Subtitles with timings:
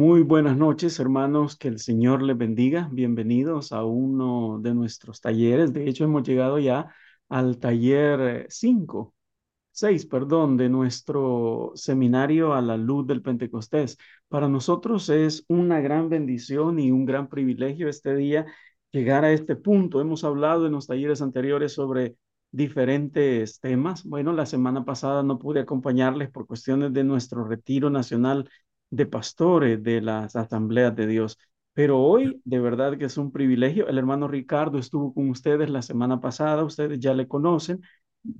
[0.00, 1.56] Muy buenas noches, hermanos.
[1.58, 2.88] Que el Señor les bendiga.
[2.90, 5.74] Bienvenidos a uno de nuestros talleres.
[5.74, 6.94] De hecho, hemos llegado ya
[7.28, 9.14] al taller 5,
[9.72, 13.98] 6, perdón, de nuestro seminario a la luz del Pentecostés.
[14.28, 18.46] Para nosotros es una gran bendición y un gran privilegio este día
[18.92, 20.00] llegar a este punto.
[20.00, 22.16] Hemos hablado en los talleres anteriores sobre
[22.50, 24.04] diferentes temas.
[24.04, 28.48] Bueno, la semana pasada no pude acompañarles por cuestiones de nuestro retiro nacional
[28.90, 31.38] de pastores de las asambleas de Dios.
[31.72, 33.88] Pero hoy, de verdad que es un privilegio.
[33.88, 37.80] El hermano Ricardo estuvo con ustedes la semana pasada, ustedes ya le conocen.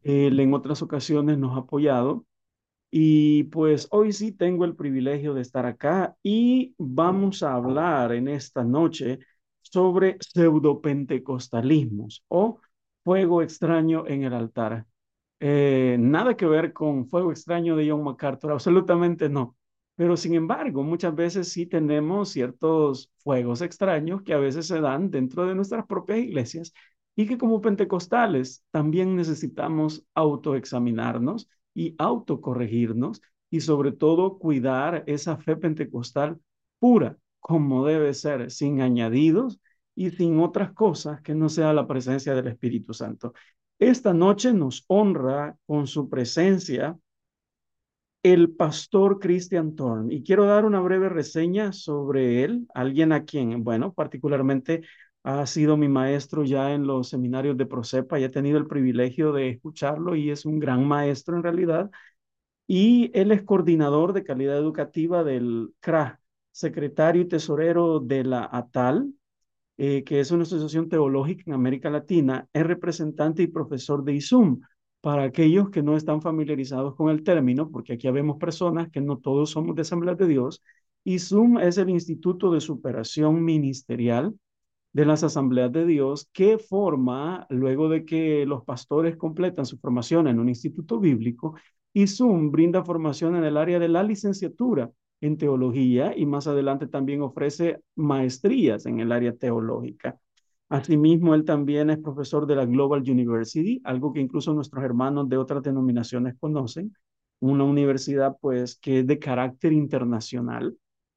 [0.03, 2.25] Él en otras ocasiones nos ha apoyado.
[2.91, 8.29] Y pues hoy sí tengo el privilegio de estar acá y vamos a hablar en
[8.29, 9.21] esta noche
[9.63, 12.61] sobre pseudopentecostalismos o
[13.05, 14.87] fuego extraño en el altar.
[15.41, 19.57] Eh, nada que ver con fuego extraño de John MacArthur, absolutamente no.
[19.97, 25.11] Pero sin embargo, muchas veces sí tenemos ciertos fuegos extraños que a veces se dan
[25.11, 26.73] dentro de nuestras propias iglesias
[27.17, 35.57] y que como pentecostales también necesitamos autoexaminarnos y autocorregirnos y sobre todo cuidar esa fe
[35.57, 36.41] pentecostal
[36.79, 39.61] pura como debe ser, sin añadidos
[39.95, 43.35] y sin otras cosas que no sea la presencia del Espíritu Santo.
[43.79, 46.99] Esta noche nos honra con su presencia
[48.23, 50.15] el pastor Christian Thorne.
[50.15, 54.83] Y quiero dar una breve reseña sobre él, alguien a quien, bueno, particularmente
[55.23, 59.33] ha sido mi maestro ya en los seminarios de Procepa y he tenido el privilegio
[59.33, 61.91] de escucharlo y es un gran maestro en realidad.
[62.67, 66.21] Y él es coordinador de calidad educativa del CRA,
[66.53, 69.13] secretario y tesorero de la ATAL,
[69.79, 74.61] eh, que es una asociación teológica en América Latina, es representante y profesor de ISUM,
[75.01, 79.19] para aquellos que no están familiarizados con el término, porque aquí vemos personas que no
[79.19, 80.63] todos somos de Asamblea de Dios,
[81.05, 84.35] y SUM es el Instituto de Superación Ministerial
[84.93, 90.27] de las Asambleas de Dios que forma, luego de que los pastores completan su formación
[90.29, 91.55] en un instituto bíblico,
[91.93, 96.87] y SUM brinda formación en el área de la licenciatura en teología y más adelante
[96.87, 100.19] también ofrece maestrías en el área teológica.
[100.71, 105.37] Asimismo, él también es profesor de la Global University, algo que incluso nuestros hermanos de
[105.37, 106.95] otras denominaciones conocen,
[107.41, 110.77] una universidad pues que es de carácter internacional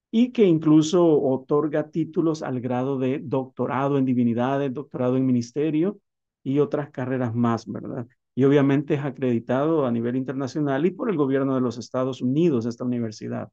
[0.10, 6.00] y que incluso otorga títulos al grado de doctorado en divinidades, doctorado en ministerio
[6.44, 8.08] y otras carreras más, ¿verdad?
[8.34, 12.66] Y obviamente es acreditado a nivel internacional y por el gobierno de los Estados Unidos
[12.66, 13.50] esta universidad.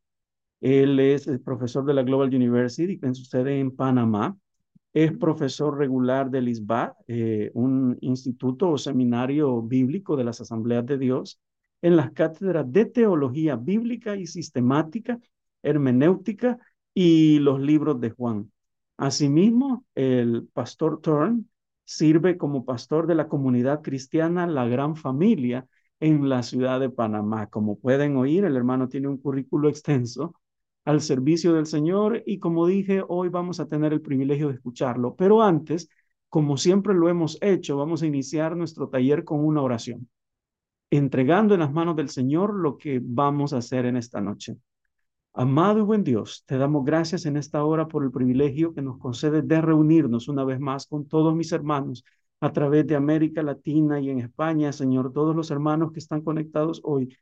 [0.62, 4.36] Él es el profesor de la Global University, que sucede en Panamá,
[4.92, 10.98] es profesor regular del ISBA, eh, un instituto o seminario bíblico de las Asambleas de
[10.98, 11.40] Dios,
[11.82, 15.18] en las cátedras de teología bíblica y sistemática,
[15.62, 16.58] hermenéutica
[16.92, 18.50] y los libros de Juan.
[18.96, 21.48] Asimismo, el pastor Turn
[21.84, 25.66] sirve como pastor de la comunidad cristiana La Gran Familia
[26.00, 27.48] en la ciudad de Panamá.
[27.48, 30.34] Como pueden oír, el hermano tiene un currículo extenso
[30.84, 35.14] al servicio del Señor y como dije, hoy vamos a tener el privilegio de escucharlo.
[35.16, 35.88] Pero antes,
[36.28, 40.08] como siempre lo hemos hecho, vamos a iniciar nuestro taller con una oración,
[40.90, 44.56] entregando en las manos del Señor lo que vamos a hacer en esta noche.
[45.32, 48.98] Amado y buen Dios, te damos gracias en esta hora por el privilegio que nos
[48.98, 52.04] concede de reunirnos una vez más con todos mis hermanos
[52.40, 56.80] a través de América Latina y en España, Señor, todos los hermanos que están conectados
[56.84, 57.16] hoy,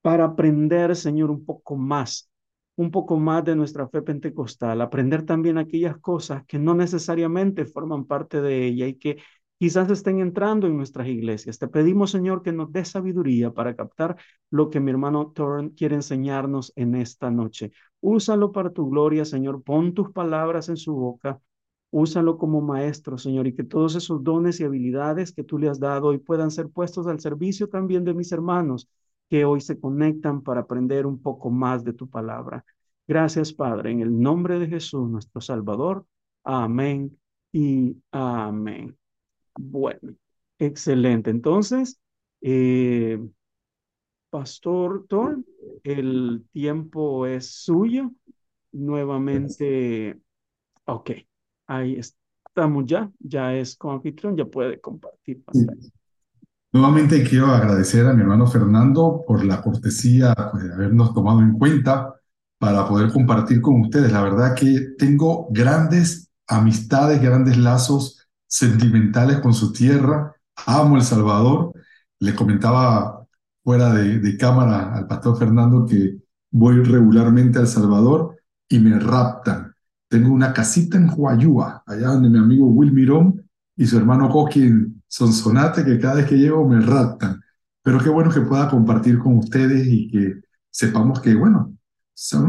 [0.00, 2.29] para aprender, Señor, un poco más
[2.76, 8.04] un poco más de nuestra fe pentecostal, aprender también aquellas cosas que no necesariamente forman
[8.06, 9.18] parte de ella y que
[9.58, 11.58] quizás estén entrando en nuestras iglesias.
[11.58, 14.16] Te pedimos, Señor, que nos dé sabiduría para captar
[14.50, 17.72] lo que mi hermano Torn quiere enseñarnos en esta noche.
[18.00, 19.62] Úsalo para tu gloria, Señor.
[19.62, 21.38] Pon tus palabras en su boca.
[21.90, 25.80] Úsalo como maestro, Señor, y que todos esos dones y habilidades que tú le has
[25.80, 28.88] dado hoy puedan ser puestos al servicio también de mis hermanos
[29.30, 32.64] que hoy se conectan para aprender un poco más de tu palabra.
[33.06, 36.04] Gracias, Padre, en el nombre de Jesús, nuestro Salvador.
[36.42, 37.16] Amén
[37.52, 38.96] y amén.
[39.56, 40.16] Bueno,
[40.58, 41.30] excelente.
[41.30, 42.00] Entonces,
[42.40, 43.20] eh,
[44.30, 45.44] Pastor Thor,
[45.84, 48.10] el tiempo es suyo.
[48.72, 50.20] Nuevamente,
[50.86, 51.10] ok,
[51.68, 55.42] ahí estamos ya, ya es con anfitrión, ya puede compartir
[56.72, 61.52] Nuevamente quiero agradecer a mi hermano Fernando por la cortesía pues, de habernos tomado en
[61.58, 62.14] cuenta
[62.58, 64.12] para poder compartir con ustedes.
[64.12, 70.32] La verdad que tengo grandes amistades, grandes lazos sentimentales con su tierra.
[70.66, 71.72] Amo El Salvador.
[72.20, 73.26] Le comentaba
[73.64, 76.18] fuera de, de cámara al pastor Fernando que
[76.52, 78.36] voy regularmente a El Salvador
[78.68, 79.74] y me raptan.
[80.08, 83.44] Tengo una casita en Huayúa, allá donde mi amigo Will Mirón
[83.76, 87.40] y su hermano Coquín Sonsonate, que cada vez que llego me raptan.
[87.82, 90.40] Pero qué bueno que pueda compartir con ustedes y que
[90.70, 91.74] sepamos que, bueno,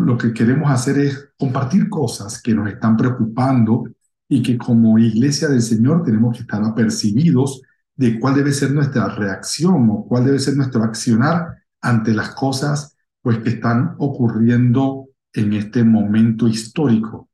[0.05, 3.85] lo que queremos hacer es compartir cosas que nos están preocupando
[4.29, 7.61] y que como iglesia del Señor tenemos que estar apercibidos
[7.95, 12.95] de cuál debe ser nuestra reacción o cuál debe ser nuestro accionar ante las cosas
[13.21, 17.29] pues que están ocurriendo en este momento histórico.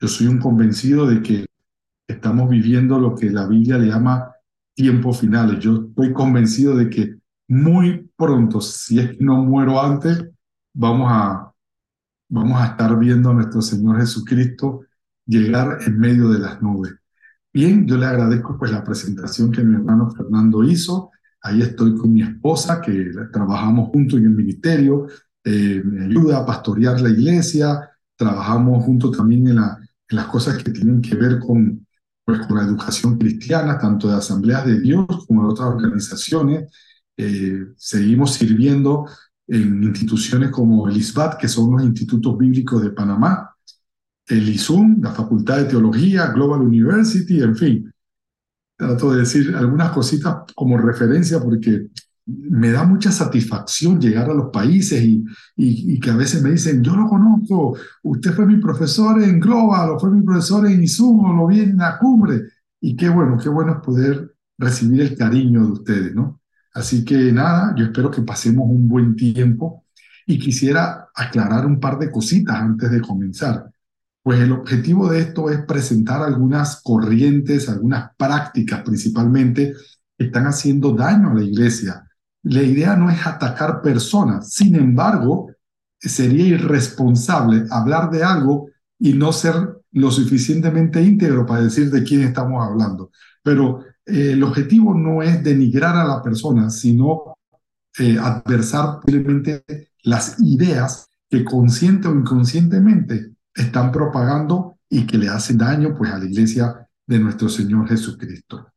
[0.00, 1.46] Yo soy un convencido de que
[2.06, 4.30] estamos viviendo lo que la Biblia le llama
[4.78, 5.58] tiempos finales.
[5.58, 7.16] Yo estoy convencido de que
[7.48, 10.24] muy pronto, si es que no muero antes,
[10.72, 11.52] vamos a,
[12.28, 14.84] vamos a estar viendo a nuestro Señor Jesucristo
[15.26, 16.94] llegar en medio de las nubes.
[17.52, 21.10] Bien, yo le agradezco pues la presentación que mi hermano Fernando hizo.
[21.42, 25.08] Ahí estoy con mi esposa, que trabajamos juntos en el ministerio,
[25.42, 29.76] eh, me ayuda a pastorear la iglesia, trabajamos juntos también en, la,
[30.08, 31.84] en las cosas que tienen que ver con,
[32.28, 36.70] pues, con la educación cristiana, tanto de asambleas de Dios como de otras organizaciones.
[37.16, 39.06] Eh, seguimos sirviendo
[39.46, 43.56] en instituciones como el ISBAT, que son los institutos bíblicos de Panamá,
[44.26, 47.94] el ISUM, la Facultad de Teología, Global University, en fin.
[48.76, 51.86] Trato de decir algunas cositas como referencia porque
[52.28, 55.24] me da mucha satisfacción llegar a los países y,
[55.56, 59.90] y, que a veces me dicen, yo lo conozco, usted fue mi profesor en Global
[59.90, 62.42] o fue mi profesor en ISUM o lo vi en la cumbre.
[62.80, 66.40] Y qué bueno, qué bueno es poder recibir el cariño de ustedes, ¿no?
[66.74, 69.86] Así que nada, yo espero que pasemos un buen tiempo
[70.26, 73.70] y quisiera aclarar un par de cositas antes de comenzar.
[74.22, 79.74] Pues el objetivo de esto es presentar algunas corrientes, algunas prácticas principalmente
[80.18, 82.07] que están haciendo daño a la iglesia.
[82.42, 85.50] La idea no es atacar personas, sin embargo,
[85.98, 89.54] sería irresponsable hablar de algo y no ser
[89.92, 93.10] lo suficientemente íntegro para decir de quién estamos hablando.
[93.42, 97.34] Pero eh, el objetivo no es denigrar a la persona, sino
[97.98, 99.64] eh, adversar posiblemente
[100.04, 106.18] las ideas que consciente o inconscientemente están propagando y que le hacen daño pues a
[106.18, 108.68] la iglesia de nuestro Señor Jesucristo.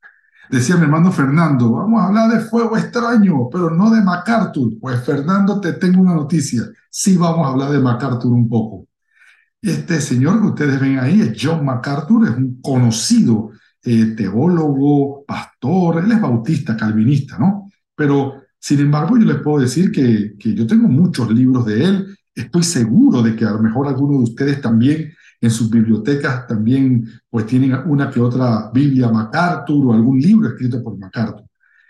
[0.49, 4.73] Decía mi hermano Fernando, vamos a hablar de fuego extraño, pero no de MacArthur.
[4.79, 6.63] Pues Fernando, te tengo una noticia.
[6.89, 8.87] Sí vamos a hablar de MacArthur un poco.
[9.61, 13.51] Este señor que ustedes ven ahí es John MacArthur, es un conocido
[13.83, 17.69] eh, teólogo, pastor, él es bautista, calvinista, ¿no?
[17.95, 22.17] Pero, sin embargo, yo les puedo decir que, que yo tengo muchos libros de él,
[22.33, 27.09] estoy seguro de que a lo mejor algunos de ustedes también en sus bibliotecas también
[27.29, 31.45] pues tienen una que otra Biblia MacArthur o algún libro escrito por MacArthur.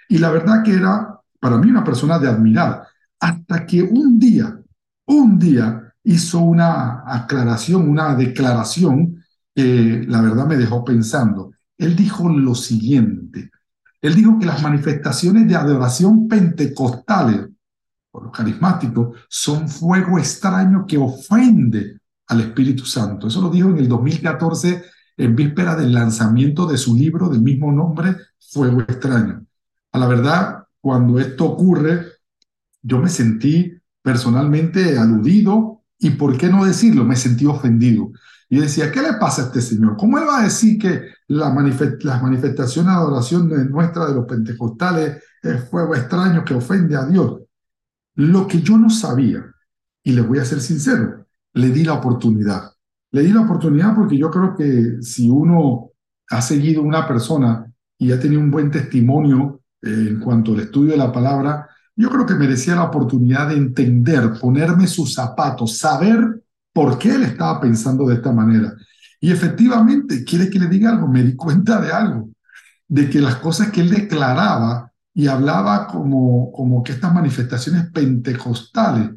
[0.07, 2.83] Y la verdad que era para mí una persona de admirar,
[3.19, 4.57] hasta que un día,
[5.07, 11.51] un día hizo una aclaración, una declaración que la verdad me dejó pensando.
[11.77, 13.51] Él dijo lo siguiente,
[14.01, 17.48] él dijo que las manifestaciones de adoración pentecostales
[18.12, 22.00] o los carismáticos son fuego extraño que ofende
[22.31, 23.27] al Espíritu Santo.
[23.27, 24.83] Eso lo dijo en el 2014,
[25.17, 29.45] en víspera del lanzamiento de su libro del mismo nombre, Fuego extraño.
[29.91, 32.05] A la verdad, cuando esto ocurre,
[32.81, 37.03] yo me sentí personalmente aludido y, ¿por qué no decirlo?
[37.03, 38.11] Me sentí ofendido.
[38.50, 39.97] Y decía, ¿qué le pasa a este señor?
[39.97, 45.21] ¿Cómo él va a decir que la las manifestaciones de adoración nuestra de los pentecostales
[45.43, 47.41] es fuego extraño que ofende a Dios?
[48.15, 49.45] Lo que yo no sabía,
[50.03, 51.20] y les voy a ser sincero,
[51.53, 52.72] le di la oportunidad.
[53.12, 55.91] Le di la oportunidad porque yo creo que si uno
[56.29, 57.65] ha seguido una persona
[57.98, 62.10] y ha tenido un buen testimonio eh, en cuanto al estudio de la palabra, yo
[62.10, 66.41] creo que merecía la oportunidad de entender, ponerme sus zapatos, saber
[66.74, 68.74] por qué él estaba pensando de esta manera.
[69.20, 72.29] Y efectivamente, quiere que le diga algo, me di cuenta de algo,
[72.88, 79.12] de que las cosas que él declaraba y hablaba como, como que estas manifestaciones pentecostales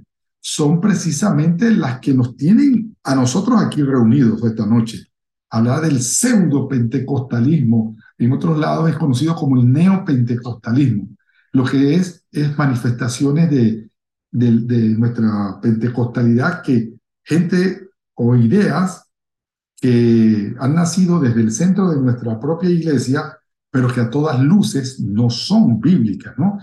[0.47, 5.07] son precisamente las que nos tienen a nosotros aquí reunidos esta noche.
[5.49, 11.09] Hablar del pseudo pentecostalismo, en otros lados es conocido como el neopentecostalismo,
[11.53, 13.89] lo que es, es manifestaciones de,
[14.31, 19.09] de, de nuestra pentecostalidad que gente o ideas
[19.81, 23.39] que han nacido desde el centro de nuestra propia iglesia
[23.71, 26.59] pero que a todas luces no son bíblicas, ¿no?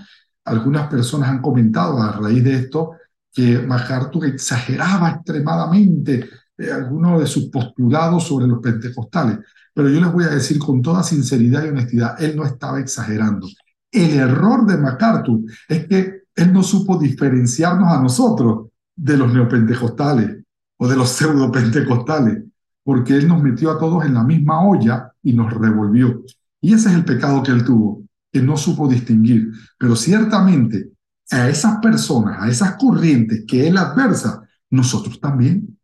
[0.46, 2.92] Algunas personas han comentado a raíz de esto
[3.34, 9.40] que MacArthur exageraba extremadamente eh, algunos de sus postulados sobre los pentecostales,
[9.74, 13.48] pero yo les voy a decir con toda sinceridad y honestidad, él no estaba exagerando.
[13.92, 20.44] El error de MacArthur es que él no supo diferenciarnos a nosotros de los neopentecostales
[20.78, 22.44] o de los pseudo pentecostales,
[22.84, 26.24] porque Él nos metió a todos en la misma olla y nos revolvió.
[26.60, 29.52] Y ese es el pecado que Él tuvo, que no supo distinguir.
[29.78, 30.90] Pero ciertamente
[31.32, 35.78] a esas personas, a esas corrientes que Él adversa, nosotros también.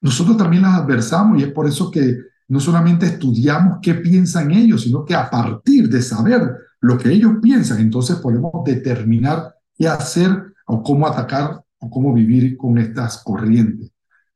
[0.00, 2.18] Nosotros también las adversamos y es por eso que
[2.48, 6.42] no solamente estudiamos qué piensan ellos, sino que a partir de saber
[6.80, 12.56] lo que ellos piensan, entonces podemos determinar qué hacer o cómo atacar o cómo vivir
[12.56, 13.90] con estas corrientes.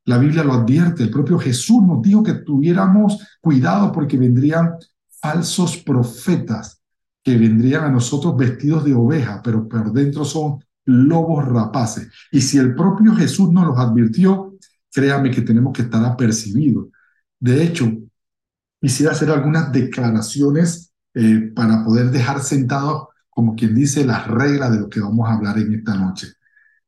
[0.04, 4.74] La Biblia lo advierte, el propio Jesús nos dijo que tuviéramos cuidado porque vendrían
[5.20, 6.80] falsos profetas
[7.26, 12.08] que vendrían a nosotros vestidos de oveja, pero por dentro son lobos rapaces.
[12.30, 14.56] Y si el propio Jesús nos los advirtió,
[14.92, 16.86] créame que tenemos que estar apercibidos.
[17.40, 17.92] De hecho,
[18.80, 24.78] quisiera hacer algunas declaraciones eh, para poder dejar sentados, como quien dice, las reglas de
[24.78, 26.28] lo que vamos a hablar en esta noche.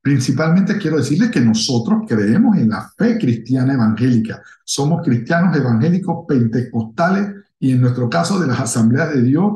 [0.00, 4.40] Principalmente quiero decirles que nosotros creemos en la fe cristiana evangélica.
[4.64, 9.54] Somos cristianos evangélicos pentecostales y en nuestro caso de las asambleas de Dios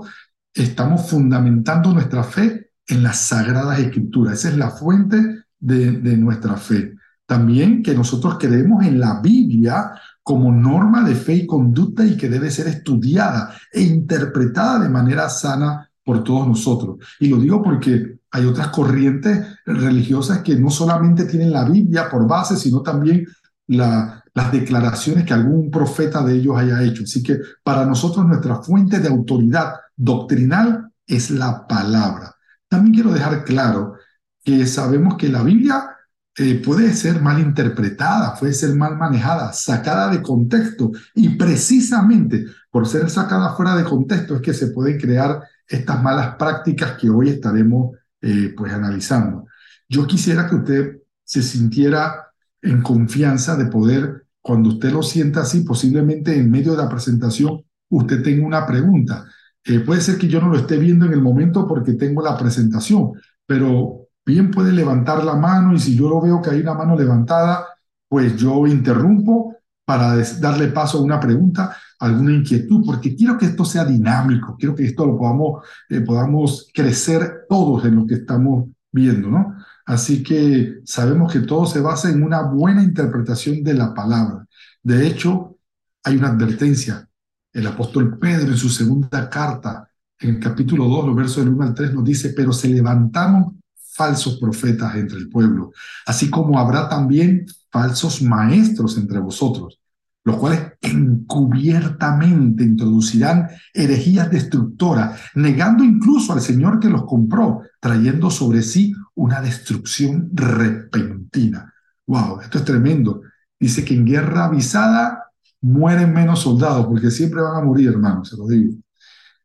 [0.54, 4.38] estamos fundamentando nuestra fe en las sagradas escrituras.
[4.38, 6.94] Esa es la fuente de, nuestra fe.
[7.26, 9.92] También que nosotros creemos en la Biblia
[10.22, 15.28] como norma de fe y conducta y que debe ser estudiada e interpretada de manera
[15.28, 16.98] sana por todos nosotros.
[17.20, 22.26] Y lo digo porque hay otras corrientes religiosas que no solamente tienen la Biblia por
[22.26, 23.26] base, sino también
[23.68, 27.02] la, las declaraciones que algún profeta de ellos haya hecho.
[27.04, 32.34] Así que para nosotros nuestra fuente de autoridad doctrinal es la palabra.
[32.68, 33.94] También quiero dejar claro
[34.42, 35.90] que sabemos que la Biblia
[36.36, 42.88] eh, puede ser mal interpretada, puede ser mal manejada, sacada de contexto y precisamente por
[42.88, 47.28] ser sacada fuera de contexto es que se pueden crear estas malas prácticas que hoy
[47.28, 49.46] estaremos eh, pues analizando.
[49.88, 52.28] Yo quisiera que usted se sintiera
[52.60, 57.62] en confianza de poder, cuando usted lo sienta así, posiblemente en medio de la presentación,
[57.90, 59.26] usted tenga una pregunta.
[59.64, 62.36] Eh, puede ser que yo no lo esté viendo en el momento porque tengo la
[62.36, 63.12] presentación,
[63.46, 66.96] pero bien puede levantar la mano y si yo lo veo que hay una mano
[66.96, 67.66] levantada,
[68.08, 73.64] pues yo interrumpo para darle paso a una pregunta, alguna inquietud, porque quiero que esto
[73.64, 78.68] sea dinámico, quiero que esto lo podamos, eh, podamos crecer todos en lo que estamos
[78.90, 79.56] viendo, ¿no?
[79.86, 84.46] Así que sabemos que todo se basa en una buena interpretación de la palabra.
[84.82, 85.58] De hecho,
[86.04, 87.08] hay una advertencia.
[87.52, 91.64] El apóstol Pedro en su segunda carta, en el capítulo 2, los versos del 1
[91.64, 95.72] al 3, nos dice, pero se levantaron falsos profetas entre el pueblo,
[96.06, 99.80] así como habrá también falsos maestros entre vosotros,
[100.24, 108.62] los cuales encubiertamente introducirán herejías destructoras, negando incluso al Señor que los compró, trayendo sobre
[108.62, 111.74] sí una destrucción repentina.
[112.06, 113.22] Wow, esto es tremendo.
[113.58, 115.21] Dice que en guerra avisada
[115.62, 118.74] mueren menos soldados, porque siempre van a morir, hermanos, se lo digo.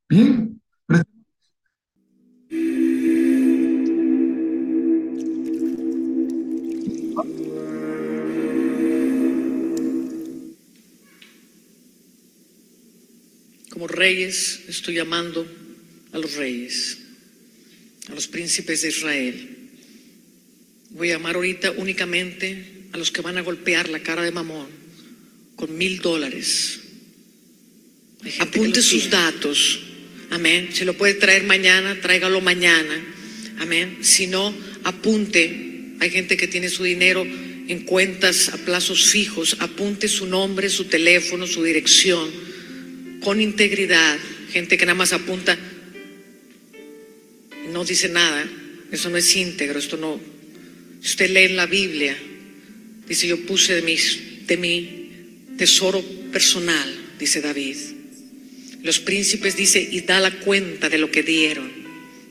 [0.09, 0.53] Bien,
[13.69, 15.45] Como reyes estoy llamando
[16.11, 16.97] a los reyes,
[18.09, 19.69] a los príncipes de Israel.
[20.89, 24.86] Voy a llamar ahorita únicamente a los que van a golpear la cara de Mamón
[25.57, 26.79] con mil dólares.
[28.39, 29.81] Apunte sus datos.
[30.29, 30.69] Amén.
[30.71, 32.95] Si lo puede traer mañana, tráigalo mañana.
[33.59, 33.97] Amén.
[33.99, 35.95] Si no, apunte.
[35.99, 39.57] Hay gente que tiene su dinero en cuentas a plazos fijos.
[39.59, 42.47] Apunte su nombre, su teléfono, su dirección
[43.27, 44.17] con integridad,
[44.51, 45.57] gente que nada más apunta,
[47.71, 48.47] no dice nada,
[48.91, 50.19] eso no es íntegro, esto no.
[51.01, 52.17] Si usted lee en la Biblia,
[53.07, 54.96] dice yo puse de, mis, de mi
[55.57, 57.77] tesoro personal, dice David.
[58.83, 61.71] Los príncipes dice y da la cuenta de lo que dieron.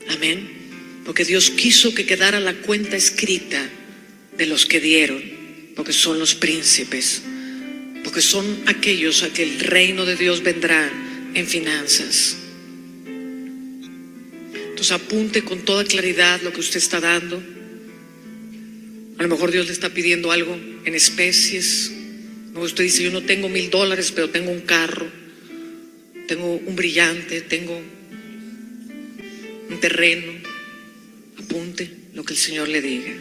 [0.09, 0.47] Amén.
[1.05, 3.69] Porque Dios quiso que quedara la cuenta escrita
[4.37, 5.21] de los que dieron,
[5.75, 7.21] porque son los príncipes
[8.07, 10.89] porque son aquellos a que el reino de Dios vendrá
[11.33, 12.37] en finanzas.
[14.53, 17.43] Entonces apunte con toda claridad lo que usted está dando.
[19.17, 21.91] A lo mejor Dios le está pidiendo algo en especies.
[22.61, 25.07] Usted dice, yo no tengo mil dólares, pero tengo un carro,
[26.27, 27.81] tengo un brillante, tengo
[29.69, 30.31] un terreno.
[31.37, 33.13] Apunte lo que el Señor le diga.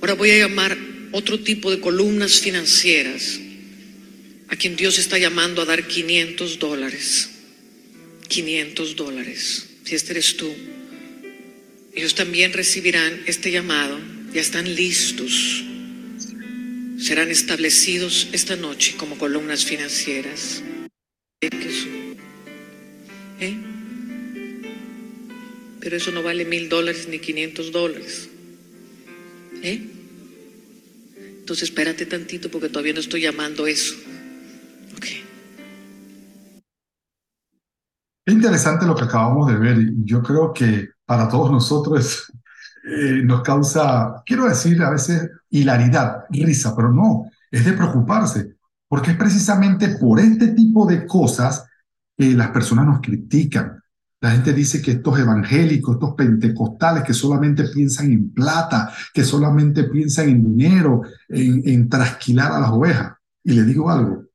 [0.00, 0.76] Ahora voy a llamar
[1.12, 3.40] otro tipo de columnas financieras
[4.48, 7.30] a quien Dios está llamando a dar 500 dólares.
[8.28, 9.66] 500 dólares.
[9.84, 10.52] Si este eres tú.
[11.94, 13.98] Ellos también recibirán este llamado.
[14.32, 15.65] Ya están listos.
[16.98, 20.62] Serán establecidos esta noche como columnas financieras.
[23.38, 23.56] ¿Eh?
[25.80, 28.28] Pero eso no vale mil dólares ni quinientos dólares.
[29.62, 29.90] ¿Eh?
[31.40, 33.94] Entonces espérate tantito porque todavía no estoy llamando eso.
[34.96, 35.22] Okay.
[38.24, 39.76] Es interesante lo que acabamos de ver.
[40.04, 42.32] Yo creo que para todos nosotros
[42.88, 48.54] eh, nos causa, quiero decir, a veces hilaridad, risa, pero no, es de preocuparse,
[48.88, 51.66] porque es precisamente por este tipo de cosas
[52.16, 53.82] que las personas nos critican.
[54.20, 59.84] La gente dice que estos evangélicos, estos pentecostales que solamente piensan en plata, que solamente
[59.84, 63.14] piensan en dinero, en, en trasquilar a las ovejas.
[63.42, 64.25] Y le digo algo,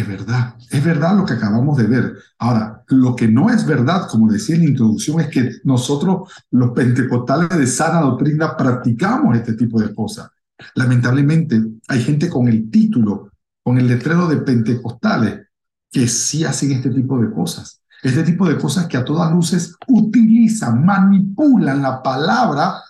[0.00, 2.16] es verdad, es verdad lo que acabamos de ver.
[2.38, 6.70] Ahora, lo que no es verdad, como decía en la introducción, es que nosotros, los
[6.70, 10.30] pentecostales de sana doctrina, practicamos este tipo de cosas.
[10.74, 13.30] Lamentablemente, hay gente con el título,
[13.62, 15.46] con el letrero de pentecostales,
[15.90, 17.80] que sí hacen este tipo de cosas.
[18.02, 22.82] Este tipo de cosas que a todas luces utilizan, manipulan la palabra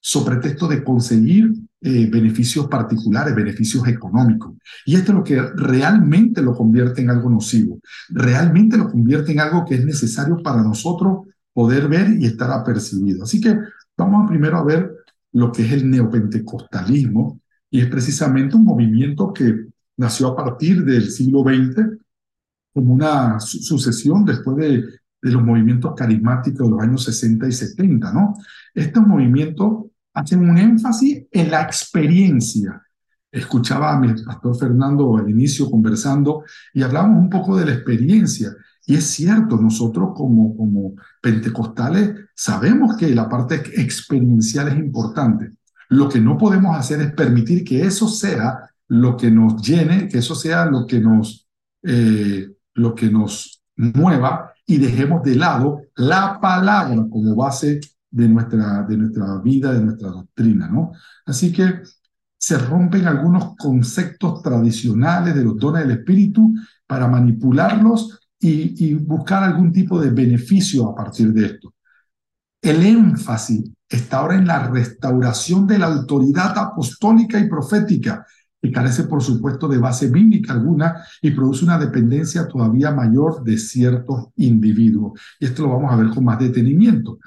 [0.00, 1.52] sobre texto de conseguir
[1.86, 4.54] eh, beneficios particulares, beneficios económicos.
[4.86, 9.40] Y esto es lo que realmente lo convierte en algo nocivo, realmente lo convierte en
[9.40, 13.24] algo que es necesario para nosotros poder ver y estar apercibido.
[13.24, 13.58] Así que
[13.98, 14.90] vamos primero a ver
[15.32, 17.38] lo que es el neopentecostalismo,
[17.70, 19.66] y es precisamente un movimiento que
[19.98, 21.98] nació a partir del siglo XX
[22.72, 24.84] como una sucesión después de,
[25.20, 28.36] de los movimientos carismáticos de los años 60 y 70, ¿no?
[28.72, 32.80] Estos movimientos hacen un énfasis en la experiencia.
[33.30, 38.54] Escuchaba a mi pastor Fernando al inicio conversando y hablamos un poco de la experiencia.
[38.86, 45.50] Y es cierto, nosotros como, como pentecostales sabemos que la parte experiencial es importante.
[45.88, 50.18] Lo que no podemos hacer es permitir que eso sea lo que nos llene, que
[50.18, 51.48] eso sea lo que nos,
[51.82, 57.80] eh, lo que nos mueva y dejemos de lado la palabra como base
[58.14, 60.92] de nuestra, de nuestra vida, de nuestra doctrina, ¿no?
[61.26, 61.82] Así que
[62.38, 66.54] se rompen algunos conceptos tradicionales de los dones del Espíritu
[66.86, 71.74] para manipularlos y, y buscar algún tipo de beneficio a partir de esto.
[72.62, 78.24] El énfasis está ahora en la restauración de la autoridad apostólica y profética,
[78.62, 83.58] que carece, por supuesto, de base bíblica alguna y produce una dependencia todavía mayor de
[83.58, 85.20] ciertos individuos.
[85.40, 87.18] Y esto lo vamos a ver con más detenimiento.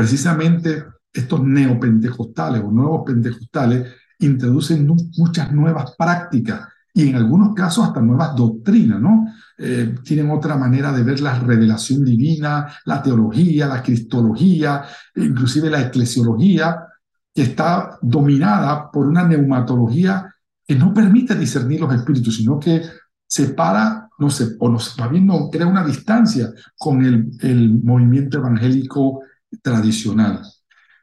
[0.00, 0.82] Precisamente
[1.12, 3.86] estos neopentecostales o nuevos pentecostales
[4.20, 4.86] introducen
[5.18, 9.26] muchas nuevas prácticas y en algunos casos hasta nuevas doctrinas, ¿no?
[9.58, 14.84] Eh, tienen otra manera de ver la revelación divina, la teología, la cristología,
[15.16, 16.78] inclusive la eclesiología,
[17.34, 20.34] que está dominada por una neumatología
[20.66, 22.80] que no permite discernir los espíritus, sino que
[23.26, 28.38] separa, no sé, o nos, más bien no, crea una distancia con el, el movimiento
[28.38, 29.24] evangélico
[29.62, 30.42] tradicional.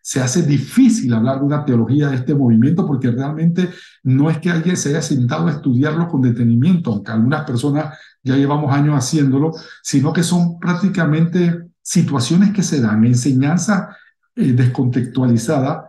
[0.01, 3.69] Se hace difícil hablar de una teología de este movimiento porque realmente
[4.03, 8.36] no es que alguien se haya sentado a estudiarlo con detenimiento, aunque algunas personas ya
[8.36, 9.51] llevamos años haciéndolo,
[9.83, 13.95] sino que son prácticamente situaciones que se dan, enseñanzas
[14.36, 15.86] eh, descontextualizadas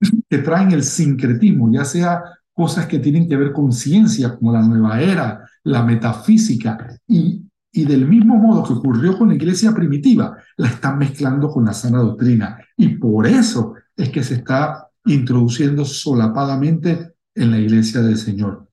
[0.28, 4.62] que traen el sincretismo, ya sea cosas que tienen que ver con ciencia, como la
[4.62, 7.43] nueva era, la metafísica, y
[7.76, 11.72] y del mismo modo que ocurrió con la iglesia primitiva, la están mezclando con la
[11.72, 12.56] sana doctrina.
[12.76, 18.68] Y por eso es que se está introduciendo solapadamente en la iglesia del Señor.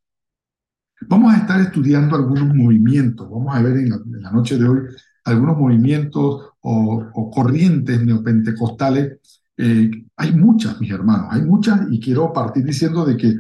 [1.10, 3.90] Vamos a estar estudiando algunos movimientos, vamos a ver en
[4.22, 4.80] la, noche de hoy
[5.24, 9.42] algunos movimientos o, corrientes neopentecostales.
[9.58, 13.36] Eh, hay muchas, mis hermanos, hay muchas y quiero partir diciendo de que,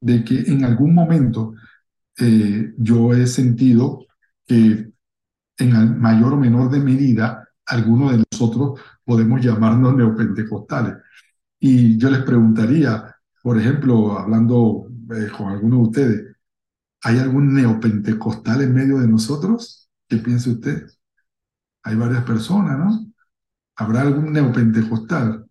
[0.00, 1.52] de que en algún momento
[2.18, 4.06] eh, yo he sentido
[4.46, 4.93] que
[5.58, 10.96] en mayor o menor de medida, algunos de nosotros podemos llamarnos neopentecostales.
[11.58, 16.36] Y yo les preguntaría, por ejemplo, hablando eh, con alguno de ustedes,
[17.02, 19.88] ¿hay algún neopentecostal en medio de nosotros?
[20.08, 20.86] ¿Qué piensa usted?
[21.84, 23.06] Hay varias personas, ¿no?
[23.76, 25.46] ¿Habrá algún neopentecostal?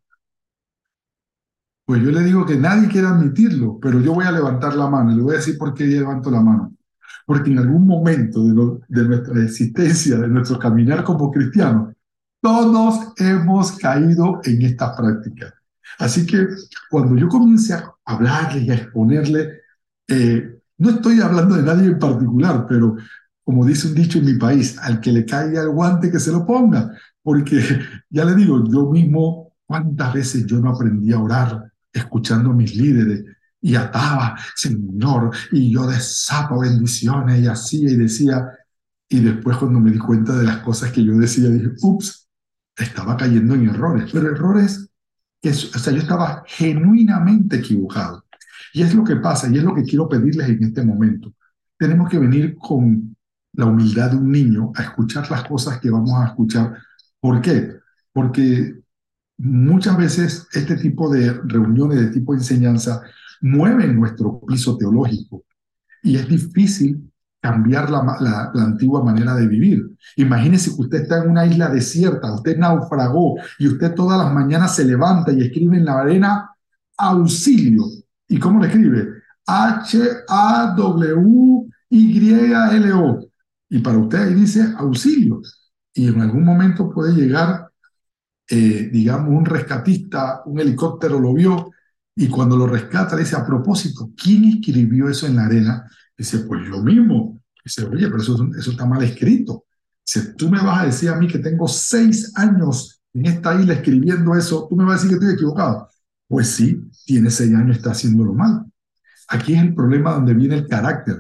[1.85, 5.11] Pues yo le digo que nadie quiere admitirlo, pero yo voy a levantar la mano
[5.11, 6.72] y le voy a decir por qué levanto la mano
[7.25, 8.43] porque en algún momento
[8.87, 11.93] de, nuestra existencia, de nuestro caminar como cristianos,
[12.41, 15.53] todos hemos caído en esta práctica.
[15.99, 16.47] Así que
[16.89, 19.61] cuando yo comience a hablarle y a exponerle,
[20.07, 22.97] eh, no estoy hablando de nadie en particular, pero
[23.43, 26.31] como dice un dicho en mi país, al que le caiga el guante que se
[26.31, 27.59] lo ponga, porque
[28.09, 32.75] ya le digo, yo mismo, cuántas veces yo no aprendí a orar escuchando a mis
[32.75, 33.23] líderes,
[33.63, 38.49] y ataba, Señor, y yo desato bendiciones y hacía y decía.
[39.07, 42.27] Y después cuando me di cuenta de las cosas que yo decía, dije, ups,
[42.75, 44.89] estaba cayendo en errores, pero errores
[45.41, 48.25] que, o sea, yo estaba genuinamente equivocado.
[48.73, 51.33] Y es lo que pasa, y es lo que quiero pedirles en este momento.
[51.77, 53.15] Tenemos que venir con
[53.53, 56.77] la humildad de un niño a escuchar las cosas que vamos a escuchar.
[57.21, 57.75] ¿Por qué?
[58.11, 58.75] Porque
[59.37, 63.03] muchas veces este tipo de reuniones, de tipo de enseñanza,
[63.43, 65.43] mueven nuestro piso teológico
[66.01, 69.85] y es difícil cambiar la, antigua manera de vivir.
[70.15, 74.73] Imagínese que usted está en una isla desierta, usted naufragó y usted todas las mañanas
[74.73, 76.51] se levanta y escribe en la arena
[76.97, 77.83] auxilio.
[78.29, 79.09] ¿Y cómo le escribe?
[79.45, 80.09] H-A-W-Y-L-O.
[83.69, 85.41] Y para usted ahí dice auxilio.
[85.93, 87.67] Y en algún momento puede llegar,
[88.49, 91.72] eh, digamos, un rescatista, un helicóptero lo vio
[92.15, 95.89] y cuando lo rescata le dice, a propósito, ¿quién escribió eso en la arena?
[96.17, 97.41] Dice, pues yo mismo.
[97.63, 99.65] Dice, oye, pero eso, eso está mal escrito.
[100.05, 103.73] Dice, tú me vas a decir a mí que tengo seis años en esta isla
[103.73, 105.89] escribiendo eso, tú me vas a decir que estoy equivocado.
[106.27, 108.65] Pues sí, tiene seis años, está haciéndolo mal.
[109.29, 111.17] Aquí es el problema donde viene el carácter.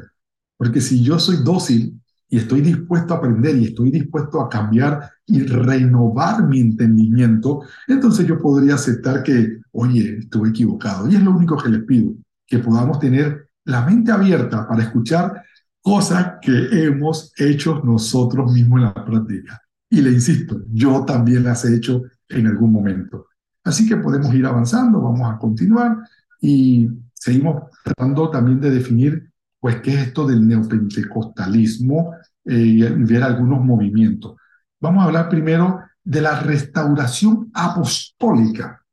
[0.57, 5.11] Porque si yo soy dócil y estoy dispuesto a aprender y estoy dispuesto a cambiar
[5.25, 11.09] y renovar mi entendimiento, entonces yo podría aceptar que, oye, estuve equivocado.
[11.09, 12.13] Y es lo único que les pido,
[12.45, 15.43] que podamos tener la mente abierta para escuchar
[15.81, 19.61] cosas que hemos hecho nosotros mismos en la práctica.
[19.89, 23.27] Y le insisto, yo también las he hecho en algún momento.
[23.63, 25.97] Así que podemos ir avanzando, vamos a continuar
[26.41, 33.23] y seguimos tratando también de definir pues qué es esto del neopentecostalismo eh, y ver
[33.23, 34.35] algunos movimientos.
[34.83, 38.83] Vamos a hablar primero de la restauración apostólica.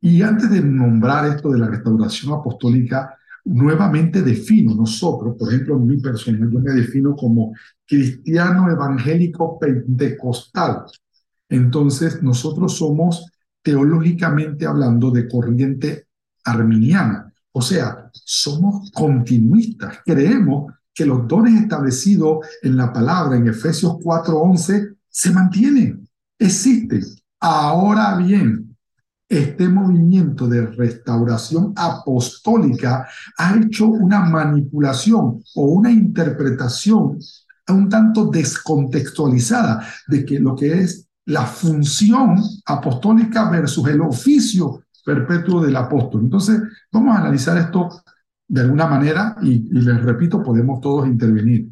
[0.00, 5.86] Y antes de nombrar esto de la restauración apostólica, nuevamente defino nosotros, por ejemplo, en
[5.86, 7.54] mi persona, yo me defino como
[7.86, 10.86] cristiano evangélico pentecostal.
[11.48, 13.30] Entonces, nosotros somos
[13.62, 16.08] teológicamente hablando de corriente
[16.42, 23.98] arminiana, o sea, somos continuistas, creemos que los dones establecidos en la palabra en Efesios
[24.02, 27.02] 4:11 se mantienen, existen.
[27.40, 28.76] Ahora bien,
[29.28, 37.18] este movimiento de restauración apostólica ha hecho una manipulación o una interpretación
[37.66, 45.60] un tanto descontextualizada de que lo que es la función apostólica versus el oficio perpetuo
[45.60, 46.22] del apóstol.
[46.22, 47.90] Entonces, vamos a analizar esto
[48.46, 51.68] de alguna manera y, y les repito, podemos todos intervenir.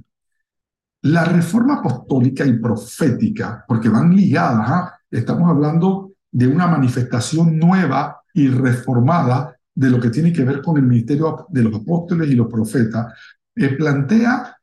[1.06, 4.92] La reforma apostólica y profética, porque van ligadas, ¿ah?
[5.08, 10.78] estamos hablando de una manifestación nueva y reformada de lo que tiene que ver con
[10.78, 13.14] el ministerio de los apóstoles y los profetas,
[13.54, 14.56] eh, plantea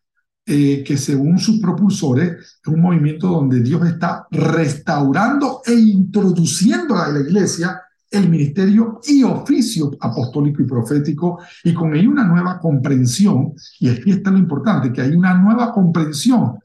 [0.46, 7.08] eh, que según sus propulsores es un movimiento donde Dios está restaurando e introduciendo a
[7.08, 7.82] la iglesia
[8.14, 14.12] el ministerio y oficio apostólico y profético, y con ello una nueva comprensión, y aquí
[14.12, 16.60] está lo importante, que hay una nueva comprensión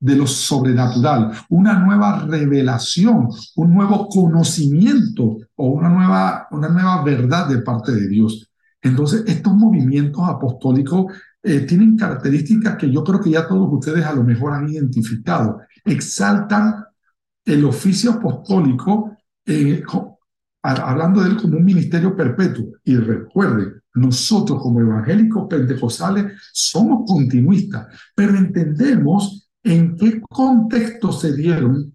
[0.00, 7.48] de lo sobrenatural, una nueva revelación, un nuevo conocimiento o una nueva, una nueva verdad
[7.48, 8.50] de parte de Dios.
[8.82, 11.06] Entonces, estos movimientos apostólicos
[11.42, 15.60] eh, tienen características que yo creo que ya todos ustedes a lo mejor han identificado.
[15.84, 16.84] Exaltan
[17.44, 19.82] el oficio apostólico, eh,
[20.64, 22.72] hablando de él como un ministerio perpetuo.
[22.84, 31.94] Y recuerden, nosotros como evangélicos pentecostales somos continuistas, pero entendemos en qué contexto se dieron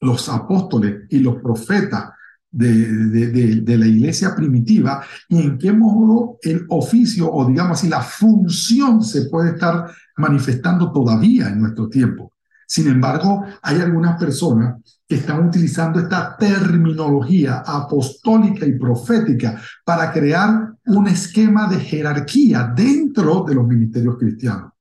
[0.00, 2.10] los apóstoles y los profetas
[2.50, 7.88] de, de, de, la iglesia primitiva y en qué modo el oficio o digamos así
[7.88, 12.32] la función se puede estar manifestando todavía en nuestro tiempo.
[12.66, 14.76] Sin embargo, hay algunas personas
[15.14, 23.44] que están utilizando esta terminología apostólica y profética para crear un esquema de jerarquía dentro
[23.46, 24.72] de los ministerios cristianos.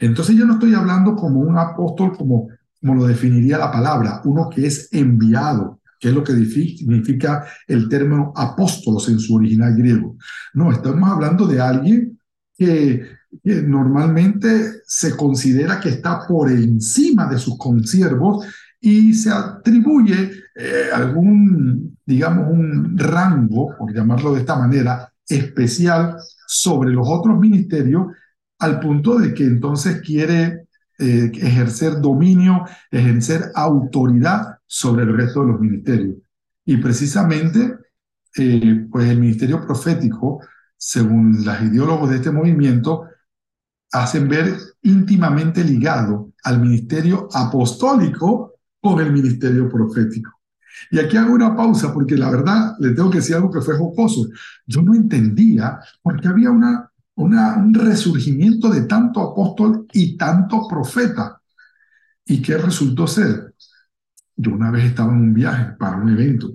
[0.00, 2.48] Entonces yo no estoy hablando como un apóstol, como,
[2.80, 7.88] como lo definiría la palabra, uno que es enviado, que es lo que significa el
[7.88, 10.16] término apóstolos en su original griego.
[10.54, 12.18] No, estamos hablando de alguien
[12.58, 18.46] que, normalmente se considera que está por encima de sus consiervos
[18.86, 26.90] y se atribuye eh, algún, digamos, un rango, por llamarlo de esta manera, especial sobre
[26.90, 28.06] los otros ministerios
[28.60, 30.68] al punto de que entonces quiere
[31.00, 36.16] eh, ejercer dominio, ejercer autoridad sobre el resto de los ministerios.
[36.64, 37.78] Y precisamente,
[38.38, 40.40] eh, pues el ministerio profético
[40.78, 43.06] según los ideólogos de este movimiento,
[43.90, 48.55] hacen ver íntimamente ligado al ministerio apostólico
[48.92, 50.32] con el ministerio profético.
[50.90, 53.76] Y aquí hago una pausa porque la verdad le tengo que decir algo que fue
[53.76, 54.28] jocoso.
[54.66, 61.40] Yo no entendía porque había una, un resurgimiento de tanto apóstol y tanto profeta.
[62.24, 63.54] ¿Y qué resultó ser?
[64.36, 66.52] Yo una vez estaba en un viaje para un evento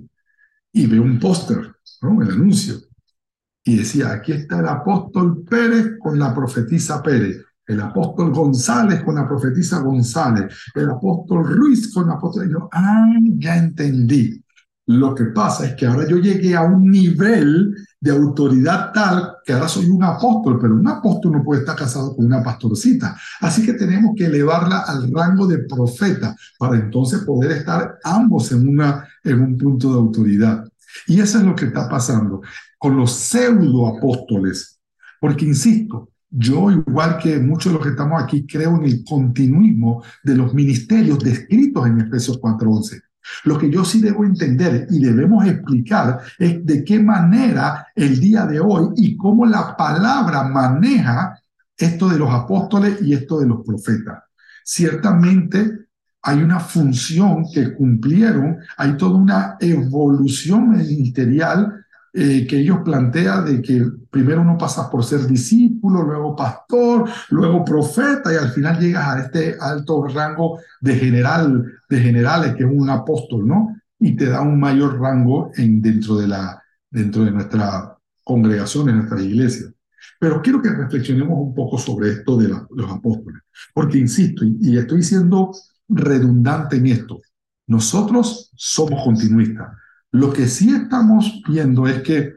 [0.72, 2.76] y veo un póster, el anuncio,
[3.64, 9.14] y decía, aquí está el apóstol Pérez con la profetisa Pérez, el apóstol González con
[9.14, 12.50] la profetisa González, el apóstol Ruiz con la apóstol...
[12.50, 13.06] Yo, ah,
[13.38, 14.42] ya entendí.
[14.86, 19.52] Lo que pasa es que ahora yo llegué a un nivel de autoridad tal que
[19.52, 23.16] ahora soy un apóstol, pero un apóstol no puede estar casado con una pastorcita.
[23.40, 28.68] Así que tenemos que elevarla al rango de profeta para entonces poder estar ambos en,
[28.68, 30.64] una, en un punto de autoridad.
[31.06, 32.42] Y eso es lo que está pasando
[32.76, 34.80] con los pseudo apóstoles.
[35.20, 40.02] Porque, insisto, yo, igual que muchos de los que estamos aquí, creo en el continuismo
[40.24, 43.02] de los ministerios descritos en Efesios 4.11.
[43.44, 48.46] Lo que yo sí debo entender y debemos explicar es de qué manera el día
[48.46, 51.38] de hoy y cómo la palabra maneja
[51.76, 54.22] esto de los apóstoles y esto de los profetas.
[54.64, 55.86] Ciertamente
[56.22, 61.81] hay una función que cumplieron, hay toda una evolución ministerial
[62.14, 67.64] eh, que ellos plantean de que primero uno pasa por ser discípulo, luego pastor, luego
[67.64, 72.70] profeta y al final llegas a este alto rango de general, de generales, que es
[72.70, 73.74] un apóstol, ¿no?
[73.98, 78.96] Y te da un mayor rango en, dentro, de la, dentro de nuestra congregación, en
[78.96, 79.72] nuestra iglesia.
[80.20, 83.40] Pero quiero que reflexionemos un poco sobre esto de, los apóstoles,
[83.72, 85.52] porque insisto, y estoy siendo
[85.88, 87.22] redundante en esto.
[87.66, 89.68] Nosotros somos continuistas.
[90.12, 92.34] Lo que sí estamos viendo es que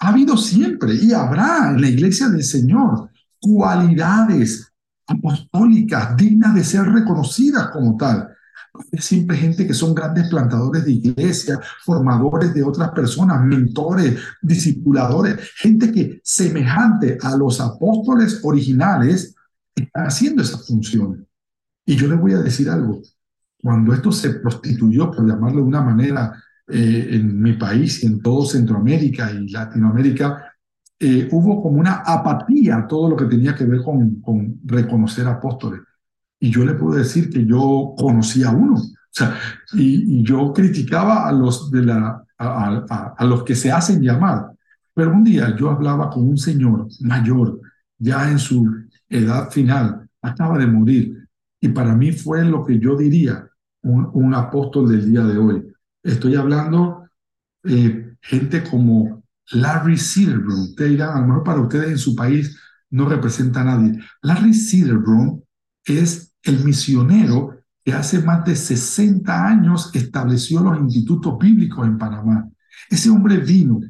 [0.00, 4.72] ha habido siempre y habrá en la iglesia del Señor cualidades
[5.06, 8.30] apostólicas dignas de ser reconocidas como tal.
[8.90, 15.38] Es siempre gente que son grandes plantadores de iglesia, formadores de otras personas, mentores, discipuladores,
[15.56, 19.34] gente que semejante a los apóstoles originales
[19.74, 21.20] están haciendo esas funciones.
[21.86, 23.02] Y yo les voy a decir algo,
[23.62, 28.20] cuando esto se prostituyó, por llamarlo de una manera, eh, en mi país y en
[28.20, 30.52] todo Centroamérica y Latinoamérica,
[30.98, 35.26] eh, hubo como una apatía a todo lo que tenía que ver con, con reconocer
[35.26, 35.80] apóstoles.
[36.40, 39.34] Y yo le puedo decir que yo conocía a uno, o sea,
[39.74, 44.02] y, y yo criticaba a los, de la, a, a, a los que se hacen
[44.02, 44.52] llamar.
[44.94, 47.60] Pero un día yo hablaba con un señor mayor,
[47.98, 48.66] ya en su
[49.08, 51.28] edad final, acaba de morir,
[51.60, 53.48] y para mí fue lo que yo diría
[53.82, 55.73] un, un apóstol del día de hoy.
[56.04, 57.08] Estoy hablando
[57.64, 60.60] eh, gente como Larry Silverbrun.
[60.60, 62.56] Ustedes dirán, a lo mejor para ustedes en su país
[62.90, 63.98] no representa a nadie.
[64.22, 65.42] Larry Silverbrun
[65.84, 72.50] es el misionero que hace más de 60 años estableció los institutos bíblicos en Panamá.
[72.90, 73.80] Ese hombre vino,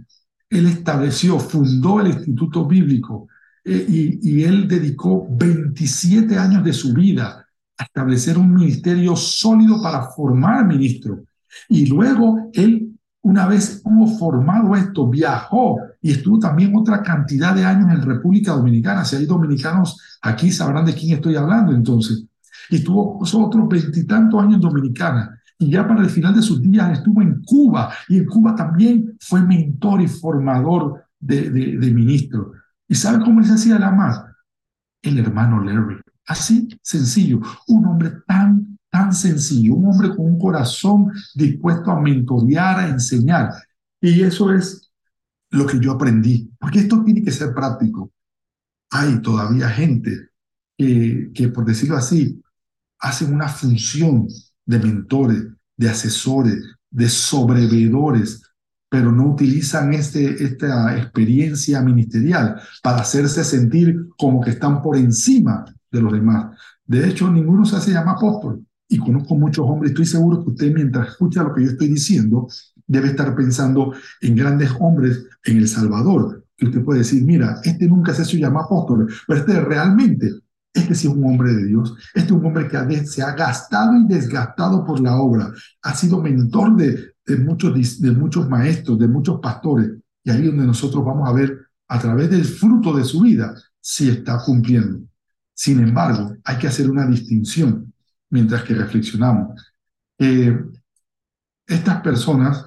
[0.49, 3.27] él estableció, fundó el instituto bíblico
[3.65, 7.45] eh, y, y él dedicó 27 años de su vida
[7.77, 11.21] a establecer un ministerio sólido para formar ministros.
[11.69, 17.65] Y luego él, una vez hubo formado esto, viajó y estuvo también otra cantidad de
[17.65, 19.05] años en República Dominicana.
[19.05, 22.25] Si hay dominicanos aquí, sabrán de quién estoy hablando entonces.
[22.71, 25.41] Y estuvo otros veintitantos años en Dominicana.
[25.59, 27.91] Y ya para el final de sus días estuvo en Cuba.
[28.09, 32.49] Y en Cuba también fue mentor y formador de, de, ministros.
[32.89, 34.23] ¿Y sabe cómo les hacía la más?
[35.01, 35.97] El hermano Larry.
[36.27, 42.79] Así sencillo, un hombre tan, tan sencillo, un hombre con un corazón dispuesto a mentorear,
[42.79, 43.51] a enseñar.
[44.01, 44.89] Y eso es
[45.51, 48.13] lo que yo aprendí, porque esto tiene que ser práctico.
[48.91, 50.29] Hay todavía gente
[50.79, 52.41] que, que por decirlo así,
[53.01, 54.29] hacen una función
[54.65, 55.43] de mentores,
[55.77, 58.43] de asesores, de sobrevedores,
[58.89, 65.65] pero no utilizan este, esta experiencia ministerial para hacerse sentir como que están por encima
[65.91, 66.57] de los demás.
[66.85, 68.65] De hecho, ninguno se hace llamar apóstol.
[68.89, 72.49] Y conozco muchos hombres, estoy seguro que usted mientras escucha lo que yo estoy diciendo,
[72.87, 77.89] debe estar pensando en grandes hombres en El Salvador, que usted puede decir, mira, este
[77.89, 80.31] nunca se hecho llamar apóstol, pero este realmente,
[80.73, 83.97] este sí es un hombre de Dios, este es un hombre que se ha gastado
[83.97, 85.51] y desgastado por la obra,
[85.83, 89.93] ha sido mentor de, de, muchos, de muchos maestros, de muchos pastores,
[90.23, 93.55] y ahí es donde nosotros vamos a ver a través del fruto de su vida
[93.81, 95.01] si está cumpliendo.
[95.55, 97.94] Sin embargo, hay que hacer una distinción
[98.35, 99.73] mientras que reflexionamos.
[100.19, 100.59] Eh,
[101.69, 102.67] estas personas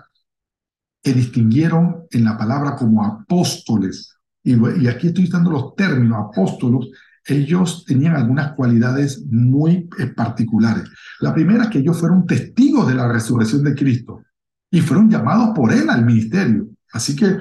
[1.04, 6.90] que distinguieron en la palabra como apóstoles y, aquí estoy usando los términos, apóstolos,
[7.26, 10.86] ellos tenían algunas cualidades muy eh, particulares.
[11.20, 14.24] La primera es que ellos fueron testigos de la resurrección de Cristo
[14.72, 16.70] y fueron llamados por él al ministerio.
[16.94, 17.40] Así que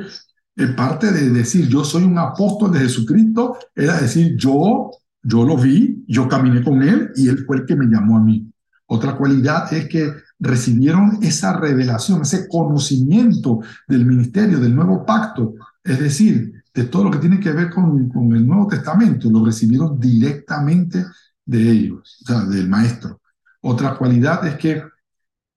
[0.56, 4.90] en parte de decir yo soy un apóstol de Jesucristo era decir yo,
[5.26, 8.20] yo lo vi, yo caminé con él y él fue el que me llamó a
[8.20, 8.48] mí.
[8.86, 15.98] Otra cualidad es que recibieron esa revelación, ese conocimiento del ministerio, del nuevo pacto, es
[15.98, 19.98] decir, de todo lo que tiene que ver con, con el Nuevo Testamento, lo recibieron
[19.98, 21.04] directamente
[21.44, 23.20] de ellos, o sea, del maestro.
[23.62, 24.82] Otra cualidad es que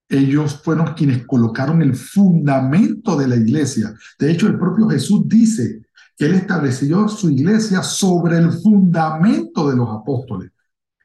[0.08, 3.94] ellos fueron quienes colocaron el fundamento de la iglesia.
[4.18, 5.84] De hecho, el propio Jesús dice
[6.20, 10.52] que él estableció su iglesia sobre el fundamento de los apóstoles.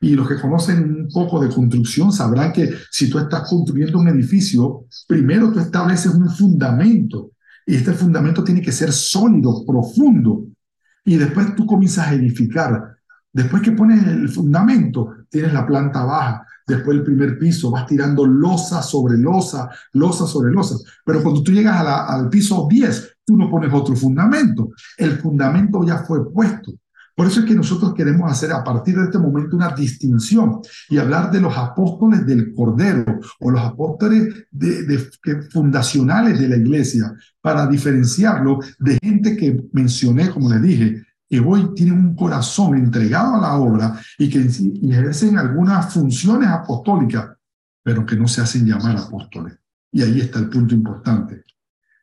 [0.01, 4.09] Y los que conocen un poco de construcción sabrán que si tú estás construyendo un
[4.09, 7.31] edificio, primero tú estableces un fundamento.
[7.65, 10.47] Y este fundamento tiene que ser sólido, profundo.
[11.05, 12.97] Y después tú comienzas a edificar.
[13.33, 18.27] Después que pones el fundamento, tienes la planta baja, después el primer piso, vas tirando
[18.27, 20.77] losa sobre losa, losa sobre losa.
[21.05, 24.71] Pero cuando tú llegas al piso 10, tú no pones otro fundamento.
[24.97, 26.73] El fundamento ya fue puesto.
[27.15, 30.99] Por eso es que nosotros queremos hacer a partir de este momento una distinción y
[30.99, 34.99] hablar de los apóstoles del Cordero o los apóstoles de,
[35.53, 41.03] fundacionales de la iglesia para diferenciarlo de gente que mencioné, como les dije,
[41.35, 44.39] que hoy tienen un corazón entregado a la obra y que
[44.89, 47.31] ejercen algunas funciones apostólicas,
[47.83, 49.59] pero que no se hacen llamar apóstoles.
[49.91, 51.43] Y ahí está el punto importante.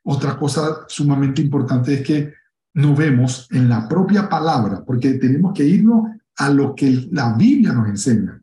[0.04, 2.34] Otra cosa sumamente importante es que
[2.74, 7.72] no vemos en la propia palabra, porque tenemos que irnos a lo que la Biblia
[7.72, 8.38] nos enseña.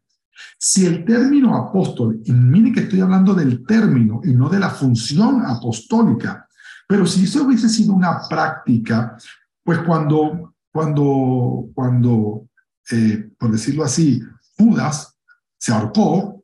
[0.59, 4.71] Si el término apóstol, y miren que estoy hablando del término y no de la
[4.71, 6.49] función apostólica,
[6.87, 9.19] pero si eso hubiese sido una práctica,
[9.63, 12.49] pues cuando, cuando, cuando,
[12.91, 14.21] eh, por decirlo así,
[14.57, 15.17] Judas
[15.57, 16.43] se ahorcó,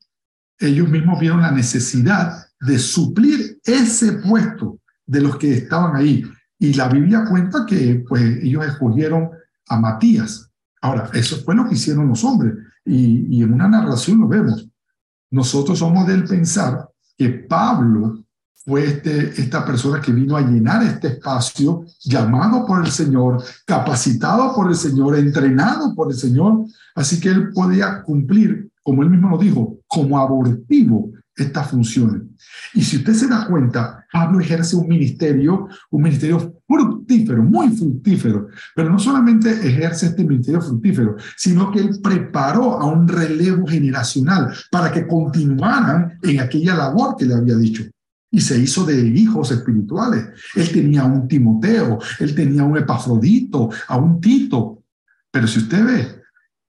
[0.59, 6.25] ellos mismos vieron la necesidad de suplir ese puesto de los que estaban ahí.
[6.59, 9.31] Y la Biblia cuenta que pues, ellos escogieron
[9.69, 10.51] a Matías.
[10.81, 12.55] Ahora, eso fue lo que hicieron los hombres.
[12.85, 14.69] Y, y en una narración lo vemos.
[15.31, 18.24] Nosotros somos del pensar que Pablo
[18.67, 24.55] fue este, esta persona que vino a llenar este espacio, llamado por el Señor, capacitado
[24.55, 26.65] por el Señor, entrenado por el Señor.
[26.95, 32.23] Así que él podía cumplir, como él mismo lo dijo, como abortivo estas funciones.
[32.75, 38.49] Y si usted se da cuenta, Pablo ejerce un ministerio, un ministerio fructífero, muy fructífero,
[38.75, 44.55] pero no solamente ejerce este ministerio fructífero, sino que él preparó a un relevo generacional
[44.71, 47.85] para que continuaran en aquella labor que le había dicho.
[48.35, 50.27] Y se hizo de hijos espirituales.
[50.57, 54.83] Él tenía un Timoteo, él tenía un Epafrodito, a un Tito.
[55.31, 56.23] Pero si usted ve,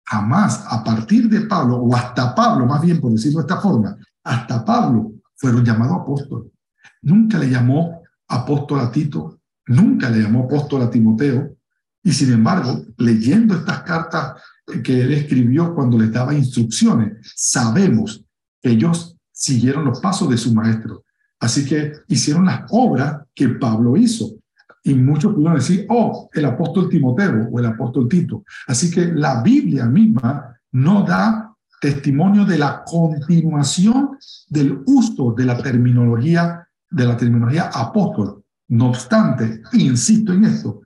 [0.05, 3.97] jamás a partir de Pablo, o hasta Pablo, más bien por decirlo de esta forma,
[4.23, 6.53] hasta Pablo fueron llamados apóstoles.
[7.01, 11.57] Nunca le llamó apóstol a Tito, nunca le llamó apóstol a Timoteo.
[12.03, 14.35] Y sin embargo, leyendo estas cartas
[14.83, 18.23] que él escribió cuando les daba instrucciones, sabemos
[18.61, 21.04] que ellos siguieron los pasos de su maestro.
[21.41, 24.35] Así que hicieron las obras que Pablo hizo.
[24.83, 28.45] Y muchos pudieron decir, oh, el apóstol Timoteo o el apóstol Tito.
[28.67, 34.19] Así que la Biblia misma no da testimonio de la continuación
[34.49, 38.43] del uso de la terminología de la terminología apóstol.
[38.69, 40.83] No obstante, insisto en esto,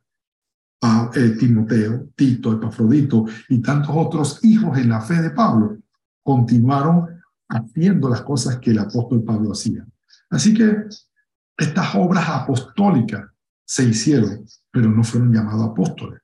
[0.83, 5.77] a, eh, Timoteo, Tito, Epafrodito y tantos otros hijos en la fe de Pablo
[6.23, 7.07] continuaron
[7.49, 9.87] haciendo las cosas que el apóstol Pablo hacía.
[10.31, 10.85] Así que
[11.57, 13.25] estas obras apostólicas
[13.65, 16.21] se hicieron, pero no fueron llamados apóstoles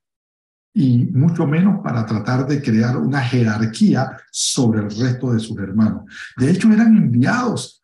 [0.74, 6.02] y mucho menos para tratar de crear una jerarquía sobre el resto de sus hermanos.
[6.36, 7.80] De hecho, eran enviados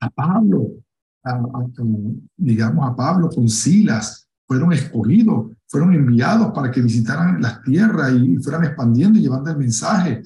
[0.00, 0.72] a Pablo,
[2.36, 8.36] digamos a Pablo con Silas, fueron escogidos, fueron enviados para que visitaran las tierras y
[8.38, 10.22] fueran expandiendo y llevando el mensaje.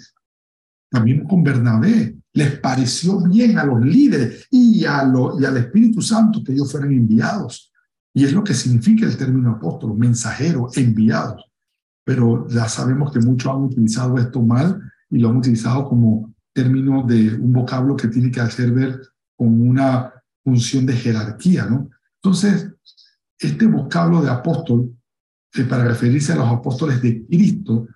[0.90, 6.02] También con Bernabé, les pareció bien a los líderes y, a lo, y al Espíritu
[6.02, 7.72] Santo que ellos fueran enviados.
[8.12, 11.50] Y es lo que significa el término apóstol, mensajero, enviados
[12.10, 14.80] pero ya sabemos que muchos han utilizado esto mal
[15.10, 19.00] y lo han utilizado como término de un vocablo que tiene que hacer ver
[19.36, 20.12] con una
[20.42, 21.88] función de jerarquía, ¿no?
[22.16, 22.68] Entonces,
[23.38, 24.92] este vocablo de apóstol,
[25.54, 27.86] eh, para referirse a los apóstoles de Cristo,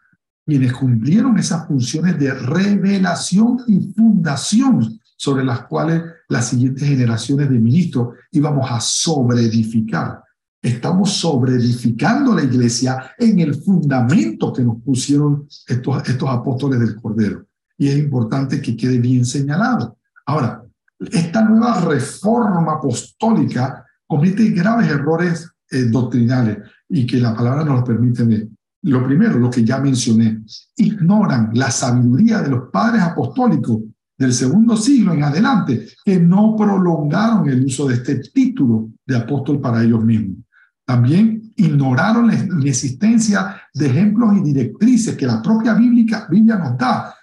[0.45, 7.59] quienes cumplieron esas funciones de revelación y fundación sobre las cuales las siguientes generaciones de
[7.59, 10.23] ministros íbamos a sobreedificar.
[10.63, 17.45] estamos sobreedificando la iglesia en el fundamento que nos pusieron estos, estos apóstoles del Cordero.
[17.77, 19.99] Y es importante que quede bien señalado.
[20.25, 20.65] Ahora,
[20.99, 28.49] esta nueva reforma apostólica comete graves errores eh, doctrinales y que la palabra nos permite.
[28.85, 30.43] Lo primero, lo que ya mencioné,
[30.77, 33.81] ignoran la sabiduría de los padres apostólicos
[34.17, 39.59] del segundo siglo en adelante, que no prolongaron el uso de este título de apóstol
[39.59, 40.37] para ellos mismos.
[40.85, 47.15] También ignoraron la inexistencia de ejemplos y directrices que la propia Biblia, Biblia nos da,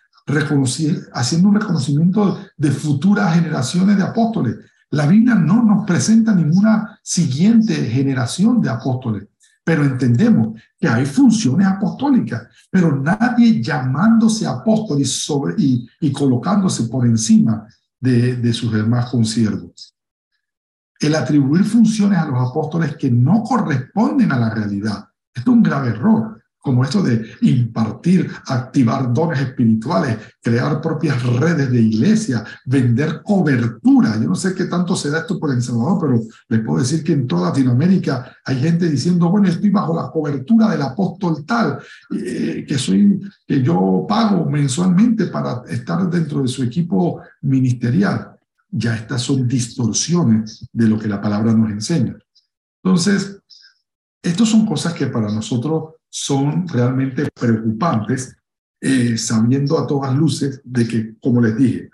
[1.14, 4.56] haciendo un reconocimiento de futuras generaciones de apóstoles.
[4.90, 9.28] La Biblia no nos presenta ninguna siguiente generación de apóstoles,
[9.64, 17.06] pero entendemos que hay funciones apostólicas, pero nadie llamándose apóstol y, sobre, y, colocándose por
[17.06, 17.68] encima
[18.00, 19.96] de, de sus demás conciervos.
[21.00, 25.10] El atribuir funciones a los apóstoles que no corresponden a la realidad.
[25.34, 31.82] Es un grave error como esto de impartir, activar dones espirituales, crear propias redes de
[31.82, 34.16] iglesia, vender cobertura.
[34.22, 37.04] Yo no sé qué tanto se da esto por El Salvador, pero les puedo decir
[37.04, 41.80] que en toda Latinoamérica hay gente diciendo, bueno, estoy bajo la cobertura del apóstol tal,
[42.12, 48.36] eh, que soy, que yo pago mensualmente para estar dentro de su equipo ministerial.
[48.70, 52.16] Ya estas son distorsiones de lo que la palabra nos enseña.
[52.84, 53.42] Entonces,
[54.22, 58.36] estas son cosas que para nosotros son realmente preocupantes,
[58.82, 61.90] eh, sabiendo a todas luces de que, como les dije,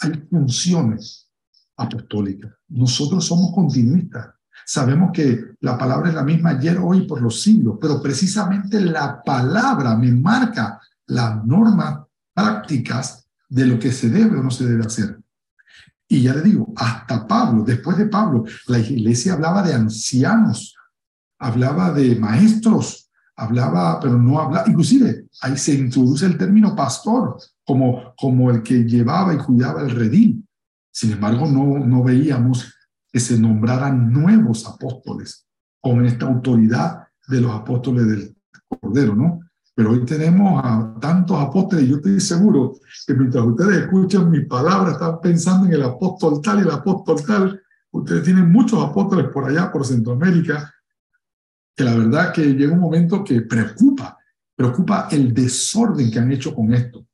[0.00, 1.28] hay funciones
[1.76, 2.52] apostólicas.
[2.68, 4.30] Nosotros somos continuistas.
[4.64, 9.22] Sabemos que la palabra es la misma ayer, hoy, por los siglos, pero precisamente la
[9.22, 11.98] palabra me marca las normas
[12.32, 15.20] prácticas de lo que se debe o no se debe hacer.
[16.08, 20.74] Y ya le digo, hasta Pablo, después de Pablo, la iglesia hablaba de ancianos,
[21.38, 23.03] hablaba de maestros,
[23.36, 28.84] hablaba, pero no hablaba, inclusive ahí se introduce el término pastor como, como el que
[28.84, 30.44] llevaba y cuidaba el redil.
[30.92, 32.72] Sin embargo, no, no veíamos
[33.12, 35.46] que se nombraran nuevos apóstoles
[35.80, 38.36] con esta autoridad de los apóstoles del
[38.68, 39.40] Cordero, ¿no?
[39.74, 42.74] Pero hoy tenemos a tantos apóstoles, yo estoy seguro
[43.06, 47.16] que mientras ustedes escuchan mis palabras, están pensando en el apóstol tal y el apóstol
[47.26, 47.60] tal.
[47.90, 50.72] Ustedes tienen muchos apóstoles por allá, por Centroamérica,
[51.74, 54.18] que la verdad que llega un momento que preocupa,
[54.54, 57.06] preocupa el desorden que han hecho con esto.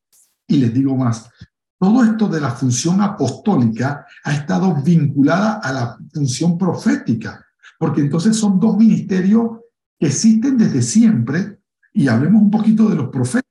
[0.47, 1.31] Y les digo más,
[1.79, 7.45] todo esto de la función apostólica ha estado vinculada a la función profética,
[7.79, 9.61] porque entonces son dos ministerios
[9.99, 11.59] que existen desde siempre,
[11.93, 13.51] y hablemos un poquito de los profetas.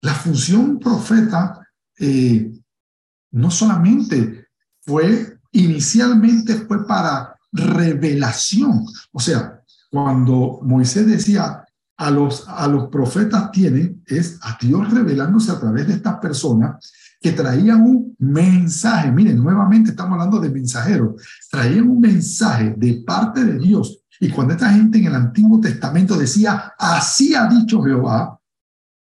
[0.00, 1.60] La función profeta
[1.98, 2.50] eh,
[3.32, 4.48] no solamente
[4.80, 9.59] fue, inicialmente fue para revelación, o sea,
[9.90, 11.64] cuando Moisés decía
[11.96, 16.92] a los, a los profetas tienen, es a Dios revelándose a través de estas personas
[17.20, 19.12] que traían un mensaje.
[19.12, 21.20] Miren, nuevamente estamos hablando de mensajeros.
[21.50, 23.98] Traían un mensaje de parte de Dios.
[24.18, 28.38] Y cuando esta gente en el Antiguo Testamento decía, así ha dicho Jehová,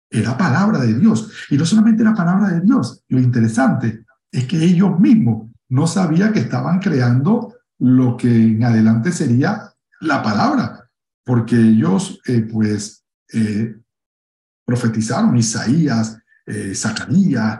[0.10, 1.32] era palabra de Dios.
[1.50, 6.34] Y no solamente era palabra de Dios, lo interesante es que ellos mismos no sabían
[6.34, 9.72] que estaban creando lo que en adelante sería
[10.02, 10.79] la palabra
[11.30, 13.76] porque ellos eh, pues eh,
[14.66, 17.60] profetizaron, Isaías, eh, Zacarías,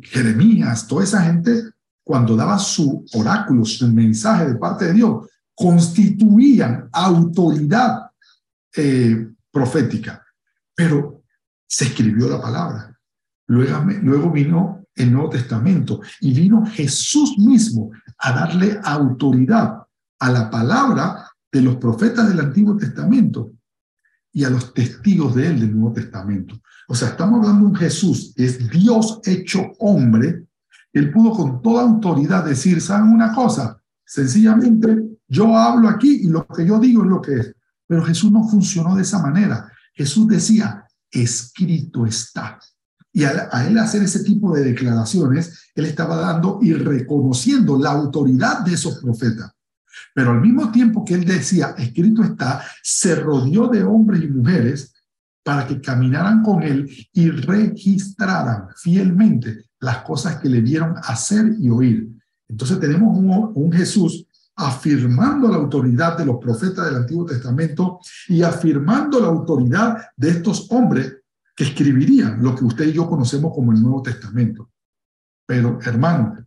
[0.00, 1.64] Jeremías, toda esa gente,
[2.02, 8.10] cuando daba su oráculo, su mensaje de parte de Dios, constituían autoridad
[9.50, 10.24] profética.
[10.74, 11.24] Pero
[11.66, 12.98] se escribió la palabra.
[13.48, 19.82] Luego, luego vino el Nuevo Testamento y vino Jesús mismo a darle autoridad
[20.18, 23.52] a la palabra de los profetas del Antiguo Testamento
[24.32, 26.60] y a los testigos de él del Nuevo Testamento.
[26.88, 30.48] O sea, estamos hablando de un Jesús, es Dios hecho hombre.
[30.92, 33.80] Él pudo con toda autoridad decir, ¿saben una cosa?
[34.04, 37.54] Sencillamente, yo hablo aquí y lo que yo digo es lo que es.
[37.86, 39.70] Pero Jesús no funcionó de esa manera.
[39.94, 42.58] Jesús decía, escrito está.
[43.12, 48.64] Y a, él hacer ese tipo de declaraciones, él estaba dando y reconociendo la autoridad
[48.64, 49.52] de esos profetas.
[50.14, 54.94] Pero al mismo tiempo que él decía, escrito está, se rodeó de hombres y mujeres
[55.42, 61.68] para que caminaran con él y registraran fielmente las cosas que le vieron hacer y
[61.68, 62.10] oír.
[62.48, 63.16] Entonces tenemos
[63.54, 64.26] un, Jesús
[64.56, 70.68] afirmando la autoridad de los profetas del Antiguo Testamento y afirmando la autoridad de estos
[70.70, 71.18] hombres
[71.54, 74.70] que escribirían lo que usted y yo conocemos como el Nuevo Testamento.
[75.46, 76.43] Pero, hermano,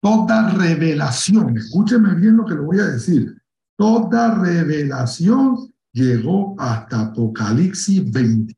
[0.00, 3.36] Toda revelación, escúcheme bien lo que le voy a decir,
[3.76, 8.56] Toda revelación llegó hasta Apocalipsis 20,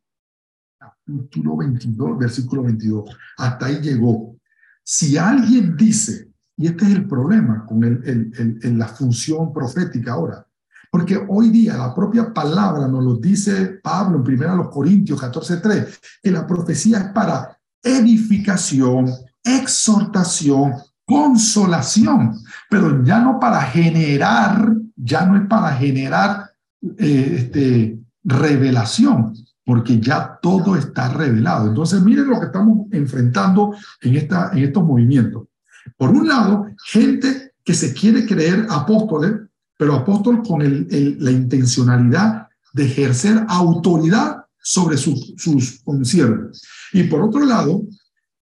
[0.79, 3.05] capítulo 22, versículo 22.
[3.39, 4.37] Hasta ahí llegó.
[4.85, 10.47] Si alguien dice, y este es el problema con la función profética ahora,
[10.89, 16.31] porque hoy día la propia palabra nos lo dice Pablo en 1 Corintios 14:3, que
[16.31, 19.11] la profecía es para edificación,
[19.43, 20.75] exhortación,
[21.09, 22.35] consolación,
[22.69, 26.51] pero ya no para generar, ya no es para generar
[26.99, 29.33] eh, este, revelación,
[29.65, 31.69] porque ya todo está revelado.
[31.69, 35.45] Entonces, miren lo que estamos enfrentando en, esta, en estos movimientos.
[35.97, 39.33] Por un lado, gente que se quiere creer apóstoles,
[39.79, 46.63] pero apóstol con la intencionalidad de ejercer autoridad sobre sus conciertos.
[46.93, 47.83] Y por otro lado,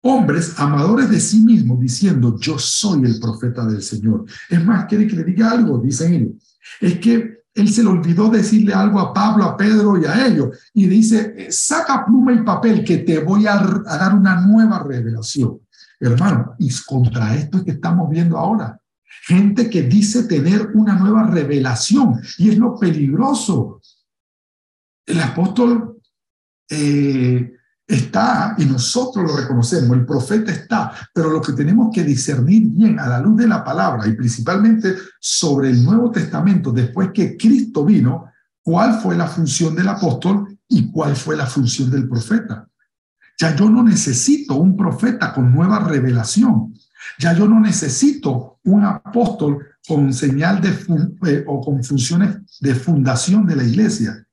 [0.06, 4.24] hombres amadores de sí mismos diciendo, yo soy el profeta del Señor.
[4.48, 6.32] Es más, quiere que le diga algo, dicen ellos.
[6.80, 10.58] Es que él se le olvidó decirle algo a Pablo, a Pedro y a ellos.
[10.74, 15.60] Y dice, saca pluma y papel que te voy a, dar una nueva revelación.
[15.98, 18.78] Hermano, y contra esto es que estamos viendo ahora.
[19.26, 22.20] Gente que dice tener una nueva revelación.
[22.36, 23.80] Y es lo peligroso.
[25.06, 25.98] El apóstol
[26.68, 27.55] eh,
[27.86, 32.98] está y nosotros lo reconocemos, el profeta está, pero lo que tenemos que discernir bien
[32.98, 37.84] a la luz de la palabra y principalmente sobre el Nuevo Testamento, después que Cristo
[37.84, 38.26] vino,
[38.62, 42.66] cuál fue la función del apóstol y cuál fue la función del profeta.
[43.38, 46.74] Ya yo no necesito un profeta con nueva revelación.
[47.18, 50.70] Ya yo no necesito un apóstol con señal de
[51.30, 54.26] eh, o con funciones de fundación de la iglesia.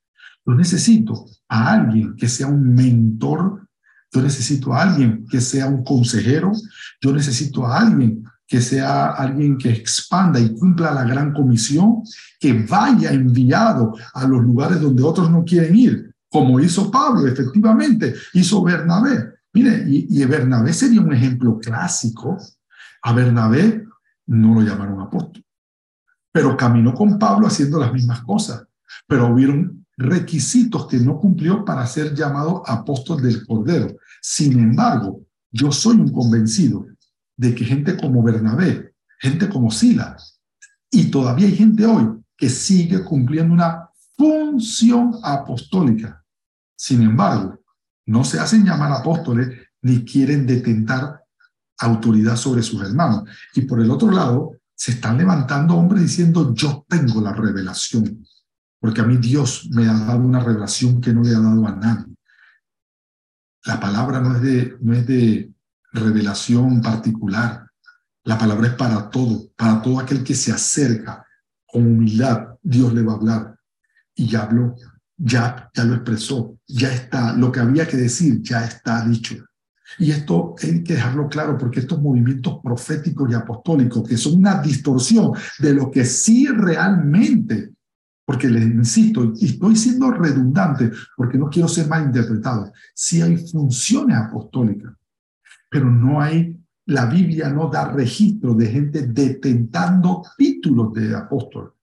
[0.45, 3.68] Yo necesito a alguien que sea un mentor,
[4.12, 6.51] yo necesito a alguien que sea un consejero,
[6.99, 12.01] yo necesito a alguien que sea alguien que expanda y cumpla la gran comisión,
[12.39, 18.16] que vaya enviado a los lugares donde otros no quieren ir, como hizo Pablo, efectivamente,
[18.34, 19.34] hizo Bernabé.
[19.54, 22.38] Mire, y, y Bernabé sería un ejemplo clásico.
[23.04, 23.86] A Bernabé
[24.26, 25.45] no lo llamaron apóstol,
[26.32, 28.64] pero caminó con Pablo haciendo las mismas cosas,
[29.08, 33.96] pero hubieron requisitos que no cumplió para ser llamado apóstol del Cordero.
[34.22, 35.22] Sin embargo,
[35.52, 36.86] yo soy un convencido
[37.38, 40.39] de que gente como Bernabé, gente como Silas,
[40.89, 46.24] y todavía hay gente hoy que sigue cumpliendo una función apostólica.
[46.76, 47.60] Sin embargo,
[48.06, 49.50] no se hacen llamar apóstoles
[49.82, 51.24] ni quieren detentar
[51.80, 53.24] autoridad sobre sus hermanos.
[53.56, 58.26] Y por el otro lado, se están levantando hombres diciendo, yo tengo la revelación
[58.84, 61.74] porque a mí Dios me ha dado una revelación que no le ha dado a
[61.74, 62.14] nadie.
[63.64, 65.54] La palabra no es de, no es de
[65.94, 67.66] revelación particular.
[68.26, 71.26] La palabra es para todo, para todo aquel que se acerca
[71.66, 73.56] con humildad, Dios le va a hablar.
[74.16, 74.76] Y ya habló,
[75.16, 79.36] ya, ya lo expresó, ya está, lo que había que decir ya está dicho.
[79.98, 84.62] Y esto hay que dejarlo claro porque estos movimientos proféticos y apostólicos, que son una
[84.62, 87.72] distorsión de lo que sí realmente
[88.26, 93.38] porque les insisto, y estoy siendo redundante porque no quiero ser mal interpretado, sí hay
[93.38, 94.93] funciones apostólicas,
[95.69, 101.74] pero no hay, la Biblia no da registro de gente detentando títulos de apóstol.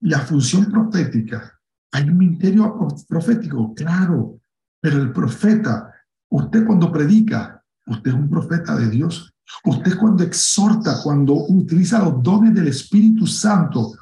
[0.00, 1.58] La función profética,
[1.92, 2.76] hay un ministerio
[3.08, 4.40] profético, claro,
[4.80, 5.94] pero el profeta,
[6.28, 9.30] usted cuando predica, usted es un profeta de Dios.
[9.64, 13.92] Usted cuando exhorta, cuando utiliza los dones del Espíritu Santo,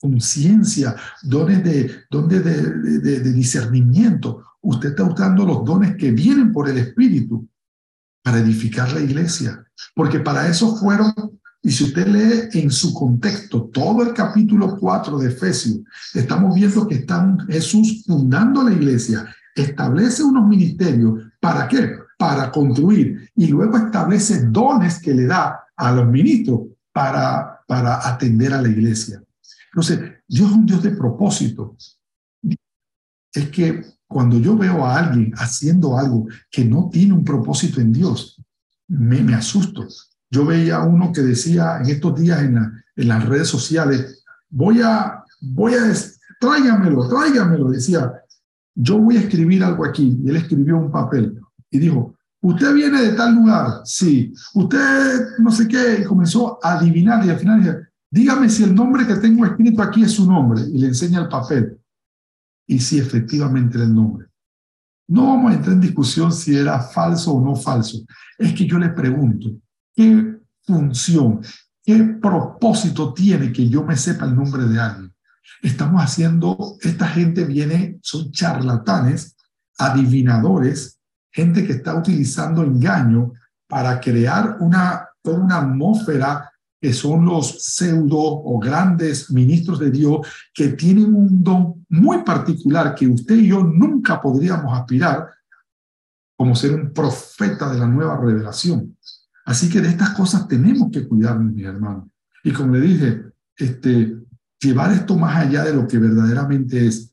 [0.00, 4.44] conciencia, dones, de, dones de, de, discernimiento.
[4.60, 7.48] Usted está usando los dones que vienen por el Espíritu
[8.22, 9.64] para edificar la iglesia.
[9.94, 11.12] Porque para eso fueron,
[11.62, 15.80] y si usted lee en su contexto todo el capítulo 4 de Efesios,
[16.14, 21.20] estamos viendo que está Jesús fundando la iglesia, establece unos ministerios.
[21.40, 21.92] ¿Para qué?
[22.16, 23.30] Para construir.
[23.34, 26.60] Y luego establece dones que le da a los ministros
[26.92, 29.22] para, para atender a la iglesia.
[29.72, 31.76] Entonces, Dios es un Dios de propósito.
[33.32, 37.92] Es que cuando yo veo a alguien haciendo algo que no tiene un propósito en
[37.92, 38.42] Dios,
[38.88, 39.86] me, me asusto.
[40.30, 42.56] Yo veía a uno que decía en estos días en,
[42.96, 45.92] en las redes sociales, voy a, voy a,
[46.40, 48.12] tráigamelo, tráigamelo, decía,
[48.74, 50.18] yo voy a escribir algo aquí.
[50.22, 51.38] Y él escribió un papel
[51.70, 56.74] y dijo, usted viene de tal lugar, sí, usted no sé qué, y comenzó a
[56.74, 60.62] adivinar y al final Dígame si el nombre que tengo escrito aquí es su nombre
[60.62, 61.78] y le enseña el papel.
[62.66, 64.26] Y si efectivamente el nombre.
[65.08, 67.98] No vamos a entrar en discusión si era falso o no falso.
[68.38, 69.50] Es que yo le pregunto,
[69.94, 71.40] ¿qué función,
[71.88, 75.14] ¿Qué propósito tiene que yo me sepa el nombre de alguien?
[75.62, 79.34] Estamos haciendo, esta gente viene, son charlatanes,
[79.78, 81.00] adivinadores,
[81.32, 83.32] gente que está utilizando engaño
[83.66, 90.68] para crear una, una atmósfera que son los pseudo o grandes ministros de Dios que
[90.68, 95.28] tienen un don muy particular que usted y yo nunca podríamos aspirar
[96.36, 98.96] como ser un profeta de la nueva revelación.
[99.44, 102.04] Así que de estas cosas tenemos que cuidarnos, mis hermanos.
[102.44, 103.24] Y como le dije,
[103.56, 104.16] este,
[104.60, 107.12] llevar esto más allá de lo que verdaderamente es.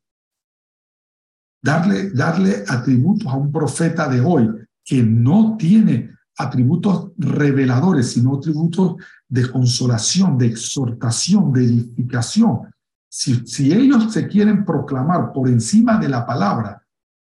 [1.63, 4.47] Darle, darle atributos a un profeta de hoy
[4.83, 8.97] que no tiene atributos reveladores, sino atributos
[9.35, 12.73] de consolación, de exhortación, de edificación.
[13.09, 16.81] Si, si ellos se quieren proclamar por encima de la palabra,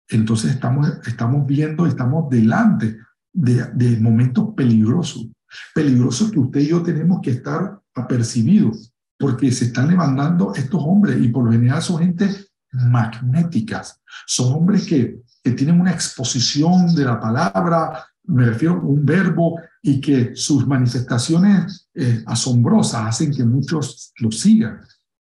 [0.08, 2.98] entonces estamos, estamos viendo, estamos delante
[3.34, 5.28] de, de momentos peligrosos,
[5.74, 11.20] peligrosos que usted y yo tenemos que estar apercibidos, porque se están levantando estos hombres
[11.20, 12.30] y por lo general son gente
[12.72, 19.04] magnéticas, son hombres que, que tienen una exposición de la palabra, me refiero a un
[19.04, 24.82] verbo y que sus manifestaciones eh, asombrosas hacen que muchos lo sigan.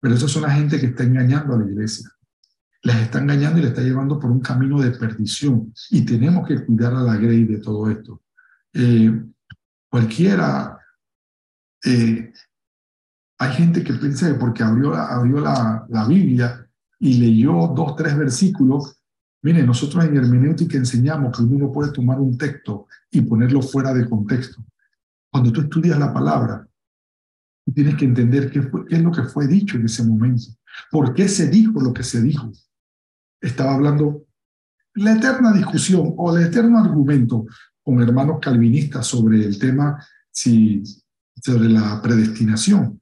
[0.02, 2.10] Pero eso es una gente que está engañando a la iglesia.
[2.84, 5.74] Les está engañando y le está llevando por un camino de perdición.
[5.90, 8.24] Y tenemos que cuidar a la grey de todo esto.
[8.74, 9.24] Eh,
[9.90, 10.78] cualquiera,
[11.86, 12.34] eh,
[13.38, 16.68] hay gente que piensa que porque abrió, abrió la, la Biblia
[17.00, 19.01] y leyó dos, tres versículos,
[19.44, 24.08] Mire, nosotros en hermenéutica enseñamos que uno puede tomar un texto y ponerlo fuera de
[24.08, 24.64] contexto.
[25.32, 26.68] Cuando tú estudias la palabra,
[27.74, 30.44] tienes que entender qué, es lo que fue dicho en ese momento.
[30.92, 32.52] ¿Por qué se dijo lo que se dijo?
[33.40, 34.26] Estaba hablando
[34.94, 37.46] la eterna discusión o el eterno argumento
[37.82, 43.02] con hermanos calvinistas sobre el tema sobre la predestinación.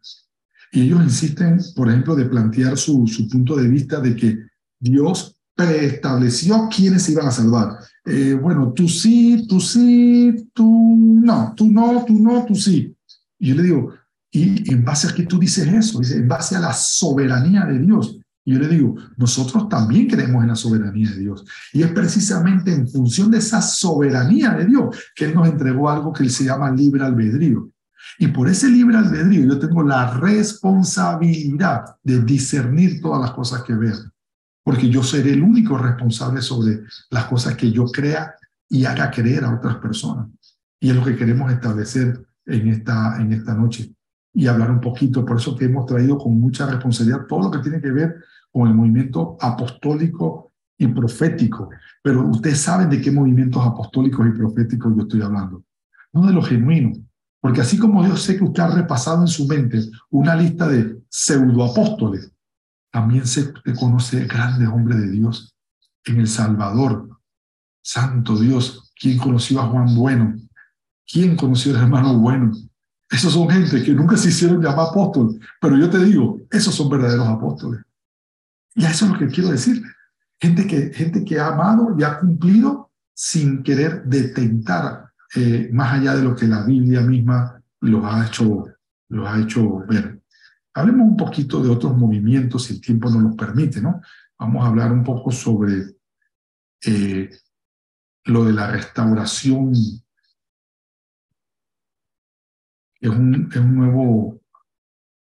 [0.71, 4.37] Y ellos insisten, por ejemplo, de plantear su punto de vista de que
[4.79, 7.79] Dios preestableció quiénes se iban a salvar.
[8.05, 12.95] Eh, bueno, tú sí, tú sí, tú no, tú no, tú no, tú sí.
[13.37, 13.93] Y yo le digo,
[14.31, 15.99] ¿y en base a qué tú dices eso?
[15.99, 18.17] Dice, en base a la soberanía de Dios.
[18.45, 21.43] Y yo le digo, nosotros también creemos en la soberanía de Dios.
[21.73, 26.13] Y es precisamente en función de esa soberanía de Dios que Él nos entregó algo
[26.13, 27.69] que Él se llama libre albedrío.
[28.17, 33.73] Y por ese libre albedrío yo tengo la responsabilidad de discernir todas las cosas que
[33.73, 33.97] veo
[34.69, 38.35] porque yo seré el único responsable sobre las cosas que yo crea
[38.69, 40.27] y haga creer a otras personas.
[40.79, 43.91] Y es lo que queremos establecer en esta, en esta noche
[44.31, 45.25] y hablar un poquito.
[45.25, 48.17] Por eso que hemos traído con mucha responsabilidad todo lo que tiene que ver
[48.51, 51.71] con el movimiento apostólico y profético.
[52.03, 55.63] Pero ustedes saben de qué movimientos apostólicos y proféticos yo estoy hablando.
[56.13, 56.99] No de los genuinos.
[57.41, 59.79] Porque así como yo sé que usted ha repasado en su mente
[60.11, 62.31] una lista de pseudoapóstoles,
[62.91, 65.55] también se conoce grandes hombres de Dios
[66.05, 67.19] en El Salvador.
[67.81, 70.35] Santo Dios, ¿quién conoció a Juan Bueno?
[71.07, 72.51] ¿Quién conoció al hermano Bueno?
[73.09, 76.89] Esos son gente que nunca se hicieron llamar apóstoles, pero yo te digo, esos son
[76.89, 77.81] verdaderos apóstoles.
[78.75, 79.81] Y eso es lo que quiero decir.
[80.39, 86.15] Gente que, gente que ha amado y ha cumplido sin querer detentar eh, más allá
[86.15, 88.65] de lo que la Biblia misma los ha hecho,
[89.09, 90.18] los ha hecho ver.
[90.79, 94.01] Hablemos un poquito de otros movimientos, si el tiempo nos lo permite, ¿no?
[94.37, 95.97] Vamos a hablar un poco sobre
[96.85, 97.29] eh,
[98.23, 99.73] lo de la restauración.
[103.01, 104.41] Es, un, es un nuevo,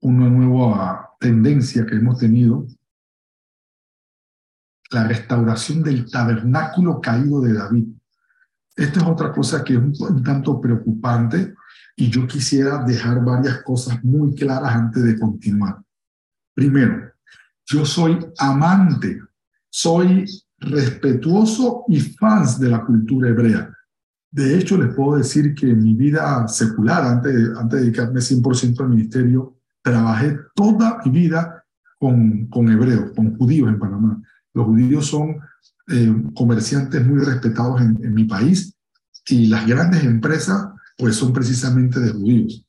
[0.01, 2.67] una nueva tendencia que hemos tenido.
[4.91, 7.89] La restauración del tabernáculo caído de David.
[8.77, 11.55] Esta es otra cosa que es un tanto preocupante
[11.97, 15.83] y yo quisiera dejar varias cosas muy claras antes de continuar.
[16.55, 17.13] Primero,
[17.67, 19.21] yo soy amante,
[19.71, 20.25] soy
[20.59, 23.71] respetuoso y fans de la cultura hebrea.
[24.31, 28.81] De hecho, les puedo decir que en mi vida secular, antes, antes de dedicarme 100%
[28.81, 31.65] al ministerio, trabajé toda mi vida
[31.99, 34.23] con, con hebreos, con judíos en Panamá.
[34.55, 35.37] Los judíos son
[35.93, 38.75] eh, comerciantes muy respetados en, mi país
[39.27, 42.65] y las grandes empresas pues son precisamente de judíos.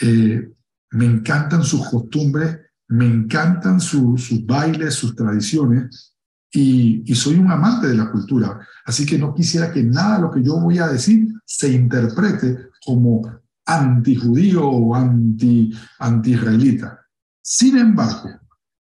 [0.00, 0.50] Eh,
[0.90, 6.14] me encantan sus costumbres, me encantan sus bailes, sus tradiciones,
[6.54, 8.60] y, y, soy un amante de la cultura.
[8.84, 12.68] Así que no quisiera que nada de lo que yo voy a decir se interprete
[12.84, 13.22] como
[13.64, 17.06] antijudío o anti, anti-israelita.
[17.42, 18.30] Sin embargo,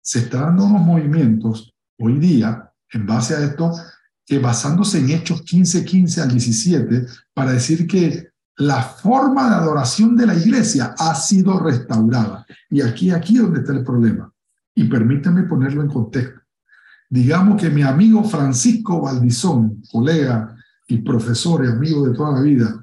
[0.02, 3.74] se están dando unos movimientos hoy día, en base a esto,
[4.26, 10.16] que basándose en Hechos 15, 15 al 17, para decir que la forma de adoración
[10.16, 12.46] de la iglesia ha sido restaurada.
[12.70, 14.32] Y aquí, aquí donde está el problema.
[14.76, 16.40] Y permítanme ponerlo en contexto.
[17.10, 20.56] Digamos que mi amigo Francisco Valdizón, colega
[20.88, 22.82] y profesor y amigo de toda la vida,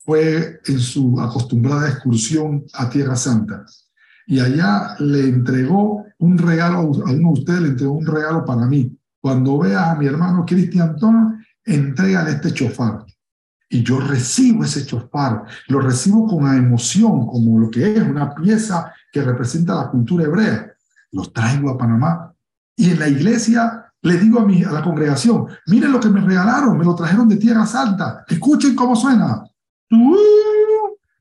[0.00, 3.64] fue en su acostumbrada excursión a Tierra Santa.
[4.26, 8.66] Y allá le entregó un regalo, a uno de ustedes le entregó un regalo para
[8.66, 8.96] mí.
[9.20, 13.04] Cuando veas a mi hermano Cristian Tona, entrégale este chofar.
[13.68, 18.34] Y yo recibo ese chofar, lo recibo con la emoción, como lo que es una
[18.34, 20.72] pieza que representa la cultura hebrea.
[21.12, 22.32] Lo traigo a Panamá.
[22.74, 26.20] Y en la iglesia le digo a, mi, a la congregación, miren lo que me
[26.20, 29.44] regalaron, me lo trajeron de Tierra Santa, escuchen cómo suena.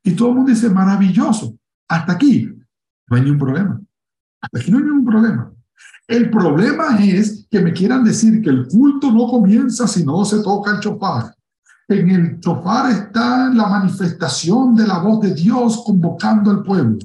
[0.04, 1.56] Y todo el mundo dice, maravilloso.
[1.88, 2.50] Hasta aquí
[3.08, 3.82] no hay ningún problema.
[4.42, 5.52] Hasta aquí no hay ningún problema.
[6.08, 10.42] El problema es que me quieran decir que el culto no comienza si no se
[10.42, 11.36] toca el chofar.
[11.88, 16.98] En el chofar está la manifestación de la voz de Dios convocando al pueblo.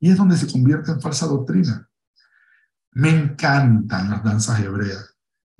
[0.00, 1.88] Y es donde se convierte en falsa doctrina.
[2.92, 5.14] Me encantan las danzas hebreas,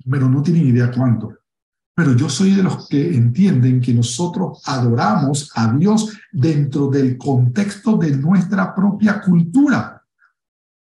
[0.09, 1.33] pero no tienen idea cuánto.
[1.95, 7.97] Pero yo soy de los que entienden que nosotros adoramos a Dios dentro del contexto
[7.97, 9.98] de nuestra propia cultura.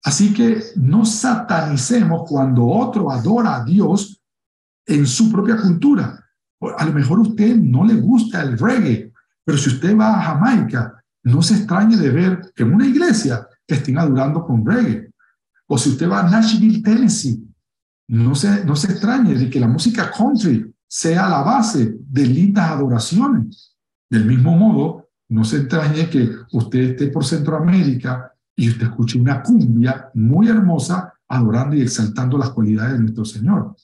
[0.07, 4.21] Así que no satanicemos cuando otro adora a Dios
[4.85, 6.17] en su propia cultura.
[6.77, 9.11] A lo mejor a usted no le gusta el reggae,
[9.43, 13.75] pero si usted va a Jamaica, no se extrañe de ver en una iglesia que
[13.75, 15.11] estén adorando con reggae.
[15.67, 17.45] O si usted va a Nashville, Tennessee,
[18.07, 22.71] no se, no se extrañe de que la música country sea la base de lindas
[22.71, 23.75] adoraciones.
[24.09, 29.41] Del mismo modo, no se extrañe que usted esté por Centroamérica y usted escuche una
[29.41, 33.75] cumbia muy hermosa adorando y exaltando las cualidades de nuestro Señor.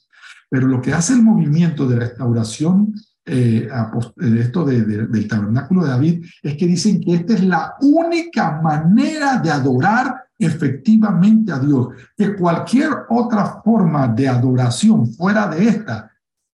[0.50, 2.94] Pero lo que hace el movimiento de restauración
[3.26, 3.70] eh,
[4.18, 9.38] de esto del tabernáculo de David es que dicen que esta es la única manera
[9.38, 16.12] de adorar efectivamente a Dios, que cualquier otra forma de adoración fuera de esta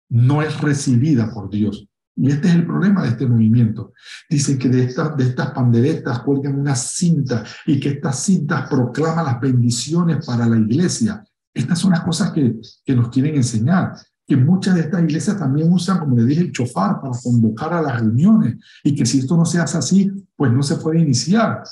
[0.09, 1.89] no es recibida por Dios.
[2.22, 3.93] Y este es el problema de este movimiento.
[4.30, 9.24] Dicen que de estas, de estas panderetas cuelgan una cinta y que estas cintas proclaman
[9.24, 11.24] las bendiciones para la iglesia.
[11.53, 13.93] Estas son las cosas que, que nos quieren enseñar.
[14.28, 17.82] Que muchas de estas iglesias también usan, como le dije, el chofar para convocar a
[17.82, 18.57] las reuniones.
[18.84, 21.63] Y que si esto no se hace así, pues no se puede iniciar.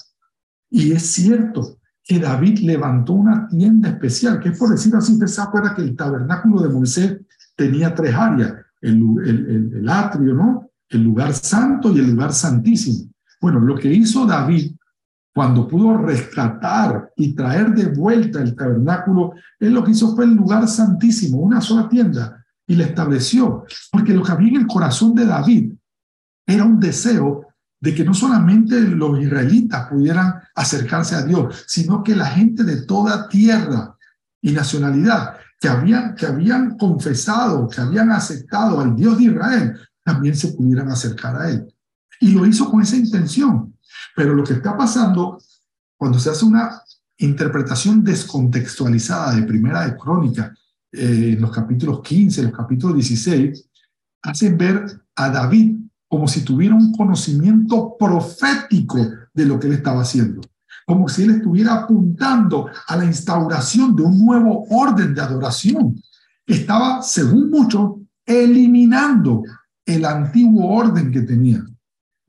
[0.69, 5.27] Y es cierto que David levantó una tienda especial, que es por decir así, usted
[5.27, 7.17] se acuerda que el tabernáculo de Moisés
[7.57, 8.53] tenía tres áreas
[8.89, 10.69] el, atrio, ¿no?
[10.89, 13.11] El lugar santo y el lugar santísimo.
[13.41, 14.71] Bueno, lo que hizo David
[15.33, 20.33] cuando pudo rescatar y traer de vuelta el tabernáculo, él lo que hizo fue el
[20.33, 25.13] lugar santísimo, una sola tienda, y le estableció, porque lo que había en el corazón
[25.13, 25.73] de David
[26.45, 27.45] era un deseo
[27.79, 32.85] de que no solamente los israelitas pudieran acercarse a Dios, sino que la gente de
[32.85, 33.95] toda tierra
[34.41, 40.35] y nacionalidad que habían, que habían confesado, que habían aceptado al Dios de Israel, también
[40.35, 41.73] se pudieran acercar a Él.
[42.19, 43.75] Y lo hizo con esa intención.
[44.15, 45.39] Pero lo que está pasando
[45.95, 46.81] cuando se hace una
[47.17, 50.53] interpretación descontextualizada de Primera de Crónica,
[50.91, 53.69] eh, en los capítulos 15, los capítulos 16,
[54.21, 54.85] hacen ver
[55.15, 55.75] a David
[56.07, 58.97] como si tuviera un conocimiento profético
[59.33, 60.41] de lo que él estaba haciendo
[60.87, 66.01] como si él estuviera apuntando a la instauración de un nuevo orden de adoración.
[66.45, 69.43] Estaba, según muchos, eliminando
[69.85, 71.61] el antiguo orden que tenía.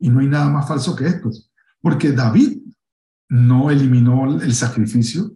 [0.00, 1.30] Y no hay nada más falso que esto,
[1.80, 2.58] porque David
[3.28, 5.30] no eliminó el sacrificio.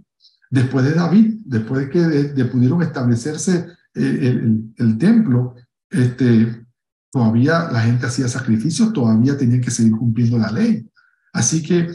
[0.50, 5.54] Después de David, después de que pudieron establecerse eh, el, templo,
[5.88, 6.66] este,
[7.12, 10.84] todavía la gente hacía sacrificios, todavía tenían que seguir cumpliendo la ley.
[11.32, 11.88] Así que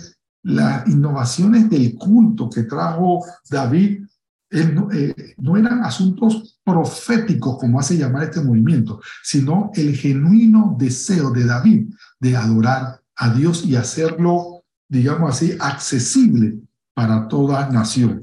[0.48, 4.04] las innovaciones del culto que trajo David
[4.50, 11.44] eh, no, eran asuntos proféticos, como hace llamar este movimiento, sino el genuino deseo de
[11.44, 11.90] David
[12.22, 16.60] de adorar a Dios y hacerlo, digamos así, accesible
[16.94, 18.22] para toda nación.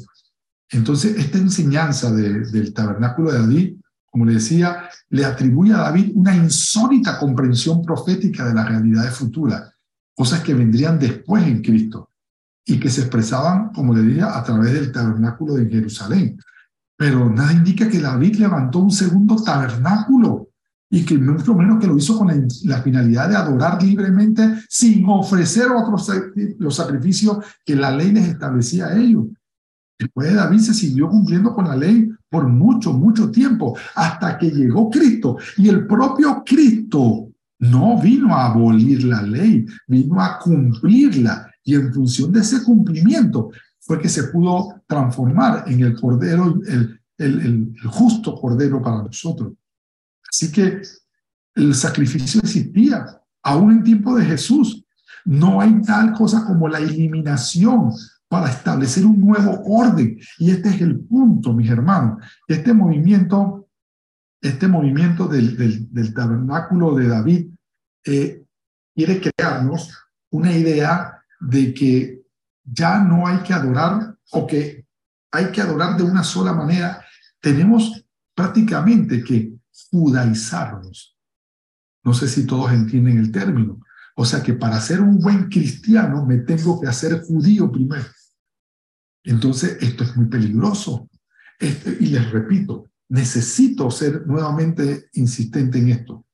[0.71, 6.35] Entonces, esta enseñanza del tabernáculo de David, como le decía, le atribuye a David una
[6.35, 9.75] insólita comprensión profética de las realidades futuras,
[10.15, 12.13] cosas que vendrían después en Cristo
[12.67, 16.39] y que se expresaban, como le diría, a través del tabernáculo de Jerusalén.
[16.97, 20.49] Pero nada indica que David levantó un segundo tabernáculo
[20.91, 22.29] y que menos que lo hizo con
[22.65, 26.09] la, finalidad de adorar libremente sin ofrecer otros
[26.59, 29.27] los sacrificios que la ley les establecía a ellos.
[29.99, 34.51] Después de David se siguió cumpliendo con la ley por mucho, mucho tiempo, hasta que
[34.51, 35.37] llegó Cristo.
[35.57, 41.51] Y el propio Cristo no vino a abolir la ley, vino a cumplirla.
[41.65, 43.51] Y en función de ese cumplimiento
[43.81, 49.55] fue que se pudo transformar en el cordero, el, el, el, justo cordero para nosotros.
[50.29, 50.83] Así que
[51.55, 53.07] el sacrificio existía,
[53.43, 54.85] aún en tiempo de Jesús.
[55.25, 57.91] No hay tal cosa como la eliminación
[58.29, 60.19] para establecer un nuevo orden.
[60.39, 62.25] Y este es el punto, mis hermanos.
[62.47, 63.69] Este movimiento,
[64.43, 67.47] este movimiento del, del, del tabernáculo de David
[68.05, 68.45] eh,
[68.95, 69.91] quiere crearnos
[70.31, 72.23] una idea de que
[72.65, 74.87] ya no hay que adorar o que
[75.31, 77.05] hay que adorar de una sola manera.
[77.41, 78.05] Tenemos
[78.35, 79.55] prácticamente que
[79.91, 81.17] judaizarnos.
[82.05, 83.81] No sé si todos entienden el término.
[84.17, 88.05] O sea que para ser un buen cristiano me tengo que hacer judío primero.
[89.25, 91.09] Entonces, esto es muy peligroso.
[91.59, 96.27] Este, y les repito, necesito ser nuevamente insistente en esto.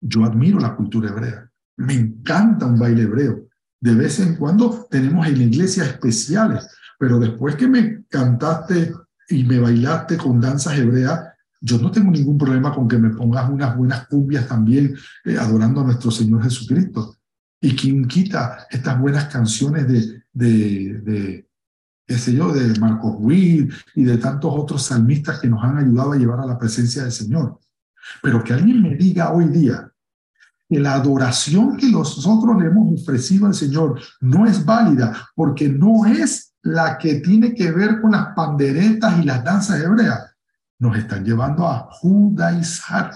[0.00, 1.50] Yo admiro la cultura hebrea.
[1.76, 3.45] Me encanta un baile hebreo.
[3.86, 6.66] De vez en cuando tenemos en la iglesia especiales,
[6.98, 8.92] pero después que me cantaste
[9.28, 11.20] y me bailaste con danzas hebreas,
[11.60, 15.82] yo no tengo ningún problema con que me pongas unas buenas cumbias también eh, adorando
[15.82, 17.14] a nuestro Señor Jesucristo.
[17.60, 21.48] Y quien quita estas buenas canciones de, de, de
[22.08, 26.10] qué sé yo, de Marcos Witt y de tantos otros salmistas que nos han ayudado
[26.10, 27.60] a llevar a la presencia del Señor.
[28.20, 29.92] Pero que alguien me diga hoy día
[30.68, 36.04] que la adoración que nosotros le hemos ofrecido al Señor no es válida porque no
[36.06, 40.34] es la que tiene que ver con las panderetas y las danzas hebreas.
[40.78, 43.12] Nos están llevando a judaizar.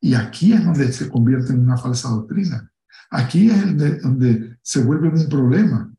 [0.00, 2.70] Y aquí es donde se convierte en una falsa doctrina.
[3.10, 5.92] Aquí es donde se vuelve un problema.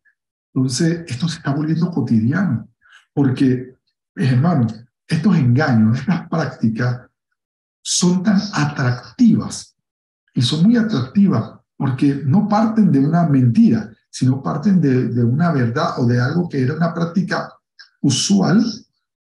[0.54, 2.68] Entonces, esto se está volviendo cotidiano,
[3.14, 3.76] porque,
[4.16, 4.68] hermano,
[5.08, 7.02] estos engaños, estas prácticas
[7.82, 9.69] son tan atractivas
[10.34, 15.52] y son muy atractivas porque no parten de una mentira, sino parten de, de una
[15.52, 17.54] verdad o de algo que era una práctica
[18.02, 18.64] usual,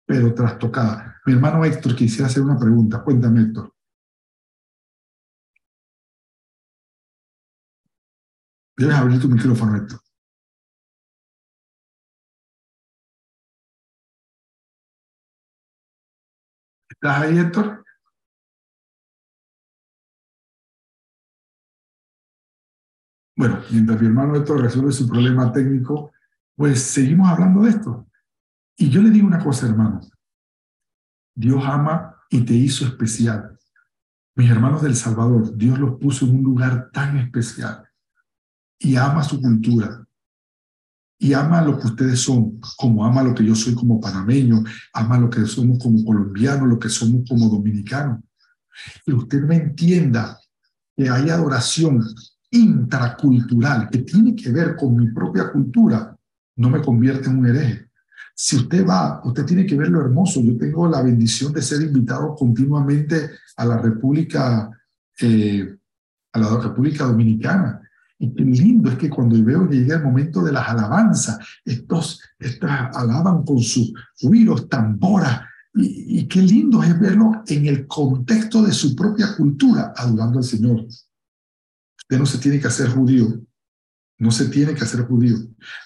[0.06, 1.20] pero trastocada.
[1.26, 3.02] Mi hermano Héctor quisiera hacer una pregunta.
[3.02, 3.72] Cuéntame, Héctor.
[8.78, 10.00] Debes abrir tu micrófono, Héctor.
[16.88, 17.84] ¿Estás ahí, Héctor?
[23.36, 26.12] Bueno, mientras mi hermano Héctor resuelve su problema técnico,
[26.56, 28.06] pues seguimos hablando de esto.
[28.76, 30.00] Y yo le digo una cosa, hermano.
[31.34, 33.58] Dios ama y te hizo especial.
[34.34, 37.86] Mis hermanos del Salvador, Dios los puso en un lugar tan especial
[38.78, 40.06] y ama su cultura,
[41.18, 44.62] y ama lo que ustedes son, como ama lo que yo soy como panameño,
[44.92, 48.22] ama lo que somos como colombianos, lo que somos como dominicanos.
[49.04, 50.38] Que usted me entienda
[50.94, 52.02] que hay adoración
[52.56, 56.16] intracultural que tiene que ver con mi propia cultura,
[56.56, 57.90] no me convierte en un hereje.
[58.34, 60.42] Si usted va, usted tiene que ver lo hermoso.
[60.42, 64.70] Yo tengo la bendición de ser invitado continuamente a la República,
[65.20, 65.76] eh,
[66.32, 67.80] a la República Dominicana
[68.18, 72.20] y qué lindo es que cuando veo que llega el momento de las alabanzas, estos,
[72.38, 73.92] estas alaban con sus
[74.22, 75.42] ruidos, tamboras,
[75.74, 80.44] y, y, qué lindo es verlo en el contexto de su propia cultura, adorando al
[80.44, 80.86] Señor.
[82.08, 83.40] Usted no se tiene que hacer judío,
[84.18, 85.36] no se tiene que hacer judío,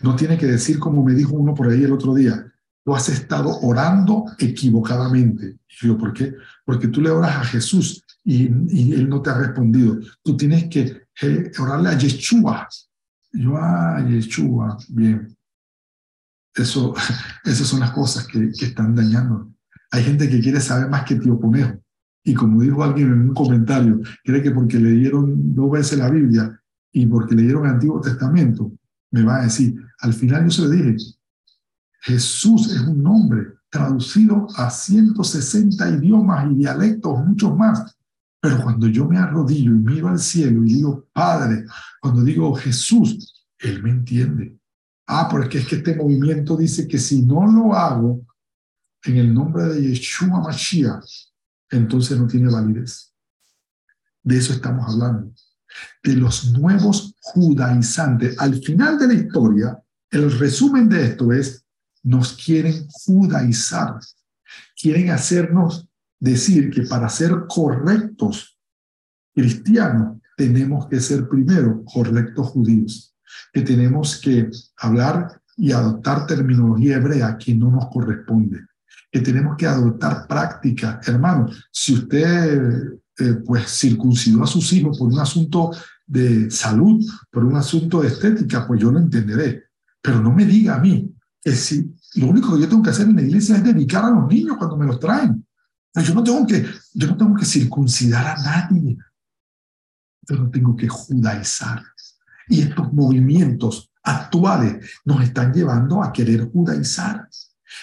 [0.02, 2.44] no tiene que decir como me dijo uno por ahí el otro día,
[2.84, 5.56] tú has estado orando equivocadamente.
[5.66, 6.34] Yo, ¿por qué?
[6.66, 9.98] Porque tú le oras a Jesús y, él no te ha respondido.
[10.22, 11.06] Tú tienes que
[11.58, 12.68] orarle a Yeshua.
[13.32, 15.34] Yo, a Yeshua, bien.
[16.54, 16.94] Eso,
[17.44, 19.50] esas son las cosas que, que están dañando.
[19.90, 21.80] Hay gente que quiere saber más que tío conejo.
[22.22, 26.60] Y como dijo alguien en un comentario, cree que porque leyeron dos veces la Biblia
[26.92, 28.72] y porque leyeron el Antiguo Testamento,
[29.10, 30.96] me va a decir, al final yo se lo dije,
[32.00, 37.96] Jesús es un nombre traducido a 160 idiomas y dialectos, muchos más.
[38.40, 41.64] Pero cuando yo me arrodillo y miro al cielo y digo, Padre,
[42.00, 44.58] cuando digo Jesús, Él me entiende.
[45.06, 48.24] Ah, porque es que este movimiento dice que si no lo hago
[49.04, 51.29] en el nombre de Yeshua Mashiach,
[51.70, 53.14] entonces no tiene validez.
[54.22, 55.32] De eso estamos hablando.
[56.02, 58.38] De los nuevos judaizantes.
[58.38, 61.64] Al final de la historia, el resumen de esto es,
[62.02, 63.98] nos quieren judaizar.
[64.74, 68.58] Quieren hacernos decir que para ser correctos
[69.32, 73.14] cristianos tenemos que ser primero correctos judíos,
[73.52, 78.60] que tenemos que hablar y adoptar terminología hebrea que no nos corresponde,
[79.10, 81.06] que tenemos que adoptar prácticas.
[81.08, 85.70] Hermano, si usted eh, pues circuncidó a sus hijos por un asunto
[86.06, 89.64] de salud, por un asunto de estética, pues yo lo entenderé.
[90.00, 93.08] Pero no me diga a mí que si lo único que yo tengo que hacer
[93.08, 95.44] en la iglesia es dedicar a los niños cuando me los traen.
[95.94, 98.96] Yo no tengo que, yo no tengo que circuncidar a nadie.
[100.28, 101.82] Yo no tengo que judaizar.
[102.48, 107.28] Y estos movimientos actuales nos están llevando a querer judaizar.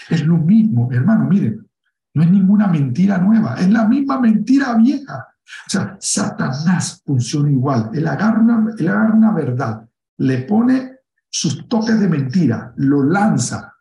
[0.10, 1.66] Es lo mismo, hermano, miren,
[2.14, 5.28] no es ninguna mentira nueva, es la misma mentira vieja.
[5.68, 7.92] O sea, Satanás funciona igual.
[7.94, 9.88] Él agarra una, él verdad,
[10.18, 10.94] le pone
[11.30, 13.74] sus toques de mentira, lo lanza,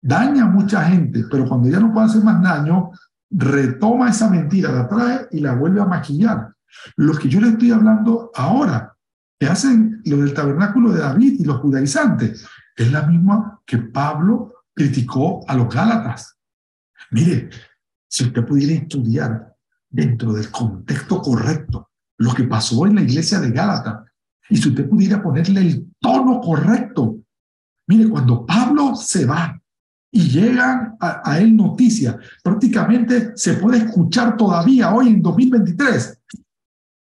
[0.00, 2.90] daña a mucha gente, pero cuando ya no puede hacer más daño,
[3.30, 6.54] retoma esa mentira, la trae y la vuelve a maquillar.
[6.96, 8.94] Los que yo le estoy hablando ahora,
[9.38, 12.46] que hacen lo del tabernáculo de David y los judaizantes,
[12.76, 16.38] es la misma que Pablo criticó a los Gálatas.
[17.10, 17.50] Mire,
[18.08, 19.54] si usted pudiera estudiar
[19.90, 24.04] dentro del contexto correcto lo que pasó en la iglesia de Gálatas,
[24.48, 27.18] y si usted pudiera ponerle el tono correcto,
[27.88, 29.60] mire, cuando Pablo se va
[30.10, 36.20] y llegan a, él noticias, prácticamente se puede escuchar todavía hoy en 2023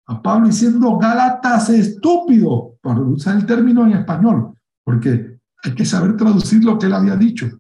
[0.07, 4.55] a Pablo diciendo Gálatas estúpido, para usar el término en español,
[4.85, 7.60] porque hay que saber traducir lo que él había dicho.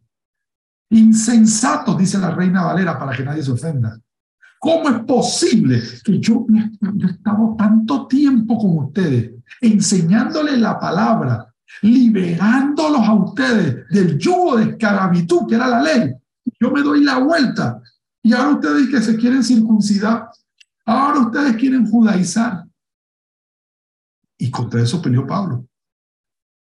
[0.91, 3.99] Insensato, dice la reina Valera, para que nadie se ofenda.
[4.59, 11.47] ¿Cómo es posible que yo, yo he estado tanto tiempo con ustedes, enseñándoles la palabra,
[11.82, 16.12] liberándolos a ustedes del yugo de esclavitud que era la ley?
[16.61, 17.80] Yo me doy la vuelta
[18.22, 20.28] y ahora ustedes que se quieren circuncidar,
[20.84, 22.64] ahora ustedes quieren judaizar.
[24.36, 25.66] Y contra eso peleó Pablo.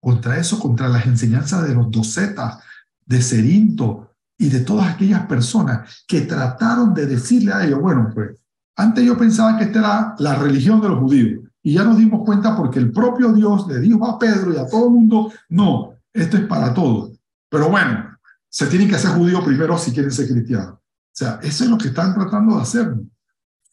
[0.00, 2.62] Contra eso, contra las enseñanzas de los docetas,
[3.04, 4.09] de Cerinto,
[4.40, 8.30] y de todas aquellas personas que trataron de decirle a ellos, bueno, pues
[8.74, 12.24] antes yo pensaba que esta era la religión de los judíos y ya nos dimos
[12.24, 15.92] cuenta porque el propio Dios le dijo a Pedro y a todo el mundo, no,
[16.10, 17.20] esto es para todos.
[17.50, 18.16] Pero bueno,
[18.48, 20.72] se tienen que hacer judíos primero si quieren ser cristianos.
[20.72, 20.78] O
[21.12, 22.94] sea, eso es lo que están tratando de hacer.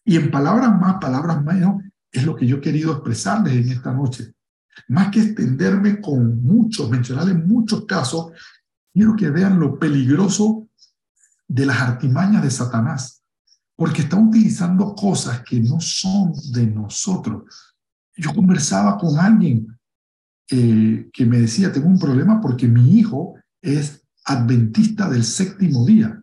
[0.04, 3.94] Y en palabras más, palabras menos, es lo que yo he querido expresarles en esta
[3.94, 4.34] noche.
[4.90, 8.34] Más que extenderme con muchos, mencionarles muchos casos,
[8.98, 10.68] quiero que vean lo peligroso
[11.48, 13.22] de las artimañas de Satanás,
[13.76, 17.44] porque está utilizando cosas que no son de nosotros.
[18.16, 19.68] Yo conversaba con alguien
[20.50, 26.20] eh, que me decía, tengo un problema porque mi hijo es adventista del séptimo día.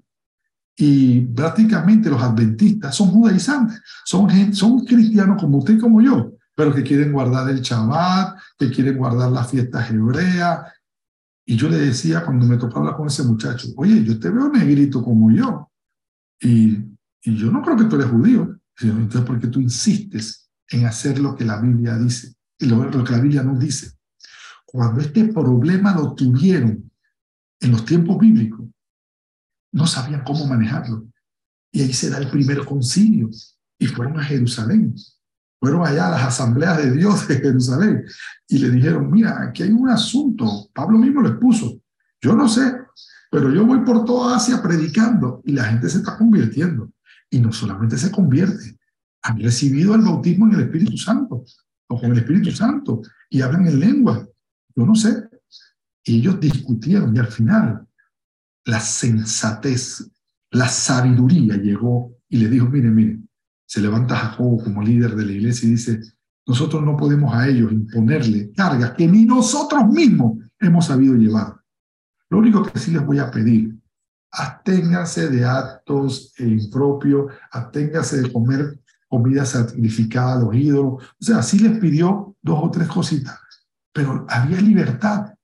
[0.77, 6.75] Y prácticamente los adventistas son judaizantes, son, son cristianos como usted y como yo, pero
[6.75, 10.74] que quieren guardar el Shabbat, que quieren guardar las fiestas hebreas,
[11.47, 15.03] y yo le decía cuando me hablar con ese muchacho, oye, yo te veo negrito
[15.03, 15.71] como yo.
[16.41, 16.93] Y,
[17.27, 18.61] yo no creo que tú eres judío.
[18.81, 22.35] Entonces, ¿por qué tú insistes en hacer lo que la Biblia dice?
[22.59, 23.93] Y lo, lo que la Biblia nos dice.
[24.67, 26.91] Cuando este problema lo tuvieron
[27.61, 28.67] en los tiempos bíblicos,
[29.73, 31.07] no sabían cómo manejarlo.
[31.73, 33.31] Y ahí se da el primer concilio.
[33.79, 34.95] Y fueron a Jerusalén
[35.65, 38.05] fueron allá a las asambleas de Dios de Jerusalén
[38.47, 41.81] y le dijeron, mira, aquí hay un asunto, Pablo mismo lo expuso,
[42.21, 42.77] yo no sé,
[43.31, 46.93] pero yo voy por toda Asia predicando y la gente se está convirtiendo.
[47.31, 48.79] Y no solamente se convierte,
[49.23, 51.47] han recibido el bautismo en el Espíritu Santo
[51.89, 53.01] o con el Espíritu Santo
[53.31, 54.29] y hablan en lengua.
[54.77, 55.31] Yo no sé.
[56.05, 57.87] Y ellos discutieron y al final
[58.67, 60.11] la sensatez,
[60.51, 63.19] la sabiduría llegó y le dijo, mire, mire,
[63.67, 66.01] se levanta Jacob como líder de la iglesia y dice,
[66.47, 71.57] nosotros no podemos a ellos imponerle cargas que ni nosotros mismos hemos sabido llevar.
[72.29, 73.75] Lo único que sí les voy a pedir,
[74.31, 81.05] aténganse de actos impropios, aténganse de comer comida sacrificada a los ídolos.
[81.05, 83.39] O sea, sí les pidió dos o tres cositas,
[83.93, 85.35] pero había libertad,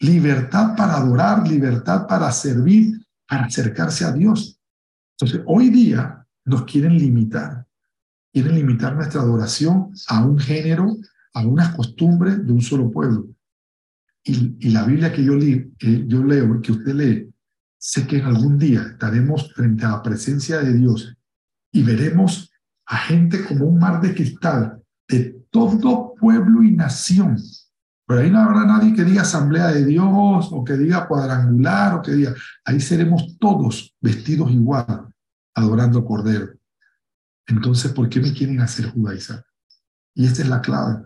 [0.00, 4.58] libertad para adorar, libertad para servir, para acercarse a Dios.
[5.12, 7.67] Entonces, hoy día nos quieren limitar
[8.32, 10.96] quieren limitar nuestra adoración a un género,
[11.34, 13.28] a unas costumbres de un solo pueblo.
[14.24, 17.34] Y, la Biblia que yo, li, que yo leo, que usted lee,
[17.78, 21.16] sé que en algún día estaremos frente a la presencia de Dios
[21.72, 22.50] y veremos
[22.86, 27.36] a gente como un mar de cristal de todo pueblo y nación.
[28.06, 32.02] Pero ahí no habrá nadie que diga asamblea de Dios o que diga cuadrangular o
[32.02, 35.08] que diga, ahí seremos todos vestidos igual,
[35.54, 36.57] adorando al Cordero.
[37.48, 39.44] Entonces, ¿por qué me quieren hacer judaizar?
[40.14, 41.02] Y esta es la clave.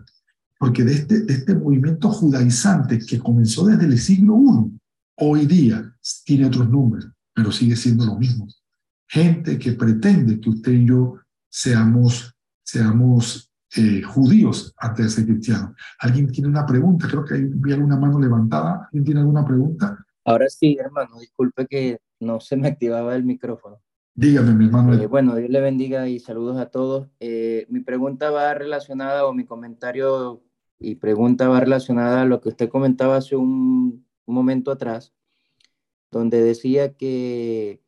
[0.59, 4.79] Porque de este, este movimiento judaizante que comenzó desde el siglo I,
[5.15, 5.93] hoy día
[6.25, 8.47] tiene otros números, pero sigue siendo lo mismo.
[9.07, 11.19] Gente que pretende que usted y yo
[11.49, 12.33] seamos,
[12.63, 15.71] seamos eh, judíos antes de ser cristianos.
[15.99, 17.07] ¿Alguien tiene una pregunta?
[17.07, 18.85] Creo que hay alguna mano levantada.
[18.85, 19.97] ¿Alguien tiene alguna pregunta?
[20.25, 23.81] Ahora sí, hermano, disculpe que no se me activaba el micrófono.
[24.15, 24.93] Dígame, mi hermano.
[24.93, 27.09] Eh, bueno, Dios le bendiga y saludos a todos.
[27.19, 30.43] Eh, mi pregunta va relacionada, o mi comentario
[30.79, 35.13] y pregunta va relacionada a lo que usted comentaba hace un, un momento atrás,
[36.11, 37.81] donde decía que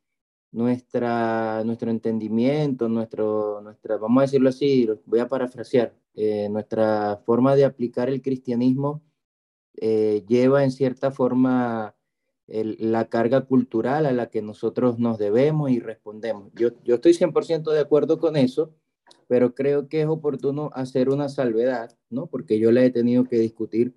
[0.52, 7.56] nuestra, nuestro entendimiento, nuestro, nuestra, vamos a decirlo así, voy a parafrasear, eh, nuestra forma
[7.56, 9.04] de aplicar el cristianismo
[9.78, 11.94] lleva en cierta forma
[12.48, 16.52] la carga cultural a la que nosotros nos debemos y respondemos.
[16.54, 18.76] Yo, yo estoy 100% de acuerdo con eso,
[19.28, 22.28] pero creo que es oportuno hacer una salvedad, ¿no?
[22.28, 23.96] Porque yo le he tenido que discutir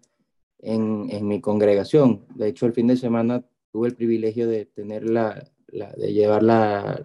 [0.61, 2.25] en, en mi congregación.
[2.35, 6.43] De hecho, el fin de semana tuve el privilegio de tener la, la de llevar
[6.43, 7.03] la,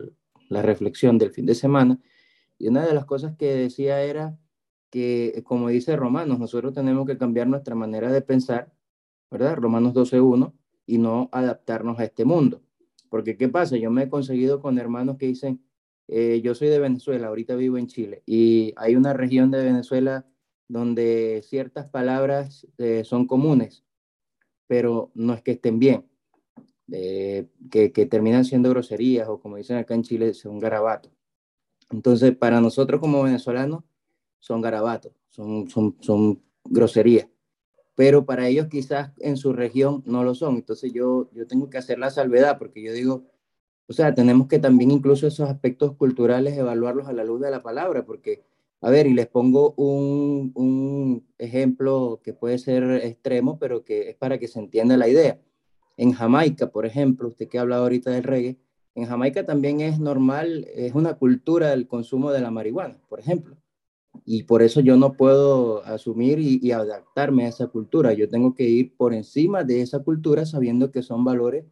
[0.49, 1.99] la reflexión del fin de semana
[2.57, 4.37] y una de las cosas que decía era
[4.89, 8.71] que, como dice Romanos, nosotros tenemos que cambiar nuestra manera de pensar,
[9.29, 9.55] ¿verdad?
[9.55, 10.53] Romanos 12.1
[10.85, 12.61] y no adaptarnos a este mundo.
[13.09, 13.77] Porque ¿qué pasa?
[13.77, 15.63] Yo me he conseguido con hermanos que dicen,
[16.07, 20.25] eh, yo soy de Venezuela, ahorita vivo en Chile, y hay una región de Venezuela
[20.67, 23.85] donde ciertas palabras eh, son comunes,
[24.67, 26.05] pero no es que estén bien,
[26.87, 31.11] que, que, terminan siendo groserías o como dicen acá en Chile, son garabatos.
[31.91, 33.83] Entonces, para nosotros como venezolanos,
[34.39, 37.27] son garabatos, son, son, son groserías
[37.95, 40.55] pero para ellos quizás en su región no lo son.
[40.55, 43.23] Entonces yo, yo tengo que hacer la salvedad porque yo digo,
[43.87, 47.61] o sea, tenemos que también incluso esos aspectos culturales evaluarlos a la luz de la
[47.61, 48.43] palabra, porque,
[48.81, 54.15] a ver, y les pongo un, un ejemplo que puede ser extremo, pero que es
[54.15, 55.39] para que se entienda la idea.
[55.97, 58.57] En Jamaica, por ejemplo, usted que ha hablado ahorita del reggae,
[58.95, 63.57] en Jamaica también es normal, es una cultura el consumo de la marihuana, por ejemplo
[64.25, 68.13] y por eso yo no puedo asumir y, adaptarme a esa cultura.
[68.13, 71.65] Yo tengo que ir por encima de esa cultura sabiendo que son valores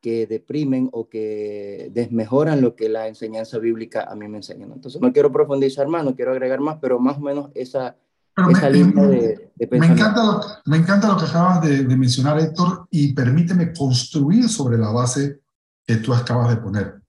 [0.00, 4.66] que deprimen o que desmejoran lo que la enseñanza bíblica a mí me enseña.
[4.66, 7.96] Entonces no quiero profundizar más, no quiero agregar más, pero más o menos esa,
[8.50, 10.04] esa línea de, de, pensamiento.
[10.04, 14.46] Me encanta, lo, me encanta lo que acabas de, de, mencionar, Héctor, y permíteme construir
[14.50, 15.40] sobre la base
[15.86, 17.00] que tú acabas de poner.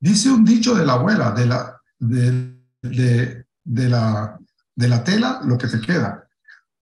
[0.00, 4.38] Dice un dicho de la abuela, de la, de, de de la,
[4.76, 6.28] de la tela lo que te queda.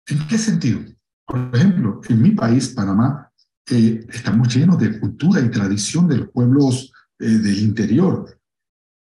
[0.08, 0.82] ¿En qué sentido?
[1.26, 3.32] Por ejemplo, en mi país, Panamá,
[3.70, 8.38] eh, estamos llenos de cultura y tradición de los pueblos eh, del interior.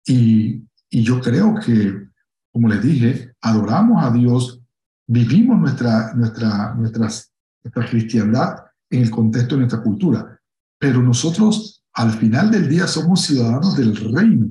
[0.06, 2.08] Y, y yo creo que,
[2.52, 4.62] como les dije, adoramos a Dios,
[5.08, 7.32] vivimos nuestra, nuestra, nuestras,
[7.64, 8.56] nuestra cristiandad
[8.90, 10.40] en el contexto de nuestra cultura.
[10.80, 14.50] Pero nosotros, al final del día, somos ciudadanos del reino,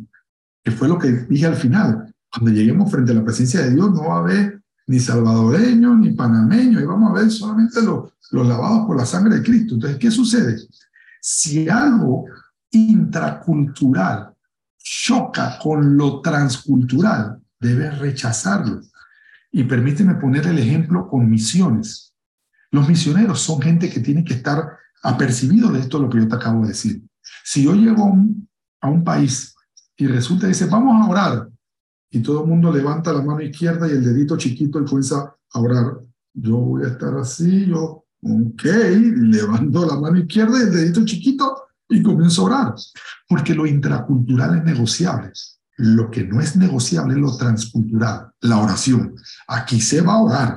[0.62, 3.93] que fue lo que dije al final cuando lleguemos frente a la presencia de Dios,
[3.93, 8.47] no va a haber ni salvadoreños ni panameños, y vamos a ver solamente los, los
[8.47, 9.74] lavados por la sangre de Cristo.
[9.74, 10.57] Entonces, ¿qué sucede?
[11.20, 12.26] Si algo
[12.70, 14.33] intracultural
[14.78, 18.81] choca con lo transcultural, debes rechazarlo.
[19.53, 22.14] Y permíteme poner el ejemplo con misiones.
[22.70, 26.37] Los misioneros son gente que tiene que estar apercibidos de esto lo que yo te
[26.37, 27.03] acabo de decir.
[27.45, 28.49] Si yo llego a un,
[28.81, 29.55] a un país
[29.97, 31.49] y resulta y dice, vamos a orar,
[32.11, 35.61] y todo el mundo levanta la mano izquierda y el dedito chiquito y comienza a
[35.61, 36.00] orar.
[36.34, 41.57] Yo voy a estar así, yo, ok, levanto la mano izquierda y el dedito chiquito
[41.88, 42.74] y comienzo a orar.
[43.28, 45.32] Porque lo intracultural es negociable.
[45.76, 49.14] Lo que no es negociable es lo transcultural, la oración.
[49.49, 50.57] Aquí se va a orar.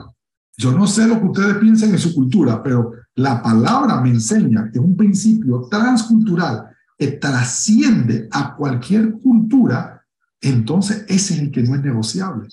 [0.58, 4.70] Yo no sé lo que ustedes piensan en su cultura, pero la palabra me enseña
[4.72, 6.66] que es un principio transcultural
[6.98, 10.03] que trasciende a cualquier cultura
[10.44, 12.48] entonces ese es el que no es negociable.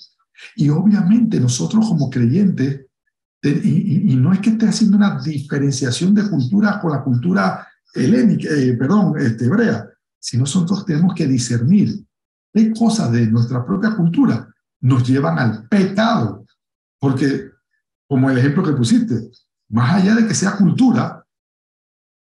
[0.55, 2.85] Y obviamente nosotros como creyentes,
[3.43, 8.73] y, no es que esté haciendo una diferenciación de cultura con la cultura helénica, eh,
[8.73, 9.87] perdón, este, hebrea,
[10.19, 12.05] sino nosotros tenemos que discernir
[12.53, 14.47] qué cosas de nuestra propia cultura
[14.81, 16.45] nos llevan al pecado.
[16.99, 17.49] Porque,
[18.07, 19.31] como el ejemplo que pusiste,
[19.69, 21.25] más allá de que sea cultura,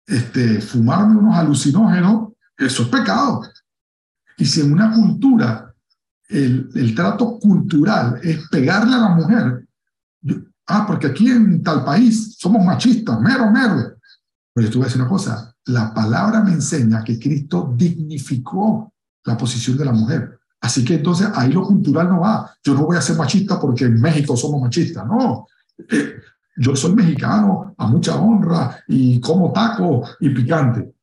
[0.07, 3.41] este, fumarme unos alucinógenos, eso es pecado.
[4.43, 5.73] Y si en una cultura
[6.27, 9.65] el, el trato cultural es pegarle a la mujer,
[10.67, 13.93] ah, porque aquí en tal país somos machistas, mero, mero.
[14.53, 18.91] Pero yo te voy a decir una cosa, la palabra me enseña que Cristo dignificó
[19.23, 20.37] la posición de la mujer.
[20.59, 22.53] Así que entonces ahí lo cultural no va.
[22.65, 25.47] Yo no voy a ser machista porque en México somos machistas, no.
[25.89, 26.15] Eh,
[26.57, 30.95] yo soy mexicano a mucha honra y como taco y picante.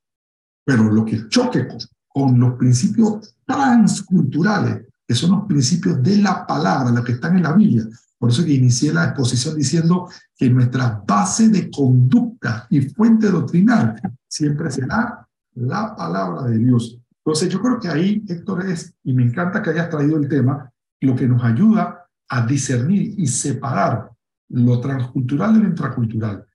[0.62, 1.66] Pero lo que choque
[2.12, 7.42] con los principios transculturales que son los principios de la palabra, los que están en
[7.42, 7.84] la Biblia.
[8.16, 14.00] Por eso que inicié la exposición diciendo que nuestra base de conducta y fuente doctrinal
[14.28, 15.26] siempre será
[15.56, 16.96] la palabra de Dios.
[17.24, 20.70] Entonces yo creo que ahí, Héctor, es, y me encanta que hayas traído el tema,
[21.00, 24.12] lo que nos ayuda a discernir y separar
[24.50, 26.46] lo transcultural de lo intracultural.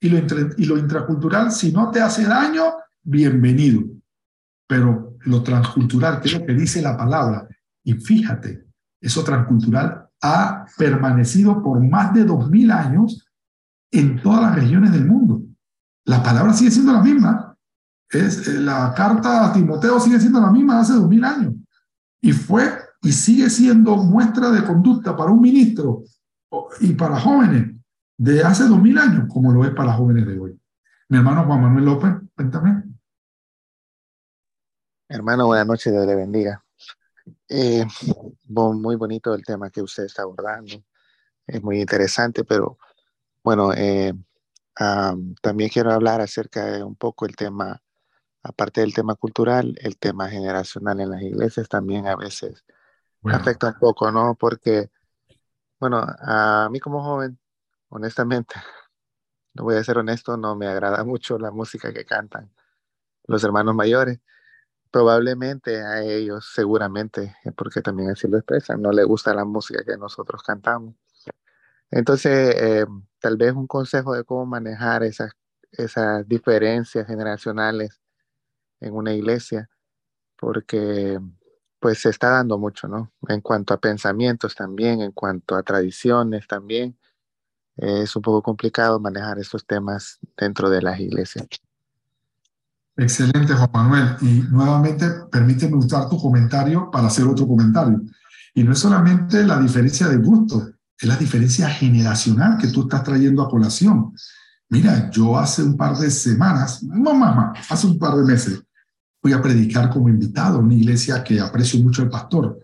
[0.00, 0.18] Y lo,
[0.56, 2.62] y lo intracultural, si no te hace daño,
[3.02, 3.82] bienvenido.
[4.68, 7.48] Pero lo transcultural, que es lo que dice la palabra,
[7.82, 8.66] y fíjate,
[9.00, 13.26] eso transcultural ha permanecido por más de dos mil años
[13.90, 15.42] en todas las regiones del mundo.
[16.06, 17.56] La palabra sigue siendo la misma.
[18.10, 21.54] Es, eh, la carta a Timoteo sigue siendo la misma hace dos mil años.
[22.20, 22.64] Y fue
[23.02, 26.04] y sigue siendo muestra de conducta para un ministro
[26.80, 27.74] y para jóvenes
[28.16, 30.58] de hace dos mil años, como lo es para jóvenes de hoy.
[31.10, 32.83] Mi hermano Juan Manuel López, cuéntame.
[35.14, 36.64] Hermano, buenas noches, Dios le bendiga.
[37.48, 37.86] Eh,
[38.48, 40.82] muy bonito el tema que usted está abordando.
[41.46, 42.78] Es muy interesante, pero
[43.44, 44.12] bueno, eh,
[45.40, 47.80] también quiero hablar acerca de un poco el tema,
[48.42, 52.64] aparte del tema cultural, el tema generacional en las iglesias también a veces
[53.22, 54.34] afecta un poco, ¿no?
[54.34, 54.90] Porque,
[55.78, 57.38] bueno, a mí como joven,
[57.88, 58.56] honestamente,
[59.52, 62.50] no voy a ser honesto, no me agrada mucho la música que cantan
[63.28, 64.18] los hermanos mayores.
[64.94, 69.96] Probablemente a ellos, seguramente, porque también así lo expresan, no les gusta la música que
[69.96, 70.94] nosotros cantamos.
[71.90, 72.86] Entonces, eh,
[73.18, 75.32] tal vez un consejo de cómo manejar esas,
[75.72, 78.00] esas diferencias generacionales
[78.78, 79.68] en una iglesia,
[80.36, 81.18] porque
[81.80, 83.12] pues se está dando mucho, ¿no?
[83.28, 86.96] En cuanto a pensamientos también, en cuanto a tradiciones también.
[87.76, 91.48] es un poco complicado manejar estos temas dentro de las iglesias.
[92.96, 94.16] Excelente, Juan Manuel.
[94.20, 98.02] Y nuevamente, permíteme usar tu comentario para hacer otro comentario.
[98.54, 103.02] Y no es solamente la diferencia de gusto, es la diferencia generacional que tú estás
[103.02, 104.12] trayendo a colación.
[104.68, 108.62] Mira, yo hace un par de semanas, no mamá, hace un par de meses,
[109.20, 112.60] fui a predicar como invitado a una iglesia que aprecio mucho al pastor.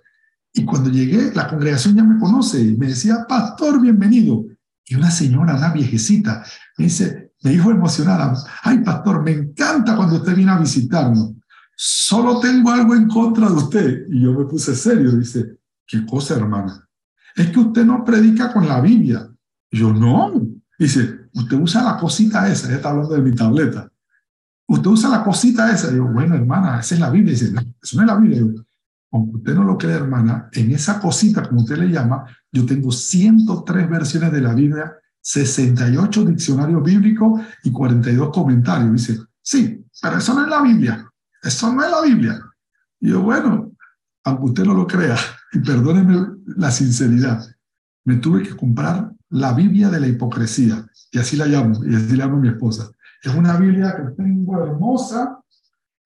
[0.53, 4.45] Y cuando llegué, la congregación ya me conoce y me decía, pastor, bienvenido.
[4.87, 6.45] Y una señora, una viejecita,
[6.79, 11.33] me dice, me dijo emocionada, ay, pastor, me encanta cuando usted viene a visitarnos.
[11.75, 14.07] Solo tengo algo en contra de usted.
[14.11, 16.87] Y yo me puse serio, dice, ¿qué cosa, hermana?
[17.35, 19.29] Es que usted no predica con la Biblia.
[19.71, 20.33] Y yo, no.
[20.79, 23.91] Dice, usted usa la cosita esa, ella está hablando de mi tableta
[24.71, 25.91] usted usa la cosita esa.
[25.91, 27.33] Digo, bueno, hermana, esa es la Biblia.
[27.33, 28.43] Dice, no, eso no es la Biblia.
[29.13, 32.93] aunque usted no lo cree, hermana, en esa cosita, como usted le llama, yo tengo
[32.93, 38.93] 103 versiones de la Biblia, 68 diccionarios bíblicos y 42 comentarios.
[38.93, 41.11] Dice, sí, pero eso no es la Biblia.
[41.43, 42.41] Eso no es la Biblia.
[43.01, 43.73] Y yo, bueno,
[44.25, 45.17] aunque usted no lo crea,
[45.53, 46.27] y perdóneme
[46.57, 47.45] la sinceridad,
[48.05, 52.17] me tuve que comprar la Biblia de la hipocresía, y así la llamo, y así
[52.17, 52.91] la llamo mi esposa.
[53.23, 55.41] Es una Biblia que tengo hermosa,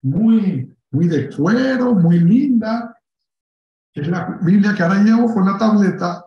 [0.03, 2.97] muy, muy de cuero, muy linda.
[3.93, 6.24] Es la Biblia que ahora llevo con la tableta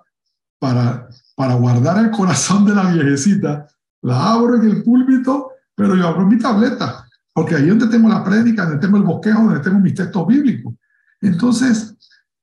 [0.60, 1.08] para,
[1.38, 3.68] para guardar el corazón de la viejecita.
[4.02, 8.24] La abro en el púlpito, pero yo abro mi tableta, porque ahí donde tengo la
[8.24, 10.74] prédica, donde tengo el bosquejo, donde tengo mis textos bíblicos.
[11.22, 11.96] Entonces,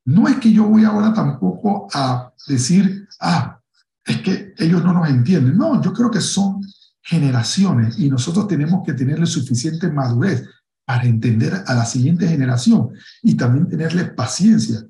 [0.05, 3.59] no es que yo voy ahora tampoco a decir, ah,
[4.05, 5.59] es que ellos no nos entienden.
[5.59, 6.61] No, yo creo que son
[7.03, 10.49] generaciones y nosotros tenemos que tenerle suficiente madurez
[10.85, 12.91] para entender a la siguiente generación
[13.23, 14.87] y también tenerle paciencia.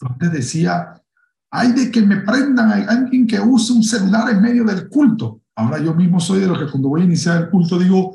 [0.00, 0.97] Antes decía,
[1.50, 5.42] hay de que me prendan, hay alguien que use un celular en medio del culto.
[5.56, 8.14] Ahora yo mismo soy de los que cuando voy a iniciar el culto digo,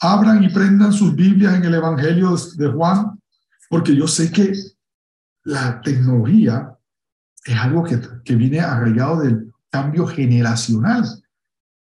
[0.00, 3.20] abran y prendan sus Biblias en el Evangelio de Juan,
[3.70, 4.52] porque yo sé que
[5.44, 6.76] la tecnología
[7.44, 11.04] es algo que, que viene agregado del cambio generacional.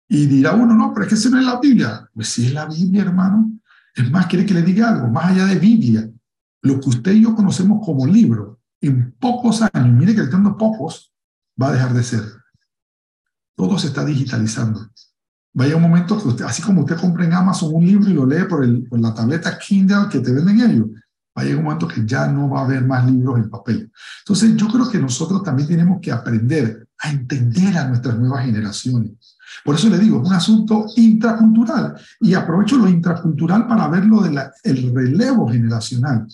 [0.08, 2.08] Y dirá uno, no, pero es que eso no es la Biblia.
[2.14, 3.52] Pues sí es la Biblia, hermano.
[3.94, 6.08] Es más, quiere que le diga algo, más allá de Biblia.
[6.62, 11.12] Lo que usted y yo conocemos como libro, en pocos años, mire que teniendo pocos,
[11.60, 12.22] va a dejar de ser.
[13.56, 14.88] Todo se está digitalizando.
[15.52, 18.26] Vaya un momento que usted, así como usted compra en Amazon un libro y lo
[18.26, 20.88] lee por, el, por la tableta Kindle que te venden ellos,
[21.36, 23.90] va a llegar un momento que ya no va a haber más libros en papel.
[24.20, 29.12] Entonces, yo creo que nosotros también tenemos que aprender a entender a nuestras nuevas generaciones.
[29.64, 34.22] Por eso le digo, es un asunto intracultural y aprovecho lo intracultural para ver lo
[34.22, 36.26] del relevo generacional.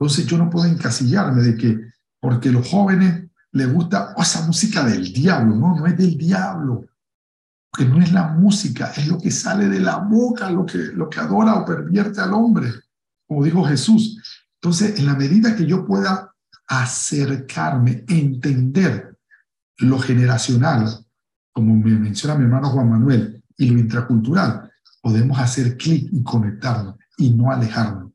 [0.00, 1.78] Entonces yo no puedo encasillarme de que
[2.18, 6.86] porque los jóvenes les gusta oh, esa música del diablo, no, no es del diablo,
[7.70, 11.10] que no es la música, es lo que sale de la boca, lo que, lo
[11.10, 12.72] que adora o pervierte al hombre,
[13.26, 14.46] como dijo Jesús.
[14.54, 16.34] Entonces, en la medida que yo pueda
[16.66, 19.18] acercarme, entender
[19.78, 21.04] lo generacional,
[21.52, 24.70] como me menciona mi hermano Juan Manuel, y lo intracultural,
[25.02, 28.09] podemos hacer clic y conectarnos y no alejarnos.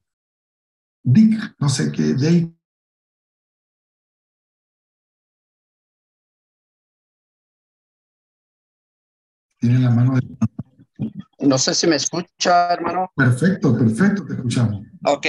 [1.07, 2.51] Dick, no sé qué, Dave.
[9.59, 10.21] Tiene la mano de...
[11.39, 13.11] No sé si me escucha, hermano.
[13.15, 14.81] Perfecto, perfecto, te escuchamos.
[15.05, 15.27] Ok,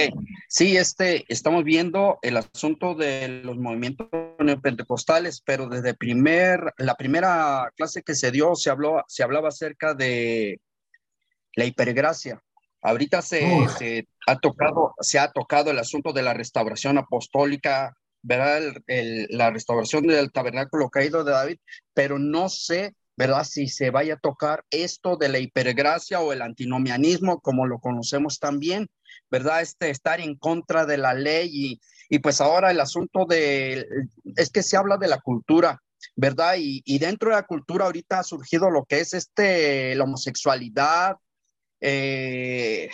[0.49, 4.07] sí, este, estamos viendo el asunto de los movimientos
[4.39, 9.93] neopentecostales, pero desde primer, la primera clase que se dio se, habló, se hablaba acerca
[9.93, 10.59] de
[11.55, 12.41] la hipergracia.
[12.81, 18.57] Ahorita se, se ha tocado, se ha tocado el asunto de la restauración apostólica, ¿verdad?
[18.57, 21.57] El- el- la restauración del tabernáculo caído de David,
[21.93, 23.43] pero no sé, ¿verdad?
[23.45, 28.39] Si se vaya a tocar esto de la hipergracia o el antinomianismo, como lo conocemos
[28.39, 28.87] también,
[29.31, 29.61] ¿verdad?
[29.61, 33.87] Este estar en contra de la ley y, y pues ahora el asunto de,
[34.35, 35.81] es que se habla de la cultura,
[36.15, 36.55] ¿verdad?
[36.59, 41.17] Y, y dentro de la cultura ahorita ha surgido lo que es este, la homosexualidad,
[41.81, 42.89] eh,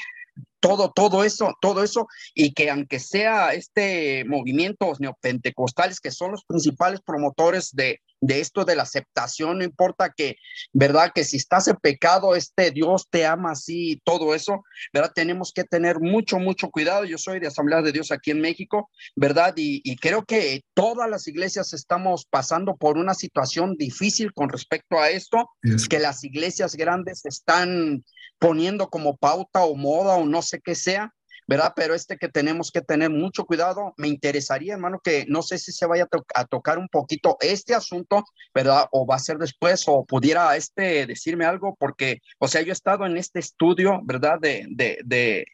[0.59, 6.45] todo, todo eso, todo eso, y que aunque sea este movimientos neopentecostales, que son los
[6.45, 10.37] principales promotores de, de esto de la aceptación, no importa que,
[10.71, 11.11] ¿verdad?
[11.13, 14.63] Que si estás en pecado, este Dios te ama así, todo eso,
[14.93, 15.11] ¿verdad?
[15.13, 17.03] Tenemos que tener mucho, mucho cuidado.
[17.03, 19.53] Yo soy de Asamblea de Dios aquí en México, ¿verdad?
[19.57, 24.99] Y, y creo que todas las iglesias estamos pasando por una situación difícil con respecto
[24.99, 25.89] a esto, Yes.
[25.89, 28.05] que las iglesias grandes están
[28.39, 31.13] poniendo como pauta o moda o no sé qué sea,
[31.47, 31.73] ¿verdad?
[31.75, 33.93] Pero este que tenemos que tener mucho cuidado.
[33.97, 37.37] Me interesaría, hermano, que no sé si se vaya a, to- a tocar un poquito
[37.41, 38.87] este asunto, ¿verdad?
[38.91, 42.73] O va a ser después, o pudiera este decirme algo, porque, o sea, yo he
[42.73, 44.39] estado en este estudio, ¿verdad?
[44.39, 45.45] De, de, de,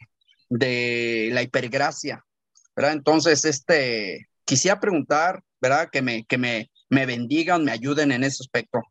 [0.49, 2.24] de la hipergracia,
[2.76, 2.94] ¿verdad?
[2.94, 5.90] Entonces, este, quisiera preguntar, ¿verdad?
[5.91, 8.82] Que me, que me, me bendigan, me ayuden en ese aspecto.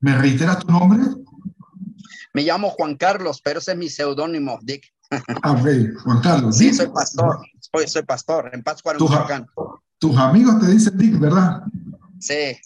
[0.00, 1.00] ¿Me reiteras tu nombre?
[2.32, 4.84] Me llamo Juan Carlos, pero ese es mi seudónimo, Dick.
[5.10, 6.56] Ok, Juan Carlos.
[6.56, 9.46] Sí, Dick, soy pastor, soy, soy pastor en Pátzcuaro, Michoacán.
[9.98, 11.62] Tus amigos te dicen Dick, ¿verdad?
[12.18, 12.56] Sí,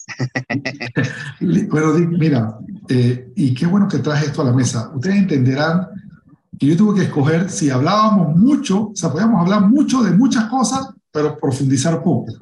[1.41, 2.59] Bueno, Dick, mira,
[2.89, 4.91] eh, y qué bueno que traje esto a la mesa.
[4.95, 5.89] Ustedes entenderán
[6.59, 10.45] que yo tuve que escoger si hablábamos mucho, o sea, podíamos hablar mucho de muchas
[10.47, 12.33] cosas, pero profundizar poco.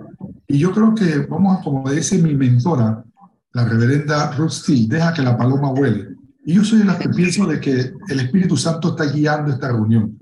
[0.47, 3.05] Y yo creo que vamos a, como dice mi mentora,
[3.53, 6.12] la reverenda Ruth Steele, deja que la paloma huele.
[6.45, 9.69] Y yo soy de las que pienso de que el Espíritu Santo está guiando esta
[9.69, 10.19] reunión.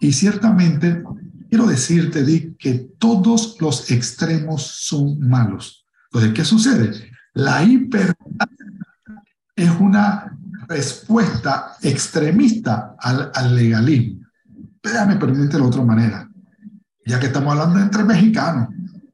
[0.00, 1.02] Y ciertamente,
[1.48, 5.86] quiero decirte, Dick, que todos los extremos son malos.
[6.06, 6.92] Entonces, ¿qué sucede?
[7.34, 8.14] La hiper
[9.54, 10.36] es una
[10.68, 14.26] respuesta extremista al, al legalismo.
[14.82, 16.28] Déjame permitirte de otra manera,
[17.06, 18.68] ya que estamos hablando entre mexicanos.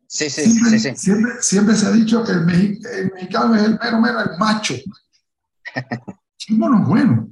[0.07, 0.97] sí, sí, Siempre, sí, sí.
[0.97, 4.75] siempre, siempre se ha dicho que el mexicano es el mero, mero, el macho.
[6.49, 7.29] Machismo no es bueno,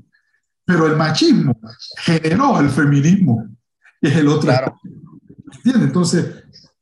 [0.65, 1.59] pero el machismo
[1.99, 3.47] generó el feminismo,
[4.01, 4.43] que es el otro.
[4.51, 4.79] Claro,
[5.55, 5.85] ¿Entiendes?
[5.85, 6.27] Entonces,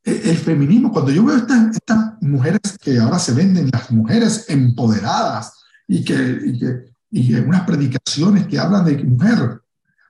[0.03, 4.47] e- el feminismo, cuando yo veo estas, estas mujeres que ahora se venden, las mujeres
[4.49, 5.53] empoderadas
[5.87, 9.61] y que, y que, y que unas predicaciones que hablan de mujer,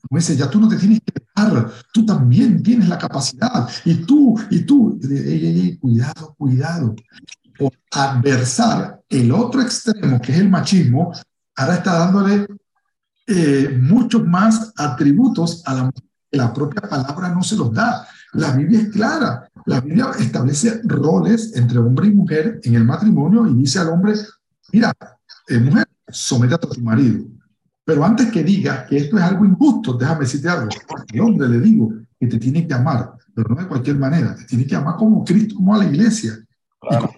[0.08, 3.94] como dice, ya tú no te tienes que dejar, tú también tienes la capacidad, y
[4.06, 6.94] tú, y tú, Ey, ey, ey, cuidado, cuidado.
[7.56, 11.12] Por adversar el otro extremo, que es el machismo,
[11.56, 12.46] ahora está dándole
[13.26, 15.90] eh, muchos más atributos a la
[16.34, 18.06] la propia palabra no se los da.
[18.34, 19.48] La Biblia es clara.
[19.66, 24.14] La Biblia establece roles entre hombre y mujer en el matrimonio y dice al hombre,
[24.72, 24.92] mira,
[25.48, 27.24] eh, mujer, sométate a tu marido.
[27.84, 30.68] Pero antes que digas que esto es algo injusto, déjame decirte algo.
[31.12, 34.34] Al hombre le digo que te tiene que amar, pero no de cualquier manera.
[34.34, 36.32] Te tiene que amar como Cristo, como a la iglesia.
[36.80, 37.10] claro.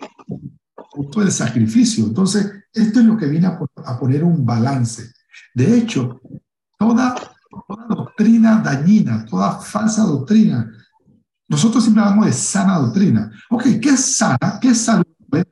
[0.96, 2.06] Punto del sacrificio.
[2.06, 5.12] Entonces, esto es lo que viene a, a poner un balance.
[5.54, 6.22] De hecho,
[6.78, 7.14] toda,
[7.50, 10.72] toda doctrina dañina, toda falsa doctrina,
[11.48, 13.30] nosotros siempre hablamos de sana doctrina.
[13.50, 14.58] Ok, ¿qué es sana?
[14.58, 15.44] ¿Qué es saludable?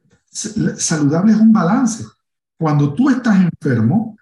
[0.79, 2.05] Saludable es un balance.
[2.57, 4.17] Cuando tú estás enfermo,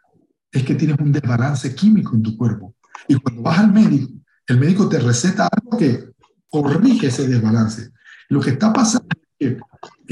[0.51, 2.75] es que tienes un desbalance químico en tu cuerpo.
[3.07, 4.13] Y cuando vas al médico,
[4.49, 6.11] el médico te receta algo que
[6.51, 7.93] corrige ese desbalance.
[8.29, 9.07] Lo que está pasando
[9.39, 9.59] es que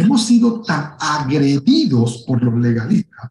[0.01, 3.31] hemos sido tan agredidos por los legalistas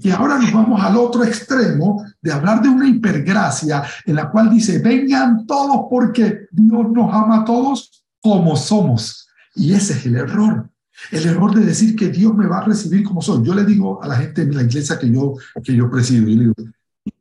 [0.00, 4.50] que ahora nos vamos al otro extremo de hablar de una hipergracia en la cual
[4.50, 9.28] dice, vengan todos porque Dios nos ama a todos como somos.
[9.54, 10.68] Y ese es el error.
[11.10, 13.44] El error de decir que Dios me va a recibir como soy.
[13.44, 16.36] Yo le digo a la gente de la iglesia que yo, que yo presido, yo
[16.36, 16.54] le digo,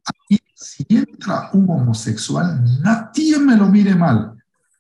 [0.06, 4.34] aquí, si entra un homosexual, nadie me lo mire mal.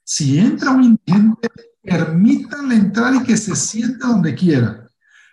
[0.03, 1.49] Si entra un indigente,
[1.85, 4.87] permítanle entrar y que se siente donde quiera.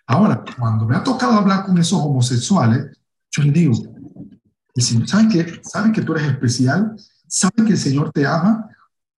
[0.07, 2.99] Ahora, cuando me ha tocado hablar con esos homosexuales,
[3.31, 3.75] yo les digo,
[5.07, 6.95] ¿saben que, ¿saben que tú eres especial?
[7.27, 8.69] ¿Saben que el Señor te ama?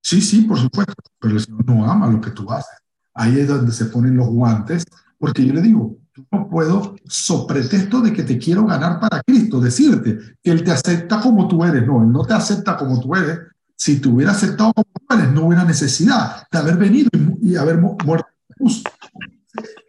[0.01, 2.79] Sí, sí, por supuesto, pero el Señor no ama lo que tú haces.
[3.15, 4.85] Ahí es donde se ponen los guantes,
[5.19, 5.99] porque yo le digo,
[6.31, 10.71] no puedo, sobre pretexto de que te quiero ganar para Cristo, decirte que Él te
[10.71, 11.87] acepta como tú eres.
[11.87, 13.39] No, Él no te acepta como tú eres.
[13.77, 17.11] Si te hubiera aceptado como eres, no hubiera necesidad de haber venido
[17.43, 18.29] y, haber muerto.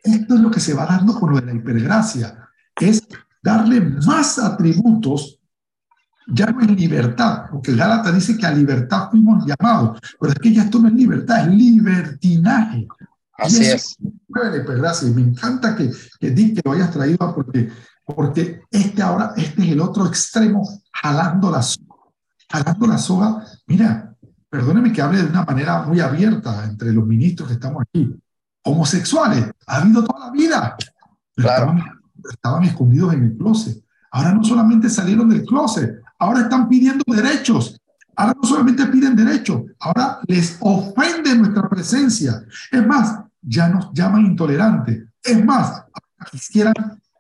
[0.03, 2.49] Esto es lo que se va dando con lo de la hipergracia,
[2.80, 3.03] es
[3.41, 5.40] darle más atributos,
[6.28, 10.53] ya no es libertad, porque Gálata dice que a libertad fuimos llamados, pero es que
[10.53, 12.88] ya esto no es libertad, es libertinaje.
[13.38, 13.98] Así es.
[15.03, 17.70] Y me encanta que, que Dick lo hayas traído porque,
[18.06, 21.95] porque este ahora, este es el otro extremo, jalando la soga.
[22.50, 24.16] Jalando la soga, mira,
[24.50, 28.16] perdóneme que hable de una manera muy abierta entre los ministros que estamos aquí.
[28.64, 30.76] Homosexuales, ha habido toda la vida.
[31.36, 31.84] estaban,
[32.32, 33.84] estaban escondidos en el closet.
[34.12, 37.80] Ahora no solamente salieron del closet, ahora están pidiendo derechos.
[38.16, 42.42] Ahora no solamente piden derechos, ahora les ofende nuestra presencia.
[42.72, 45.04] Es más, ya nos llaman intolerantes.
[45.22, 45.84] Es más,
[46.32, 46.74] quisieran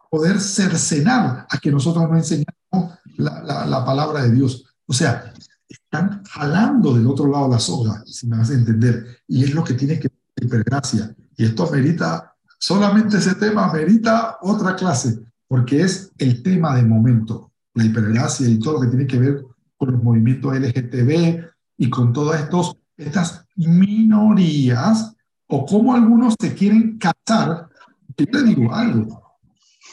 [0.09, 4.64] poder cercenar a que nosotros no enseñamos la, la, palabra de Dios.
[4.87, 5.33] O sea,
[5.67, 9.19] están jalando del otro lado la soga, si me a entender.
[9.27, 10.09] Y es lo que tiene que
[10.41, 11.15] hipergracia.
[11.37, 17.51] Y esto merita, solamente ese tema merita otra clase, porque es el tema de momento,
[17.73, 19.45] la hipergracia y todo lo que tiene que ver
[19.77, 21.43] con los movimientos LGTB
[21.77, 25.13] y con todas estos, estas minorías
[25.47, 27.69] o cómo algunos se quieren casar.
[28.17, 29.21] Yo te digo algo.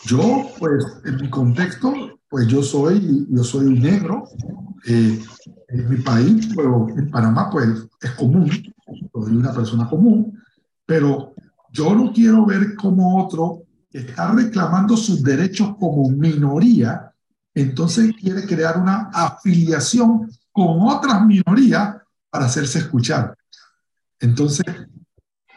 [0.04, 1.92] Yo, pues, en mi contexto,
[2.32, 4.24] pues yo soy, yo soy negro.
[4.84, 5.22] Eh,
[5.72, 7.68] en mi país, pero en Panamá, pues
[8.00, 8.50] es común,
[9.12, 10.38] soy una persona común,
[10.84, 11.34] pero
[11.70, 17.12] yo no quiero ver como otro está reclamando sus derechos como minoría,
[17.54, 21.96] entonces quiere crear una afiliación con otras minorías
[22.30, 23.36] para hacerse escuchar.
[24.18, 24.64] Entonces,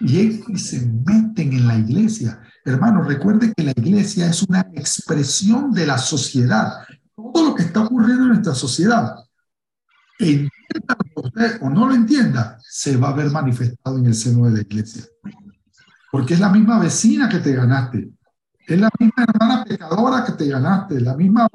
[0.01, 2.41] y, se meten en la iglesia.
[2.65, 6.83] Hermano, recuerde que la iglesia es una expresión de la sociedad.
[7.15, 9.13] Todo lo que está ocurriendo en nuestra sociedad,
[10.17, 14.51] entienda usted o no lo entienda, se va a ver manifestado en el seno de
[14.51, 15.03] la iglesia.
[16.11, 18.09] Porque es la misma vecina que te ganaste.
[18.67, 21.47] Es la misma hermana pecadora que te ganaste, la misma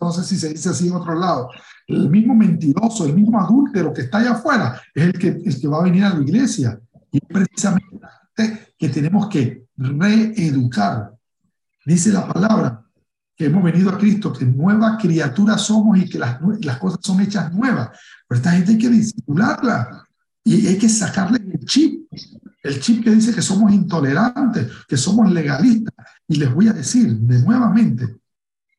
[0.00, 1.50] no sé si se dice así en otro lado,
[1.86, 5.68] el mismo mentiroso, el mismo adúltero que está allá afuera, es el que, el que
[5.68, 6.80] va a venir a la iglesia.
[7.10, 11.12] Y precisamente que tenemos que reeducar.
[11.84, 12.82] Dice la palabra
[13.36, 17.20] que hemos venido a Cristo, que nueva criatura somos y que las, las cosas son
[17.20, 17.90] hechas nuevas.
[18.28, 20.06] Pero esta gente hay que disimularla
[20.44, 22.06] y hay que sacarle el chip,
[22.62, 25.94] el chip que dice que somos intolerantes, que somos legalistas.
[26.28, 28.16] Y les voy a decir de nuevamente,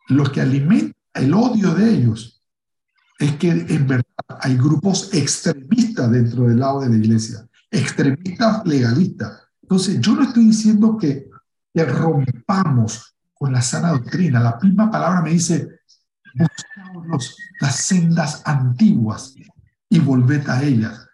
[0.09, 2.41] lo que alimenta el odio de ellos
[3.19, 4.05] es que en verdad
[4.41, 9.44] hay grupos extremistas dentro del lado de la iglesia extremistas legalistas.
[9.65, 11.27] Entonces, yo no estoy diciendo que,
[11.73, 14.39] rompamos con la sana doctrina.
[14.39, 15.67] La misma palabra me dice,
[16.35, 19.33] buscamos las sendas antiguas
[19.89, 21.07] y volved a ellas.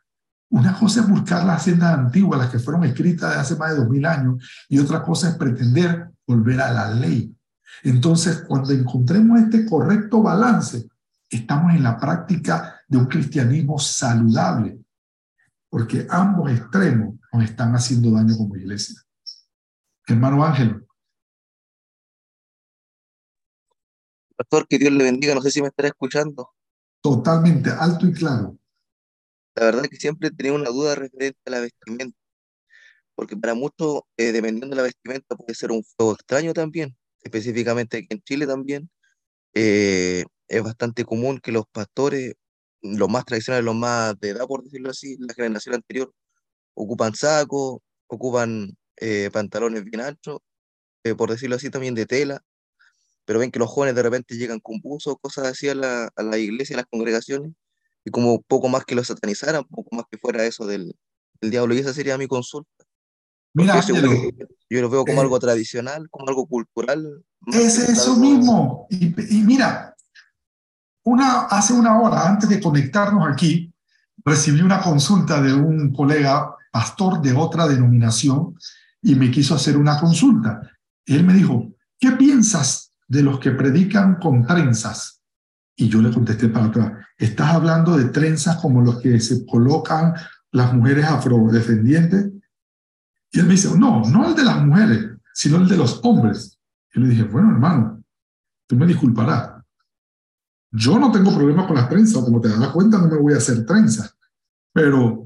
[0.49, 3.77] Una cosa es buscar las sendas antiguas, las que fueron escritas de hace más de
[3.77, 7.33] dos mil años, y otra cosa es pretender volver a la ley.
[7.83, 10.89] Entonces, cuando encontremos este correcto balance,
[11.29, 14.77] estamos en la práctica de un cristianismo saludable,
[15.69, 18.95] porque ambos extremos nos están haciendo daño como iglesia.
[20.07, 20.85] Hermano Ángel.
[24.35, 26.49] Pastor, que Dios le bendiga, no sé si me estará escuchando.
[27.01, 28.57] Totalmente, alto y claro.
[29.55, 32.17] La verdad es que siempre he tenido una duda referente a la vestimenta,
[33.15, 37.97] porque para muchos, eh, dependiendo de la vestimenta, puede ser un fuego extraño también, específicamente
[37.97, 38.89] aquí en Chile también.
[39.53, 42.35] Eh, es bastante común que los pastores
[42.81, 46.11] los más tradicionales, los más de edad, por decirlo así, la generación anterior,
[46.83, 50.39] ocupan sacos, ocupan eh, pantalones bien anchos,
[51.03, 52.43] eh, por decirlo así, también de tela,
[53.25, 56.23] pero ven que los jóvenes de repente llegan con buzos, cosas así a la, a
[56.23, 57.51] la iglesia, a las congregaciones,
[58.03, 60.95] y como poco más que lo satanizaran, poco más que fuera eso del,
[61.39, 62.69] del diablo, y esa sería mi consulta.
[63.53, 67.23] Mira, yo lo veo como eh, algo tradicional, como algo cultural.
[67.47, 68.87] Es eso mismo.
[68.89, 69.93] Y, y, mira,
[71.03, 73.73] una, hace una hora, antes de conectarnos aquí,
[74.23, 78.55] recibí una consulta de un colega pastor de otra denominación
[79.01, 80.61] y me quiso hacer una consulta.
[81.05, 85.21] Él me dijo, ¿qué piensas de los que predican con trenzas?
[85.75, 90.13] Y yo le contesté para atrás, ¿estás hablando de trenzas como los que se colocan
[90.51, 92.31] las mujeres afrodescendientes?
[93.31, 96.57] Y él me dice, no, no el de las mujeres, sino el de los hombres.
[96.93, 98.03] Y le dije, bueno, hermano,
[98.67, 99.51] tú me disculparás.
[100.71, 103.37] Yo no tengo problema con las trenzas, como te das cuenta, no me voy a
[103.37, 104.15] hacer trenzas.
[104.73, 105.25] Pero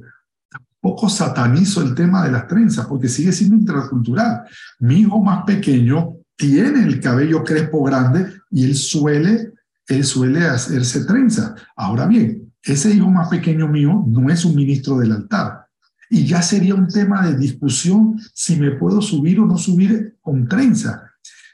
[0.86, 4.44] tampoco satanizo el tema de las trenzas, porque sigue siendo intercultural.
[4.78, 9.54] Mi hijo más pequeño tiene el cabello crespo grande y él suele,
[9.88, 11.56] él suele hacerse trenza.
[11.76, 15.66] Ahora bien, ese hijo más pequeño mío no es un ministro del altar.
[16.08, 20.48] Y ya sería un tema de discusión si me puedo subir o no subir con
[20.48, 21.12] trenza.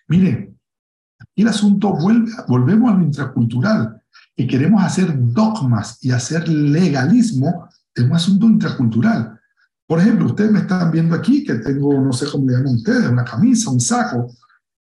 [0.09, 4.01] Aquí el asunto vuelve, volvemos a lo intracultural,
[4.35, 9.39] que queremos hacer dogmas y hacer legalismo es un asunto intracultural.
[9.87, 13.09] Por ejemplo, ustedes me están viendo aquí que tengo, no sé cómo le llaman ustedes,
[13.09, 14.31] una camisa, un saco,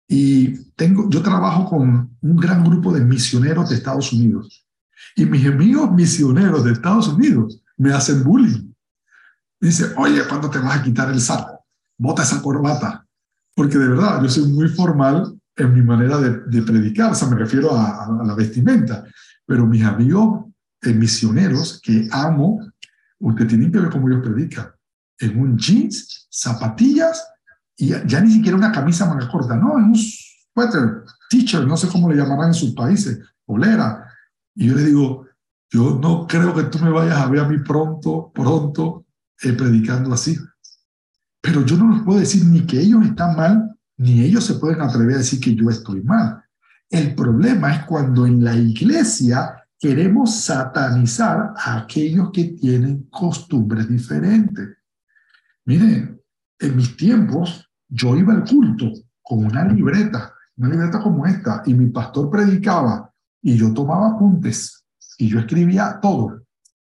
[0.09, 4.67] y tengo, yo trabajo con un gran grupo de misioneros de Estados Unidos.
[5.17, 8.73] Y mis amigos misioneros de Estados Unidos me hacen bullying.
[9.61, 11.65] Dice, oye, ¿cuándo te vas a quitar el saco?
[11.99, 13.07] Bota esa corbata.
[13.55, 17.37] Porque de verdad, yo soy muy formal en mi manera de, predicar, o sea, me
[17.37, 19.05] refiero a, a, la vestimenta.
[19.47, 20.47] Pero mis amigos
[20.85, 22.61] eh, misioneros que amo,
[23.25, 24.71] usted tiene que ver cómo ellos predican.
[25.19, 27.25] En un jeans, zapatillas
[27.77, 31.89] y ya, ni siquiera una camisa manga corta, no, es un sweater, teacher, no sé
[31.89, 34.09] cómo le llamarán en sus países, polera.
[34.55, 35.27] Y yo le digo,
[35.71, 39.07] yo no creo que tú me vayas a ver a mí pronto, pronto,
[39.43, 40.37] eh, predicando así.
[41.41, 44.81] Pero yo no les puedo decir ni que ellos están mal, ni ellos se pueden
[44.81, 46.43] atrever a decir que yo estoy mal.
[46.91, 54.79] El problema es cuando en la iglesia queremos satanizar a aquellos que tienen costumbres diferentes.
[55.67, 56.23] Miren,
[56.59, 58.91] en mis tiempos, yo iba al culto
[59.21, 63.13] con una libreta, una libreta como esta, y mi pastor predicaba
[63.43, 64.87] y yo tomaba apuntes
[65.19, 66.47] y yo escribía todo.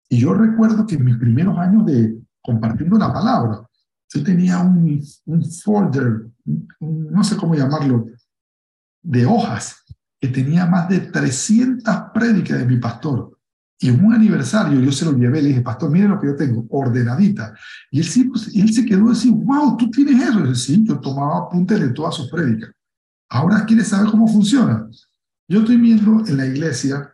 [0.09, 3.61] Y yo recuerdo que en mis primeros años de compartiendo la palabra,
[4.09, 6.29] yo tenía un, un folder,
[6.81, 8.07] no sé cómo llamarlo,
[9.03, 9.85] de hojas,
[10.27, 13.39] que tenía más de 300 prédicas de mi pastor.
[13.79, 16.37] Y en un aniversario yo se lo llevé, le dije, pastor, mire lo que yo
[16.37, 17.55] tengo, ordenadita.
[17.91, 20.41] Y él, sí, pues, él se quedó así, wow, tú tienes eso.
[20.41, 22.71] Y yo, sí, yo tomaba apuntes de todas sus prédicas.
[23.29, 24.89] Ahora quieres saber cómo funciona.
[25.49, 27.11] Yo estoy viendo en la iglesia,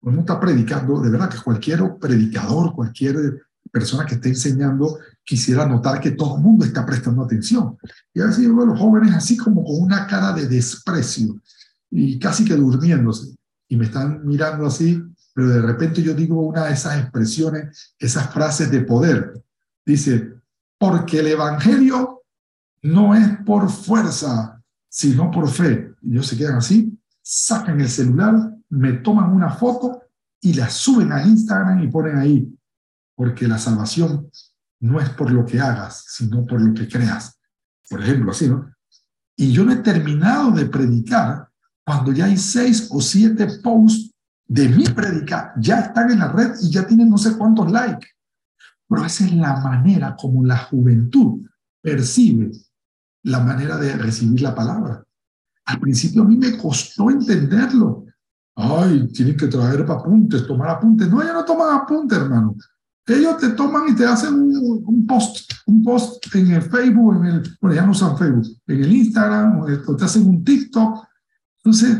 [0.00, 3.42] cuando está predicando, de verdad que cualquier predicador, cualquier
[3.72, 7.76] persona que esté enseñando, quisiera notar que todo el mundo está prestando atención.
[8.12, 11.40] Y a veces yo veo a los jóvenes así como con una cara de desprecio
[11.90, 13.34] y casi que durmiéndose.
[13.68, 15.02] Y me están mirando así
[15.36, 19.44] pero de repente yo digo una de esas expresiones, esas frases de poder.
[19.84, 20.32] Dice,
[20.78, 22.22] porque el Evangelio
[22.80, 25.94] no es por fuerza, sino por fe.
[26.00, 30.04] Y ellos se quedan así, sacan el celular, me toman una foto
[30.40, 32.58] y la suben a Instagram y ponen ahí,
[33.14, 34.30] porque la salvación
[34.80, 37.38] no es por lo que hagas, sino por lo que creas.
[37.90, 38.72] Por ejemplo, así, ¿no?
[39.36, 41.50] Y yo no he terminado de predicar
[41.86, 44.10] cuando ya hay seis o siete posts
[44.48, 48.08] de mi predicar ya están en la red y ya tienen no sé cuántos likes.
[48.88, 51.46] Pero esa es la manera como la juventud
[51.80, 52.50] percibe
[53.22, 55.04] la manera de recibir la palabra.
[55.66, 58.04] Al principio a mí me costó entenderlo.
[58.56, 61.08] Ay, tienen que traer apuntes, tomar apuntes.
[61.08, 62.56] No, ellos no toman apuntes, hermano.
[63.06, 67.56] Ellos te toman y te hacen un, post, un post en el Facebook, en el,
[67.60, 71.06] bueno, ya no usan Facebook, en el Instagram, o te hacen un TikTok.
[71.66, 71.98] Entonces,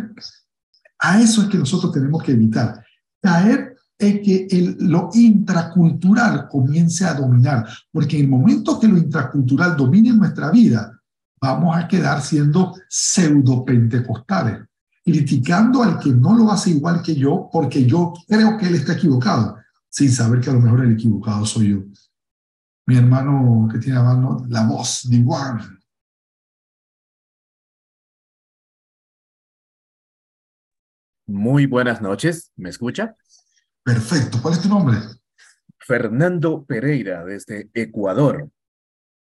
[1.00, 2.84] a eso es que nosotros tenemos que evitar.
[3.20, 8.96] Caer en que el, lo intracultural comience a dominar, porque en el momento que lo
[8.96, 11.00] intracultural domine nuestra vida,
[11.40, 14.60] vamos a quedar siendo pseudo pentecostales,
[15.04, 18.92] criticando al que no lo hace igual que yo, porque yo creo que él está
[18.92, 19.56] equivocado,
[19.88, 21.78] sin saber que a lo mejor el equivocado soy yo.
[22.86, 25.16] Mi hermano que tiene a mano la voz de
[31.28, 33.16] Muy buenas noches, ¿me escucha?
[33.82, 34.98] Perfecto, ¿cuál es tu nombre?
[35.76, 38.48] Fernando Pereira, desde Ecuador.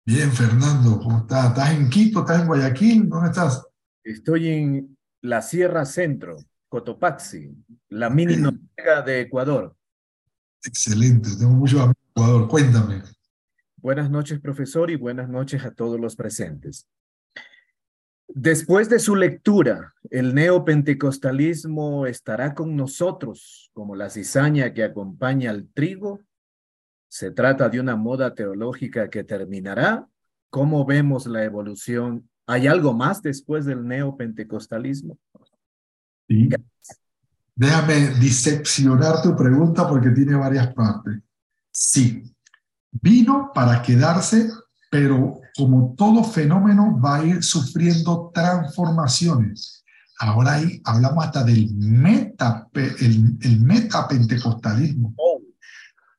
[0.04, 1.48] Bien, Fernando, ¿cómo estás?
[1.48, 2.20] ¿Estás en Quito?
[2.20, 3.08] ¿Estás en Guayaquil?
[3.08, 3.66] ¿Dónde estás?
[4.04, 6.36] Estoy en la Sierra Centro,
[6.68, 7.54] Cotopaxi,
[7.88, 9.74] la mini Noruega de Ecuador.
[10.62, 12.48] Excelente, tengo mucho amigos en Ecuador.
[12.48, 13.02] Cuéntame.
[13.76, 16.86] Buenas noches, profesor, y buenas noches a todos los presentes.
[18.28, 25.68] Después de su lectura, el neopentecostalismo estará con nosotros como la cizaña que acompaña al
[25.72, 26.20] trigo.
[27.08, 30.06] Se trata de una moda teológica que terminará.
[30.50, 32.28] ¿Cómo vemos la evolución?
[32.46, 35.18] ¿Hay algo más después del neopentecostalismo?
[36.28, 36.50] Sí.
[37.54, 41.18] Déjame diseccionar tu pregunta porque tiene varias partes.
[41.72, 42.22] Sí,
[42.90, 44.48] vino para quedarse,
[44.90, 49.84] pero como todo fenómeno va a ir sufriendo transformaciones.
[50.20, 55.14] Ahora ahí hablamos hasta del meta, el, el metapentecostalismo.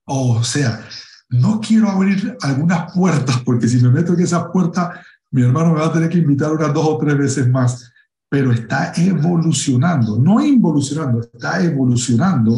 [0.06, 0.82] O sea,
[1.30, 5.00] no quiero abrir algunas puertas porque si me meto en esas puertas,
[5.32, 7.92] mi hermano me va a tener que invitar unas dos o tres veces más.
[8.30, 12.56] Pero está evolucionando, no involucionando, está evolucionando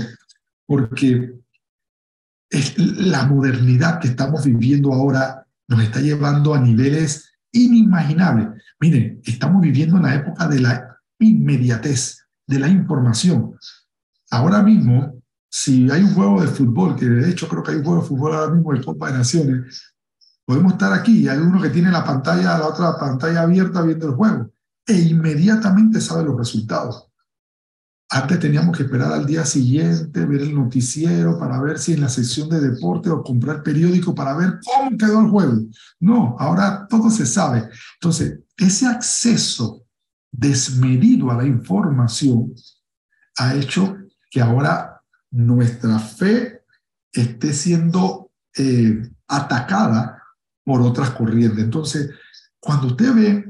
[0.66, 1.34] porque
[2.50, 5.41] es la modernidad que estamos viviendo ahora
[5.72, 8.50] nos está llevando a niveles inimaginables.
[8.82, 13.56] Miren, estamos viviendo en la época de la inmediatez, de la información.
[14.32, 17.86] Ahora mismo, si hay un juego de fútbol, que de hecho creo que hay un
[17.86, 19.96] juego de fútbol ahora mismo de Copa de Naciones,
[20.46, 24.16] podemos estar aquí, hay uno que tiene la pantalla, la otra pantalla abierta viendo el
[24.16, 24.52] juego,
[24.86, 27.08] e inmediatamente sabe los resultados.
[28.14, 32.10] Antes teníamos que esperar al día siguiente, ver el noticiero para ver si en la
[32.10, 35.62] sección de deporte o comprar periódico para ver cómo quedó el juego.
[36.02, 37.70] No, ahora todo se sabe.
[38.02, 39.86] Entonces, ese acceso
[40.30, 42.54] desmedido a la información
[43.38, 43.96] ha hecho
[44.30, 45.02] que ahora
[45.32, 46.66] nuestra fe
[47.14, 50.22] esté siendo eh, atacada
[50.66, 51.64] por otras corrientes.
[51.64, 52.10] Entonces,
[52.60, 53.46] cuando usted ve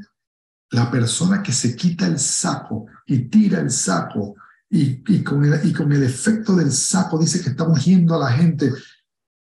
[0.69, 4.35] la persona que se quita el saco y tira el saco
[4.71, 8.31] y, con el, y con el efecto del saco dice que está ungiendo a la
[8.31, 8.71] gente.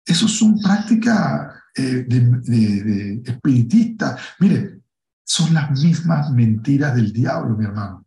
[0.05, 4.21] Eso son prácticas eh, de, de, espiritistas.
[4.39, 4.81] Mire,
[5.23, 8.05] son las mismas mentiras del diablo, mi hermano.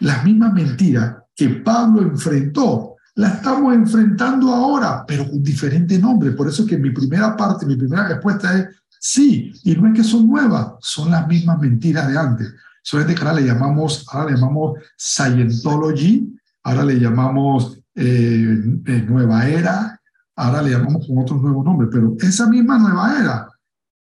[0.00, 6.32] Las mismas mentiras que Pablo enfrentó, las estamos enfrentando ahora, pero con diferente nombre.
[6.32, 8.66] Por eso que mi primera parte, mi primera respuesta es
[8.98, 12.52] sí, y no es que son nuevas, son las mismas mentiras de antes.
[12.82, 16.35] Solamente que ahora le llamamos, ahora le llamamos Scientology,
[16.66, 20.00] ahora le llamamos eh, eh, nueva era,
[20.36, 23.48] ahora le llamamos con otros nuevos nombres, pero esa misma nueva era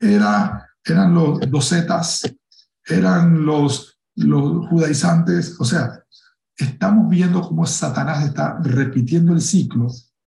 [0.02, 2.24] era, eran los, docetas,
[2.86, 6.04] eran los, los judaizantes, o sea,
[6.58, 9.88] estamos viendo cómo Satanás está repitiendo el ciclo,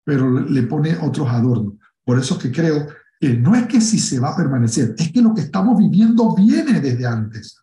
[0.04, 1.76] pero le pone otros adornos.
[2.04, 2.88] Por eso que creo
[3.20, 6.36] que no es que si se va a permanecer, es que lo que estamos viviendo
[6.36, 7.58] viene desde antes.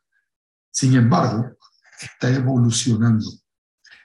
[0.73, 1.51] Sin embargo,
[2.01, 3.27] está evolucionando.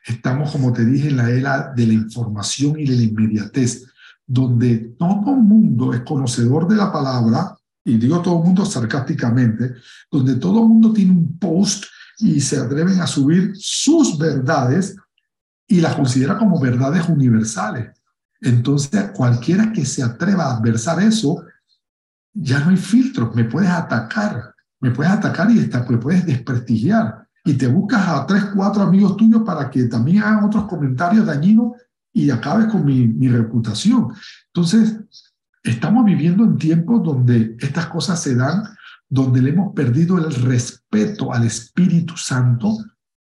[0.05, 3.85] Estamos, como te dije, en la era de la información y de la inmediatez,
[4.25, 9.75] donde todo el mundo es conocedor de la palabra, y digo todo el mundo sarcásticamente,
[10.11, 11.85] donde todo el mundo tiene un post
[12.19, 14.95] y se atreven a subir sus verdades
[15.67, 17.91] y las considera como verdades universales.
[18.41, 21.43] Entonces, cualquiera que se atreva a adversar eso,
[22.33, 25.55] ya no hay filtros, me puedes atacar, me puedes atacar y
[25.89, 30.45] me puedes desprestigiar y te buscas a tres, cuatro amigos tuyos para que también hagan
[30.45, 31.73] otros comentarios dañinos
[32.11, 34.11] y acabes con mi, mi reputación.
[34.47, 34.99] Entonces,
[35.63, 38.63] estamos viviendo en tiempos donde estas cosas se dan,
[39.07, 42.77] donde le hemos perdido el respeto al Espíritu Santo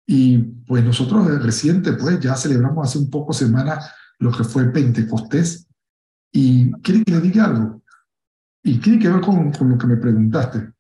[0.06, 3.78] y pues nosotros reciente, pues ya celebramos hace un poco semana
[4.20, 5.68] lo que fue Pentecostés.
[6.32, 7.82] Y quiere que le diga algo.
[8.64, 10.77] Y tiene que ver con, con lo que me preguntaste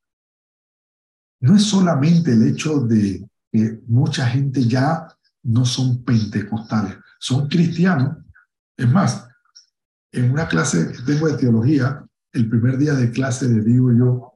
[1.39, 5.07] no es solamente el hecho de que mucha gente ya
[5.43, 8.18] no son pentecostales, son cristianos.
[8.76, 9.27] Es más,
[10.11, 12.03] en una clase que tengo de teología,
[12.34, 14.34] el primer día de clase le digo yo,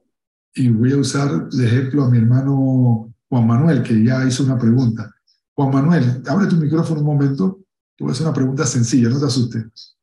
[0.54, 4.58] y voy a usar de ejemplo a mi hermano Juan Manuel, que ya hizo una
[4.58, 5.10] pregunta.
[5.54, 7.60] Juan Manuel, abre tu micrófono un momento,
[7.96, 9.96] te voy a hacer una pregunta sencilla, no te asustes.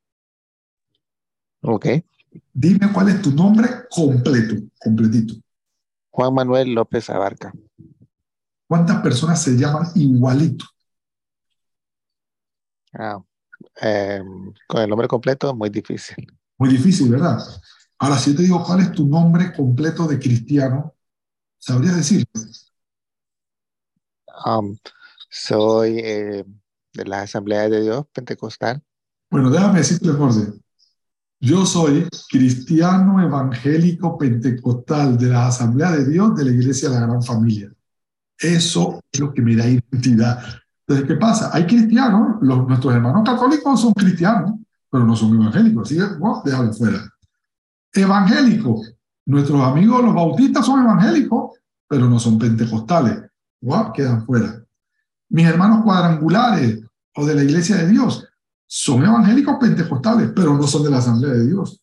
[1.62, 1.86] Ok.
[2.52, 5.34] Dime cuál es tu nombre completo, completito.
[6.10, 7.52] Juan Manuel López Abarca.
[8.66, 10.64] ¿Cuántas personas se llaman igualito?
[12.92, 13.20] Ah,
[13.80, 16.26] em, con el nombre completo, muy difícil.
[16.58, 17.38] Muy difícil, ¿verdad?
[17.98, 20.94] Ahora, si yo te digo cuál es tu nombre completo de cristiano,
[21.58, 22.24] ¿sabrías decir?
[24.46, 24.76] Um,
[25.28, 26.44] soy eh,
[26.92, 28.82] de la Asamblea de Dios Pentecostal.
[29.30, 30.52] Bueno, déjame decirte, Jorge.
[31.42, 37.06] Yo soy cristiano evangélico pentecostal de la Asamblea de Dios de la Iglesia de la
[37.06, 37.72] Gran Familia.
[38.38, 40.44] Eso es lo que me da identidad.
[40.86, 41.48] Entonces, ¿qué pasa?
[41.54, 44.52] Hay cristianos, nuestros hermanos católicos son cristianos,
[44.90, 47.10] pero no son evangélicos, así que, bueno, déjalo fuera.
[47.94, 48.94] Evangélicos,
[49.24, 51.58] nuestros amigos los bautistas son evangélicos,
[51.88, 53.18] pero no son pentecostales.
[53.62, 54.62] Wow, quedan fuera.
[55.30, 56.80] Mis hermanos cuadrangulares
[57.14, 58.26] o de la Iglesia de Dios
[58.72, 61.82] son evangélicos pentecostales, pero no son de la Asamblea de Dios.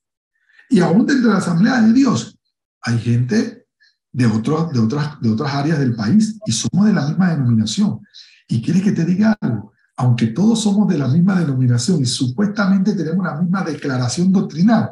[0.70, 2.40] Y aún dentro de la Asamblea de Dios
[2.82, 3.66] hay gente
[4.14, 8.00] de, otros, de, otras, de otras áreas del país y somos de la misma denominación.
[8.48, 12.94] Y quiere que te diga algo, aunque todos somos de la misma denominación y supuestamente
[12.94, 14.92] tenemos la misma declaración doctrinal,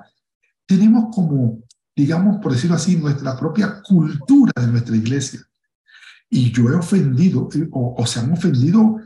[0.67, 1.63] tenemos como
[1.95, 5.39] digamos, por decirlo así, nuestra propia cultura de nuestra iglesia.
[6.29, 8.99] Y yo he ofendido, o, o se han ofendido,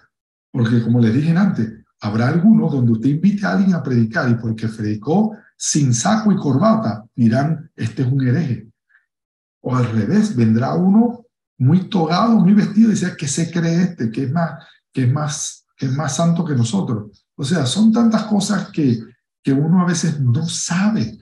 [0.52, 4.36] porque como les dije antes, habrá algunos donde usted invite a alguien a predicar y
[4.36, 8.68] porque predicó sin saco y corbata, dirán, este es un hereje.
[9.62, 11.26] O al revés, vendrá uno
[11.58, 14.10] muy togado, muy vestido y dice, que se cree este?
[14.10, 14.64] Que es más,
[14.94, 17.26] que es más, que es más santo que nosotros.
[17.36, 19.00] O sea, son tantas cosas que,
[19.44, 21.20] que uno a veces no sabe,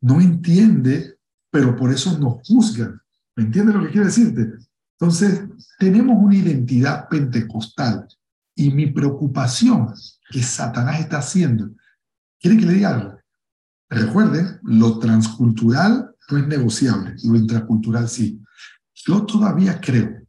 [0.00, 1.16] no entiende,
[1.50, 3.00] pero por eso nos juzgan.
[3.34, 4.52] ¿Me entiendes lo que quiero decirte?
[5.00, 5.42] Entonces,
[5.78, 8.06] tenemos una identidad pentecostal
[8.54, 9.92] y mi preocupación
[10.30, 11.70] que Satanás está haciendo.
[12.40, 13.18] ¿Quiere que le diga algo?
[13.90, 18.40] Recuerden, lo transcultural no es negociable, lo intracultural sí.
[18.94, 20.22] Yo todavía creo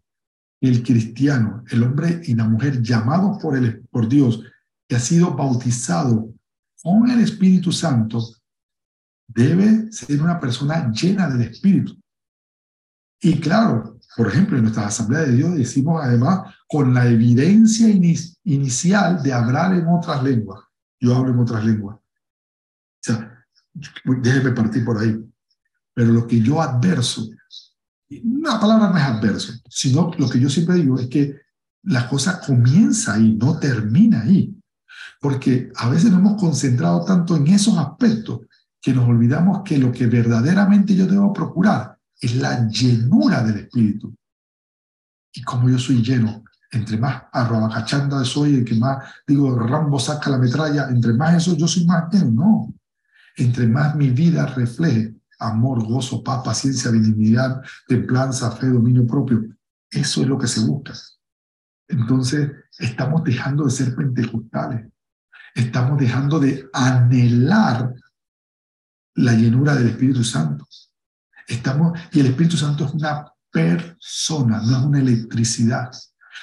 [0.59, 4.43] que el cristiano, el hombre y la mujer llamados por, el, por Dios,
[4.87, 6.33] que ha sido bautizado
[6.81, 8.19] con el Espíritu Santo,
[9.27, 11.95] debe ser una persona llena del Espíritu.
[13.21, 17.89] Y claro, por ejemplo, en nuestra Asamblea de Dios decimos además con la evidencia
[18.45, 20.61] inicial de hablar en otras lenguas.
[21.01, 21.97] Yo hablo en otras lenguas.
[21.97, 22.01] O
[23.01, 25.21] sea, déjeme partir por ahí.
[25.93, 27.27] Pero lo que yo adverso,
[28.23, 31.41] una palabra no es adverso, sino lo que yo siempre digo es que
[31.83, 34.55] la cosa comienza ahí, no termina ahí.
[35.19, 38.47] Porque a veces nos hemos concentrado tanto en esos aspectos
[38.81, 44.15] que nos olvidamos que lo que verdaderamente yo debo procurar es la llenura del Espíritu.
[45.33, 50.29] Y como yo soy lleno, entre más arrabacachanda soy, el que más, digo, Rambo saca
[50.29, 52.73] la metralla, entre más eso yo soy más lleno, no.
[53.37, 59.43] Entre más mi vida refleje amor, gozo, paz, paciencia, benignidad, templanza, fe, dominio propio.
[59.89, 60.93] Eso es lo que se busca.
[61.87, 64.87] Entonces, estamos dejando de ser pentecostales.
[65.53, 67.93] Estamos dejando de anhelar
[69.15, 70.65] la llenura del Espíritu Santo.
[71.47, 75.91] Estamos, y el Espíritu Santo es una persona, no es una electricidad.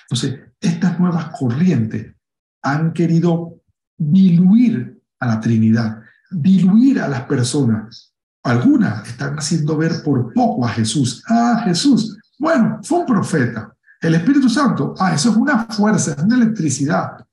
[0.08, 2.14] Entonces, estas nuevas corrientes
[2.62, 3.60] han querido
[3.96, 8.14] diluir a la Trinidad, diluir a las personas.
[8.42, 11.22] Algunas están haciendo ver por poco a Jesús.
[11.28, 13.74] Ah, Jesús, bueno, fue un profeta.
[14.00, 17.26] El Espíritu Santo, ah, eso es una fuerza, es una electricidad.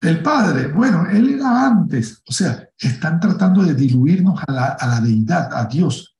[0.00, 2.20] El Padre, bueno, Él era antes.
[2.26, 6.12] O sea, están tratando de diluirnos a la, a la deidad, a Dios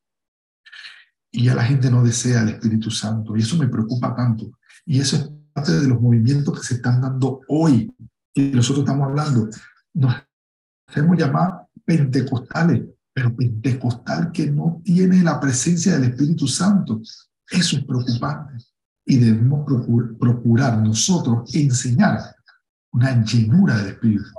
[1.33, 3.35] y ya la gente no desea el Espíritu Santo.
[3.37, 4.51] Y eso me preocupa tanto.
[4.85, 7.93] Y eso es parte de los movimientos que se están dando hoy,
[8.35, 9.49] y nosotros estamos hablando.
[9.95, 10.15] Nos
[10.87, 17.01] hacemos llamar pentecostales, pero pentecostal que no tiene la presencia del Espíritu Santo.
[17.51, 18.65] Eso es preocupante.
[19.05, 19.67] Y debemos
[20.19, 22.21] procurar nosotros enseñar
[22.93, 24.31] una llenura del Espíritu.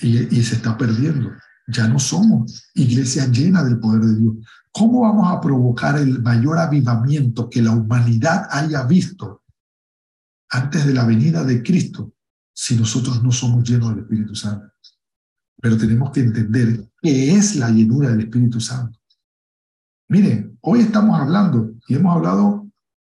[0.00, 1.30] Y, y se está perdiendo.
[1.68, 4.34] Ya no somos iglesia llena del poder de Dios.
[4.70, 9.43] ¿Cómo vamos a provocar el mayor avivamiento que la humanidad haya visto
[10.54, 12.12] antes de la venida de Cristo
[12.52, 14.72] si nosotros no somos llenos del Espíritu Santo?
[15.60, 18.98] Pero tenemos que entender qué es la llenura del Espíritu Santo.
[20.08, 22.68] Miren, hoy estamos hablando y hemos hablado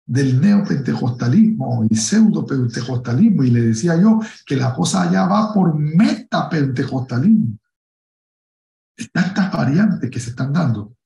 [0.07, 7.59] del neopentecostalismo y pseudo-pentecostalismo y le decía yo que la cosa allá va por metapentecostalismo.
[9.13, 10.97] Tantas variantes que se están dando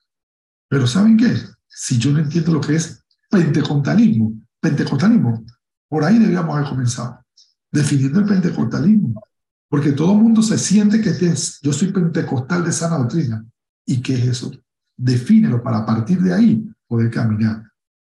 [0.70, 1.36] pero ¿saben qué?
[1.66, 5.44] Si yo no entiendo lo que es pentecostalismo, pentecostalismo,
[5.90, 7.18] por ahí debíamos haber comenzado,
[7.70, 9.20] definiendo el pentecostalismo.
[9.68, 13.44] Porque todo el mundo se siente que es, yo soy pentecostal de sana doctrina.
[13.84, 14.52] ¿Y qué es eso?
[14.96, 17.64] Defínelo para partir de ahí poder caminar.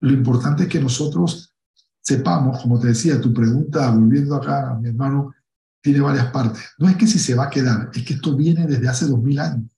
[0.02, 1.52] Lo importante es que nosotros
[2.00, 5.34] sepamos, como te decía, tu pregunta, volviendo acá, mi hermano,
[5.82, 6.62] tiene varias partes.
[6.78, 9.22] No es que si se va a quedar, es que esto viene desde hace dos
[9.22, 9.72] mil años.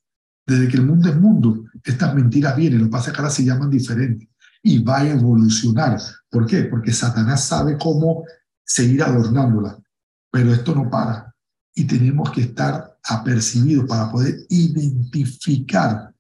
[0.46, 3.46] Desde que el mundo es mundo, estas mentiras vienen, lo que pasa es que se
[3.46, 4.28] llaman diferentes
[4.62, 6.00] y va a evolucionar.
[6.36, 6.64] ¿Por qué?
[6.64, 8.26] Porque Satanás sabe cómo
[8.62, 9.82] seguir adornándola,
[10.30, 11.34] pero esto no para
[11.74, 16.14] y tenemos que estar apercibidos para poder identificar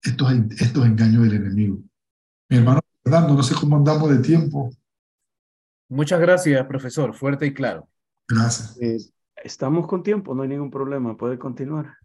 [0.00, 1.78] estos, estos engaños del enemigo.
[2.48, 4.70] Mi hermano Fernando, no sé cómo andamos de tiempo.
[5.90, 7.14] Muchas gracias, profesor.
[7.14, 7.86] Fuerte y claro.
[8.26, 8.78] Gracias.
[8.80, 8.96] Eh,
[9.44, 11.98] estamos con tiempo, no hay ningún problema, puede continuar.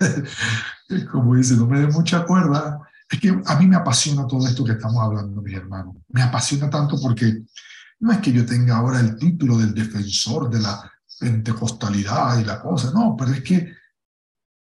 [1.12, 2.80] Como dice, no me dé mucha cuerda.
[3.08, 5.96] Es que a mí me apasiona todo esto que estamos hablando, mis hermanos.
[6.08, 7.44] Me apasiona tanto porque
[8.00, 12.60] no es que yo tenga ahora el título del defensor de la pentecostalidad y la
[12.60, 13.72] cosa, no, pero es que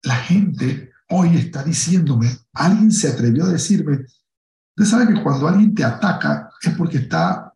[0.03, 4.05] la gente hoy está diciéndome, alguien se atrevió a decirme,
[4.77, 7.53] usted sabe que cuando alguien te ataca es porque está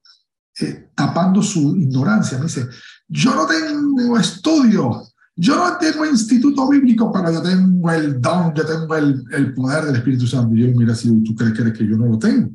[0.60, 2.38] eh, tapando su ignorancia.
[2.38, 2.68] Me dice,
[3.06, 5.02] yo no tengo estudio,
[5.40, 9.84] Yo no tengo instituto bíblico, pero yo tengo el don, yo tengo el, el poder
[9.84, 10.52] del Espíritu Santo.
[10.52, 12.50] Y yo mira, si tú crees, crees que yo no lo tengo.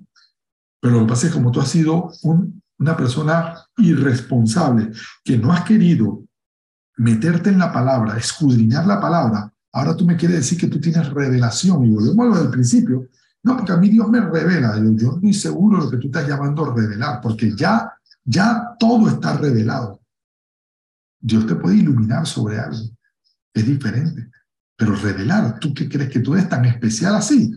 [0.82, 4.92] Pero lo que pasa es que como tú has sido un, una persona irresponsable,
[5.24, 6.26] que no has querido
[6.98, 11.10] meterte en la palabra, escudriñar la palabra, ahora tú me quieres decir que tú tienes
[11.10, 11.86] revelación.
[11.86, 13.08] Y volvemos a lo del principio.
[13.44, 14.78] No, porque a mí Dios me revela.
[14.78, 17.94] Yo, yo estoy seguro de lo que tú estás llamando revelar, porque ya,
[18.26, 20.03] ya todo está revelado.
[21.24, 22.90] Dios te puede iluminar sobre algo.
[23.54, 24.30] Es diferente.
[24.76, 27.56] Pero revelar, ¿tú qué crees que tú eres tan especial así?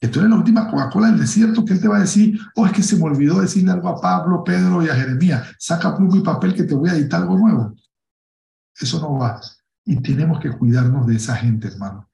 [0.00, 2.66] Que tú eres la última Coca-Cola del desierto que él te va a decir, oh,
[2.66, 5.54] es que se me olvidó decirle algo a Pablo, Pedro y a Jeremías.
[5.58, 7.74] Saca pluma y papel que te voy a editar algo nuevo.
[8.80, 9.40] Eso no va.
[9.84, 12.08] Y tenemos que cuidarnos de esa gente, hermano.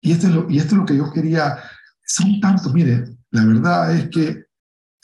[0.00, 1.58] Y esto es lo, lo que yo quería.
[2.02, 4.46] Son tantos, mire, la verdad es que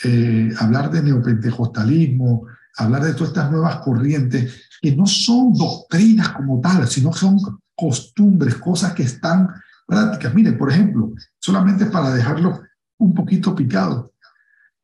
[0.03, 2.47] eh, hablar de neopentecostalismo,
[2.77, 7.39] hablar de todas estas nuevas corrientes, que no son doctrinas como tal, sino son
[7.75, 9.49] costumbres, cosas que están
[9.87, 10.35] prácticas.
[10.35, 12.61] Miren, por ejemplo, solamente para dejarlo
[12.99, 14.13] un poquito picado,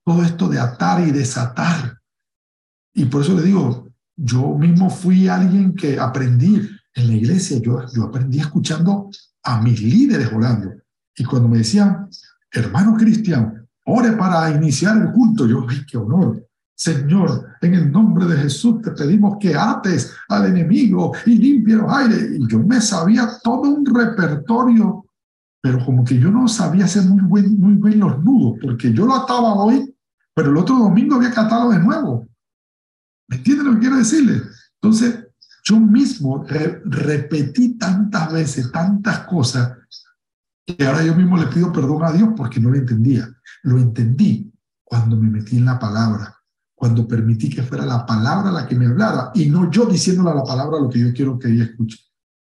[0.05, 1.99] todo esto de atar y desatar.
[2.95, 7.87] Y por eso le digo, yo mismo fui alguien que aprendí en la iglesia, yo,
[7.95, 9.11] yo aprendí escuchando
[9.43, 10.73] a mis líderes orando.
[11.17, 12.09] Y cuando me decían,
[12.51, 16.47] hermano Cristian, ore para iniciar el culto, yo, ay, qué honor.
[16.83, 21.93] Señor, en el nombre de Jesús te pedimos que ates al enemigo y limpie los
[21.93, 22.33] aires.
[22.37, 25.07] Y yo me sabía todo un repertorio,
[25.61, 29.15] pero como que yo no sabía hacer muy, buen, bien los nudos, porque yo lo
[29.15, 29.95] ataba hoy,
[30.35, 32.27] pero el otro domingo había que de nuevo.
[33.29, 34.43] ¿Me entienden lo que quiero decirle?
[34.81, 35.25] Entonces,
[35.63, 36.45] yo mismo
[36.85, 39.79] repetí tantas veces, tantas cosas,
[40.67, 43.33] que ahora yo mismo le pido perdón a Dios porque no lo entendía.
[43.63, 44.53] Lo entendí
[44.83, 46.42] cuando me metí en la palabra,
[46.83, 50.35] cuando permití que fuera la palabra la que me hablara y no yo diciéndole a
[50.35, 51.97] la palabra lo que yo quiero que ella escuche.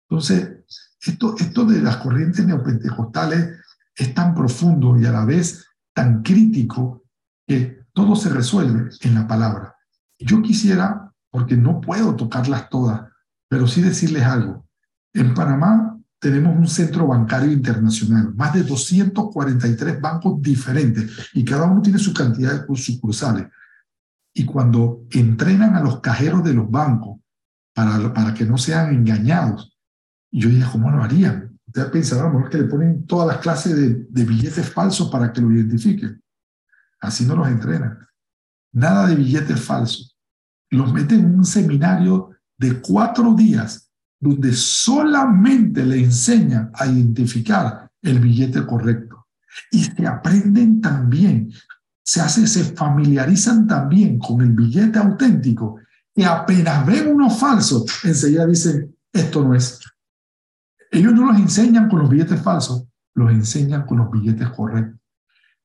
[0.09, 0.61] Entonces,
[1.05, 3.59] esto, esto de las corrientes neopentecostales
[3.93, 7.02] es tan profundo y a la vez tan crítico
[7.44, 9.74] que todo se resuelve en la palabra.
[10.16, 13.11] Yo quisiera, porque no puedo tocarlas todas,
[13.48, 14.65] pero sí decirles algo.
[15.12, 21.82] En Panamá tenemos un centro bancario internacional, más de 243 bancos diferentes y cada uno
[21.82, 23.48] tiene su cantidad de sucursales.
[24.32, 27.20] Y cuando entrenan a los cajeros de los bancos
[27.74, 29.77] para, para que no sean engañados,
[30.31, 31.59] yo dije, ¿cómo lo harían?
[31.66, 35.32] Ustedes pensaron a lo que le ponen todas las clases de, de billetes falsos para
[35.32, 36.23] que lo identifiquen.
[37.01, 37.98] Así no los entrenan.
[38.73, 40.16] Nada de billetes falsos.
[40.70, 43.90] Los meten en un seminario de cuatro días
[44.20, 49.27] donde solamente le enseñan a identificar el billete correcto.
[49.73, 51.51] Y se aprenden también
[52.02, 55.81] se, hace, se familiarizan también con el billete auténtico
[56.14, 59.81] y apenas ven uno falso, enseguida dicen, esto no es.
[60.90, 65.01] Ellos no los enseñan con los billetes falsos, los enseñan con los billetes correctos.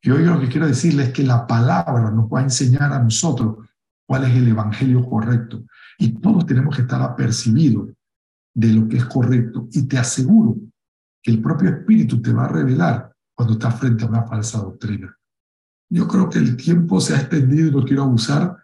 [0.01, 2.99] Y hoy lo que quiero decirles es que la palabra nos va a enseñar a
[2.99, 3.67] nosotros
[4.05, 5.63] cuál es el evangelio correcto.
[5.97, 7.89] Y todos tenemos que estar apercibidos
[8.53, 9.67] de lo que es correcto.
[9.71, 10.57] Y te aseguro
[11.23, 15.11] que el propio Espíritu te va a revelar cuando estás frente a una falsa doctrina.
[15.89, 18.57] Yo creo que el tiempo se ha extendido y no quiero abusar.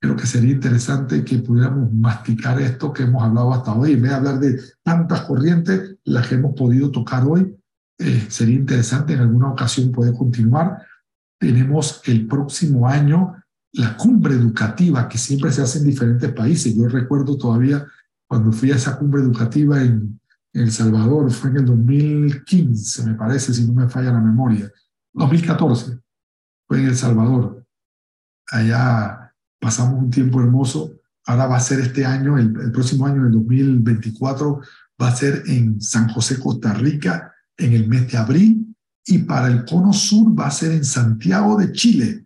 [0.00, 3.92] Creo que sería interesante que pudiéramos masticar esto que hemos hablado hasta hoy.
[3.92, 7.54] En vez de hablar de tantas corrientes, las que hemos podido tocar hoy,
[7.98, 10.86] eh, sería interesante en alguna ocasión poder continuar.
[11.38, 13.34] Tenemos el próximo año
[13.72, 16.74] la cumbre educativa que siempre se hace en diferentes países.
[16.74, 17.84] Yo recuerdo todavía
[18.26, 20.20] cuando fui a esa cumbre educativa en
[20.52, 24.70] El Salvador, fue en el 2015, me parece, si no me falla la memoria,
[25.12, 26.00] 2014
[26.70, 27.66] fue en El Salvador.
[28.48, 31.00] Allá pasamos un tiempo hermoso.
[31.26, 34.60] Ahora va a ser este año, el, próximo año, el 2024,
[35.02, 38.72] va a ser en San José, Costa Rica, en el mes de abril.
[39.04, 42.24] Y para el cono sur va a ser en Santiago de Chile.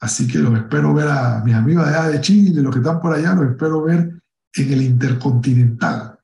[0.00, 3.12] Así que los espero ver a mis amigos allá de Chile, los que están por
[3.12, 4.18] allá, los espero ver
[4.54, 6.18] en el Intercontinental.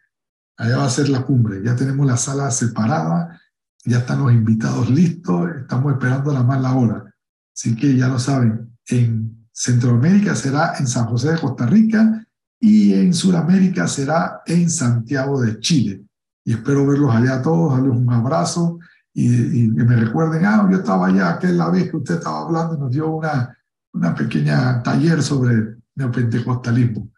[0.56, 1.60] Allá va a ser la cumbre.
[1.62, 3.38] Ya tenemos la sala separada,
[3.84, 7.13] ya están los invitados listos, estamos esperando la mala hora.
[7.54, 12.26] Así que ya lo saben, en Centroamérica será en San José de Costa Rica
[12.58, 16.02] y en Sudamérica será en Santiago de Chile.
[16.44, 18.78] Y espero verlos allá todos, darles un abrazo
[19.12, 22.80] y, que me recuerden, ah, yo estaba allá aquella vez que usted estaba hablando y
[22.80, 23.56] nos dio una,
[23.92, 27.10] una pequeña taller sobre neopentecostalismo.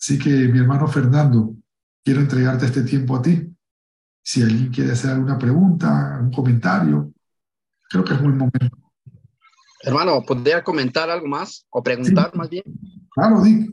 [0.00, 1.54] Así que mi hermano Fernando,
[2.02, 3.54] quiero entregarte este tiempo a ti.
[4.22, 7.12] Si alguien quiere hacer alguna pregunta, un comentario,
[7.90, 8.83] creo que es buen momento.
[9.86, 12.64] Hermano, ¿podría comentar algo más o preguntar más bien?
[13.10, 13.70] Claro, Dick.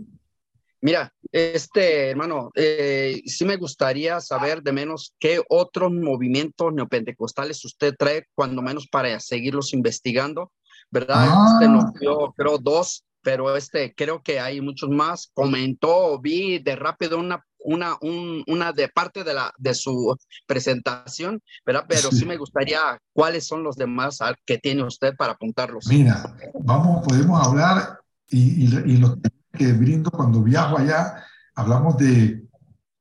[0.82, 7.94] Mira, este hermano, eh, sí me gustaría saber de menos qué otros movimientos neopentecostales usted
[7.98, 10.52] trae, cuando menos para seguirlos investigando,
[10.90, 11.28] ¿verdad?
[11.54, 15.30] Este nos Ah, dio, creo, dos, pero este, creo que hay muchos más.
[15.34, 20.16] Comentó, vi de rápido una, una, un- una de parte de, la, de su
[20.48, 21.86] presentación, ¿verdad?
[21.88, 22.26] Pero sí sí.
[22.26, 22.80] me gustaría,
[23.14, 25.86] ¿cuáles son los demás que tiene usted para apuntarlos?
[25.88, 29.18] Mira, vamos, podemos hablar y, y, y los
[29.54, 31.24] que brindo cuando viajo allá,
[31.56, 32.44] hablamos de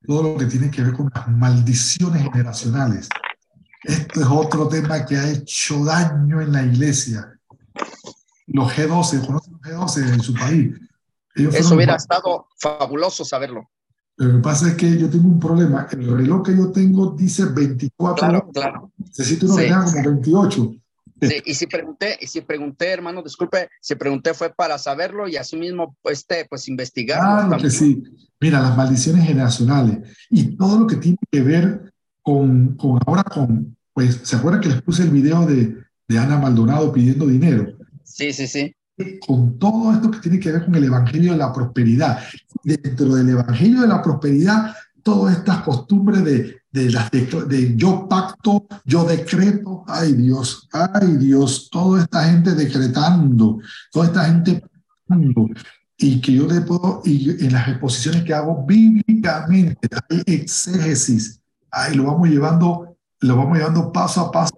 [0.06, 3.08] todo lo que tiene que ver con las maldiciones generacionales.
[3.82, 7.32] Esto es otro tema que ha hecho daño en la iglesia.
[8.46, 10.74] Los G12, ¿conocen los G12 en su país?
[11.34, 13.70] Ellos Eso hubiera los- estado fabuloso saberlo.
[14.20, 15.88] Lo que pasa es que yo tengo un problema.
[15.92, 18.92] El reloj que yo tengo dice 24 Claro, claro.
[18.98, 19.68] Necesito uno que Sí.
[19.68, 20.74] tenga como 28.
[21.22, 25.36] Sí, y si pregunté, y si pregunté, hermano, disculpe, si pregunté fue para saberlo y
[25.36, 27.24] así mismo, este, pues investigarlo.
[27.28, 27.72] Claro que también.
[27.72, 28.02] sí.
[28.40, 29.98] Mira, las maldiciones generacionales
[30.30, 31.92] y todo lo que tiene que ver
[32.22, 35.76] con, con ahora con, pues, ¿se acuerdan que les puse el video de,
[36.08, 37.66] de Ana Maldonado pidiendo dinero?
[38.04, 38.74] Sí, sí, sí.
[39.26, 42.18] Con todo esto que tiene que ver con el Evangelio de la Prosperidad.
[42.62, 48.06] Dentro del Evangelio de la Prosperidad, todas estas costumbres de, de, las de, de yo
[48.08, 53.58] pacto, yo decreto, ay Dios, ay Dios, toda esta gente decretando,
[53.92, 54.62] toda esta gente
[55.08, 55.48] pactando,
[55.96, 61.40] y que yo le puedo, y en las exposiciones que hago bíblicamente, hay exégesis,
[61.70, 64.54] ahí lo vamos llevando, lo vamos llevando paso a paso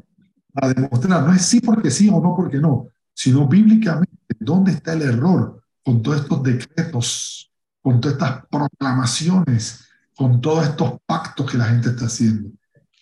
[0.52, 4.92] para demostrar, no es sí porque sí o no porque no, sino bíblicamente, ¿dónde está
[4.92, 7.50] el error con todos estos decretos,
[7.80, 9.84] con todas estas proclamaciones,
[10.14, 12.50] con todos estos pactos que la gente está haciendo?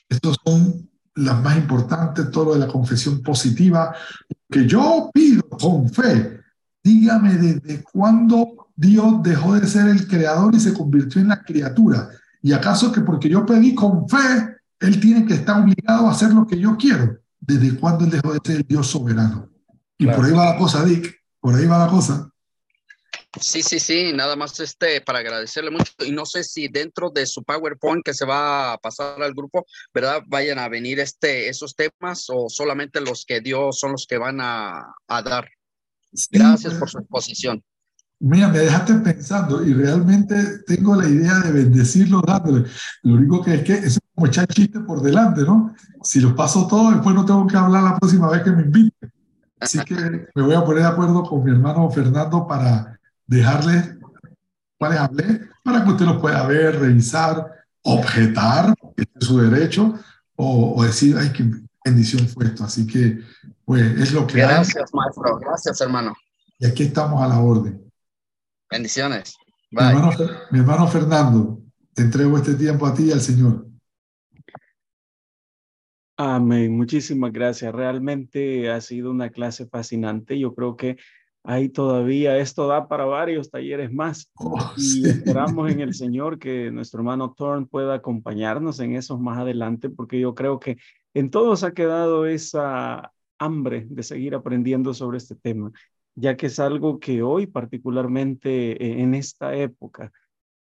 [0.08, 3.94] Estos son las más importantes, todo lo de la confesión positiva,
[4.50, 6.40] que yo pido con fe.
[6.82, 12.08] Dígame desde cuándo Dios dejó de ser el creador y se convirtió en la criatura.
[12.42, 16.32] ¿Y acaso que porque yo pedí con fe, Él tiene que estar obligado a hacer
[16.32, 17.18] lo que yo quiero?
[17.38, 19.48] ¿Desde cuándo Él dejó de ser el Dios soberano?
[19.98, 20.16] Y Claro.
[20.16, 21.19] por ahí va la cosa, Dick.
[21.40, 22.30] Por ahí va la cosa.
[23.40, 27.26] Sí, sí, sí, nada más este para agradecerle mucho y no sé si dentro de
[27.26, 30.22] su PowerPoint que se va a pasar al grupo, ¿verdad?
[30.26, 34.40] Vayan a venir este esos temas o solamente los que dio son los que van
[34.40, 35.48] a, a dar.
[36.32, 37.62] Gracias por su exposición.
[38.18, 42.68] Mira, me dejaste pensando y realmente tengo la idea de bendecirlo dándole.
[43.02, 45.74] Lo único que es que es como echar chistes por delante, ¿no?
[46.02, 49.12] Si los paso todos, después no tengo que hablar la próxima vez que me inviten.
[49.60, 49.94] Así que
[50.34, 53.96] me voy a poner de acuerdo con mi hermano Fernando para dejarles
[54.78, 57.46] cuáles hablé, para que usted los pueda ver, revisar,
[57.82, 59.94] objetar, este es su derecho,
[60.36, 61.44] o, o decir, ay, qué
[61.84, 62.64] bendición fue esto.
[62.64, 63.20] Así que,
[63.64, 65.38] pues, es lo que hay Gracias, maestro.
[65.38, 66.14] Gracias, hermano.
[66.58, 67.82] y aquí estamos a la orden.
[68.70, 69.34] Bendiciones.
[69.70, 70.10] Mi hermano,
[70.50, 71.60] mi hermano Fernando,
[71.94, 73.66] te entrego este tiempo a ti y al Señor.
[76.22, 76.76] Amén.
[76.76, 77.74] Muchísimas gracias.
[77.74, 80.38] Realmente ha sido una clase fascinante.
[80.38, 80.98] Yo creo que
[81.44, 84.30] ahí todavía esto da para varios talleres más.
[84.34, 85.08] Oh, Y sí.
[85.08, 90.20] esperamos en el Señor que nuestro hermano Thorn pueda acompañarnos en esos más adelante, porque
[90.20, 90.76] yo creo que
[91.14, 95.72] en todos ha quedado esa hambre de seguir aprendiendo sobre este tema,
[96.14, 100.12] ya que es algo que hoy particularmente eh, en esta época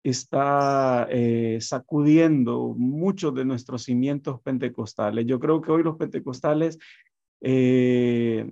[0.03, 5.25] está eh, sacudiendo muchos de nuestros cimientos pentecostales.
[5.25, 6.77] Yo creo que hoy los pentecostales
[7.41, 8.51] eh,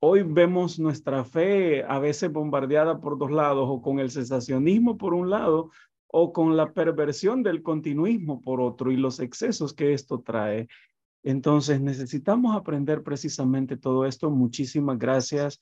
[0.00, 5.12] Hoy vemos nuestra fe a veces bombardeada por dos lados, o con el sensacionismo por
[5.12, 5.72] un lado,
[6.06, 10.68] o con la perversión del continuismo por otro y los excesos que esto trae.
[11.24, 14.30] Entonces necesitamos aprender precisamente todo esto.
[14.30, 15.60] Muchísimas gracias,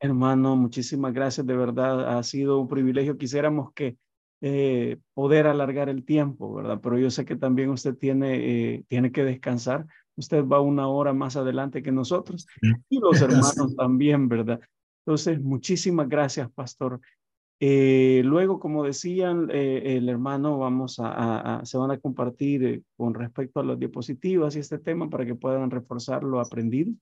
[0.00, 0.54] hermano.
[0.54, 1.46] Muchísimas gracias.
[1.46, 3.16] De verdad, ha sido un privilegio.
[3.16, 3.96] Quisiéramos que
[4.42, 6.80] eh, poder alargar el tiempo, ¿verdad?
[6.82, 9.86] Pero yo sé que también usted tiene, eh, tiene que descansar.
[10.16, 12.46] Usted va una hora más adelante que nosotros
[12.90, 14.60] y los hermanos también, ¿verdad?
[15.06, 17.00] Entonces, muchísimas gracias, pastor.
[17.64, 22.64] Eh, luego, como decían eh, el hermano, vamos a, a, a, se van a compartir
[22.64, 26.92] eh, con respecto a las diapositivas y este tema para que puedan reforzar lo aprendido.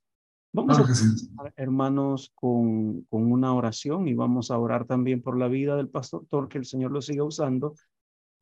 [0.53, 1.29] Vamos Claro a sí.
[1.57, 6.49] hermanos, con, con una oración y vamos a orar también por la vida del pastor,
[6.49, 7.75] que el Señor lo siga usando.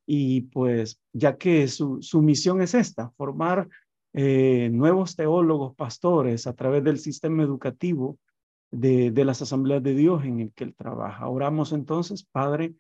[0.06, 3.68] Y pues, ya que su, su misión es esta, formar
[4.14, 8.18] eh, nuevos teólogos, pastores a través del sistema educativo
[8.70, 11.28] de, de las asambleas de Dios en el que él trabaja.
[11.28, 12.74] Oramos entonces, Padre,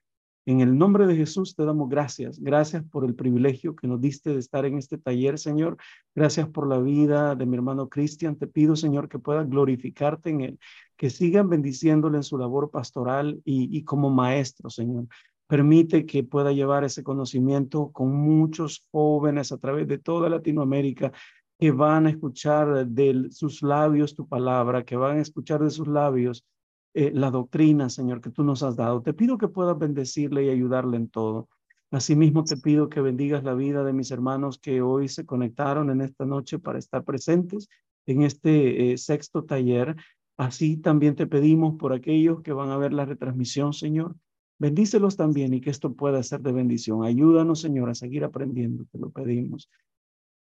[0.50, 2.40] en el nombre de Jesús te damos gracias.
[2.40, 5.76] Gracias por el privilegio que nos diste de estar en este taller, Señor.
[6.14, 8.34] Gracias por la vida de mi hermano Cristian.
[8.34, 10.58] Te pido, Señor, que puedas glorificarte en él,
[10.96, 15.06] que sigan bendiciéndole en su labor pastoral y, como maestro, Señor.
[15.46, 21.12] Permite que pueda llevar ese conocimiento con muchos jóvenes a través de toda Latinoamérica
[21.58, 25.88] que van a escuchar de sus labios tu palabra, que van a escuchar de sus
[25.88, 26.42] labios
[26.94, 29.02] eh, la doctrina, Señor, que tú nos has dado.
[29.02, 31.48] Te pido que puedas bendecirle y ayudarle en todo.
[31.90, 36.02] Asimismo, te pido que bendigas la vida de mis hermanos que hoy se conectaron en
[36.02, 37.68] esta noche para estar presentes
[38.06, 39.96] en este eh, sexto taller.
[40.36, 44.16] Así también te pedimos por aquellos que van a ver la retransmisión, Señor.
[44.58, 47.04] Bendícelos también y que esto pueda ser de bendición.
[47.04, 49.70] Ayúdanos, Señor, a seguir aprendiendo, te lo pedimos.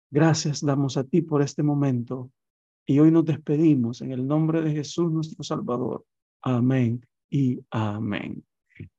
[0.09, 2.31] Gracias damos a ti por este momento
[2.85, 6.05] y hoy nos despedimos en el nombre de Jesús nuestro Salvador.
[6.41, 8.43] Amén y amén.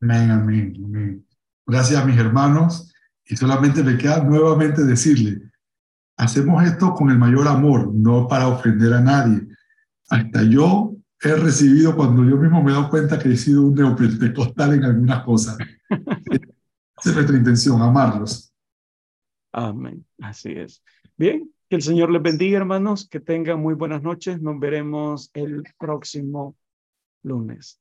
[0.01, 1.27] Amén, amén, amén.
[1.67, 2.93] Gracias mis hermanos
[3.25, 5.43] y solamente me queda nuevamente decirle,
[6.17, 9.47] hacemos esto con el mayor amor, no para ofender a nadie.
[10.09, 13.75] Hasta yo he recibido cuando yo mismo me he dado cuenta que he sido un
[13.75, 15.59] neopentecostal en algunas cosas.
[15.91, 18.53] Esa es nuestra intención, amarlos.
[19.53, 20.05] Amén.
[20.21, 20.83] Así es.
[21.17, 24.41] Bien, que el Señor les bendiga, hermanos, que tengan muy buenas noches.
[24.41, 26.57] Nos veremos el próximo
[27.29, 27.79] lunes.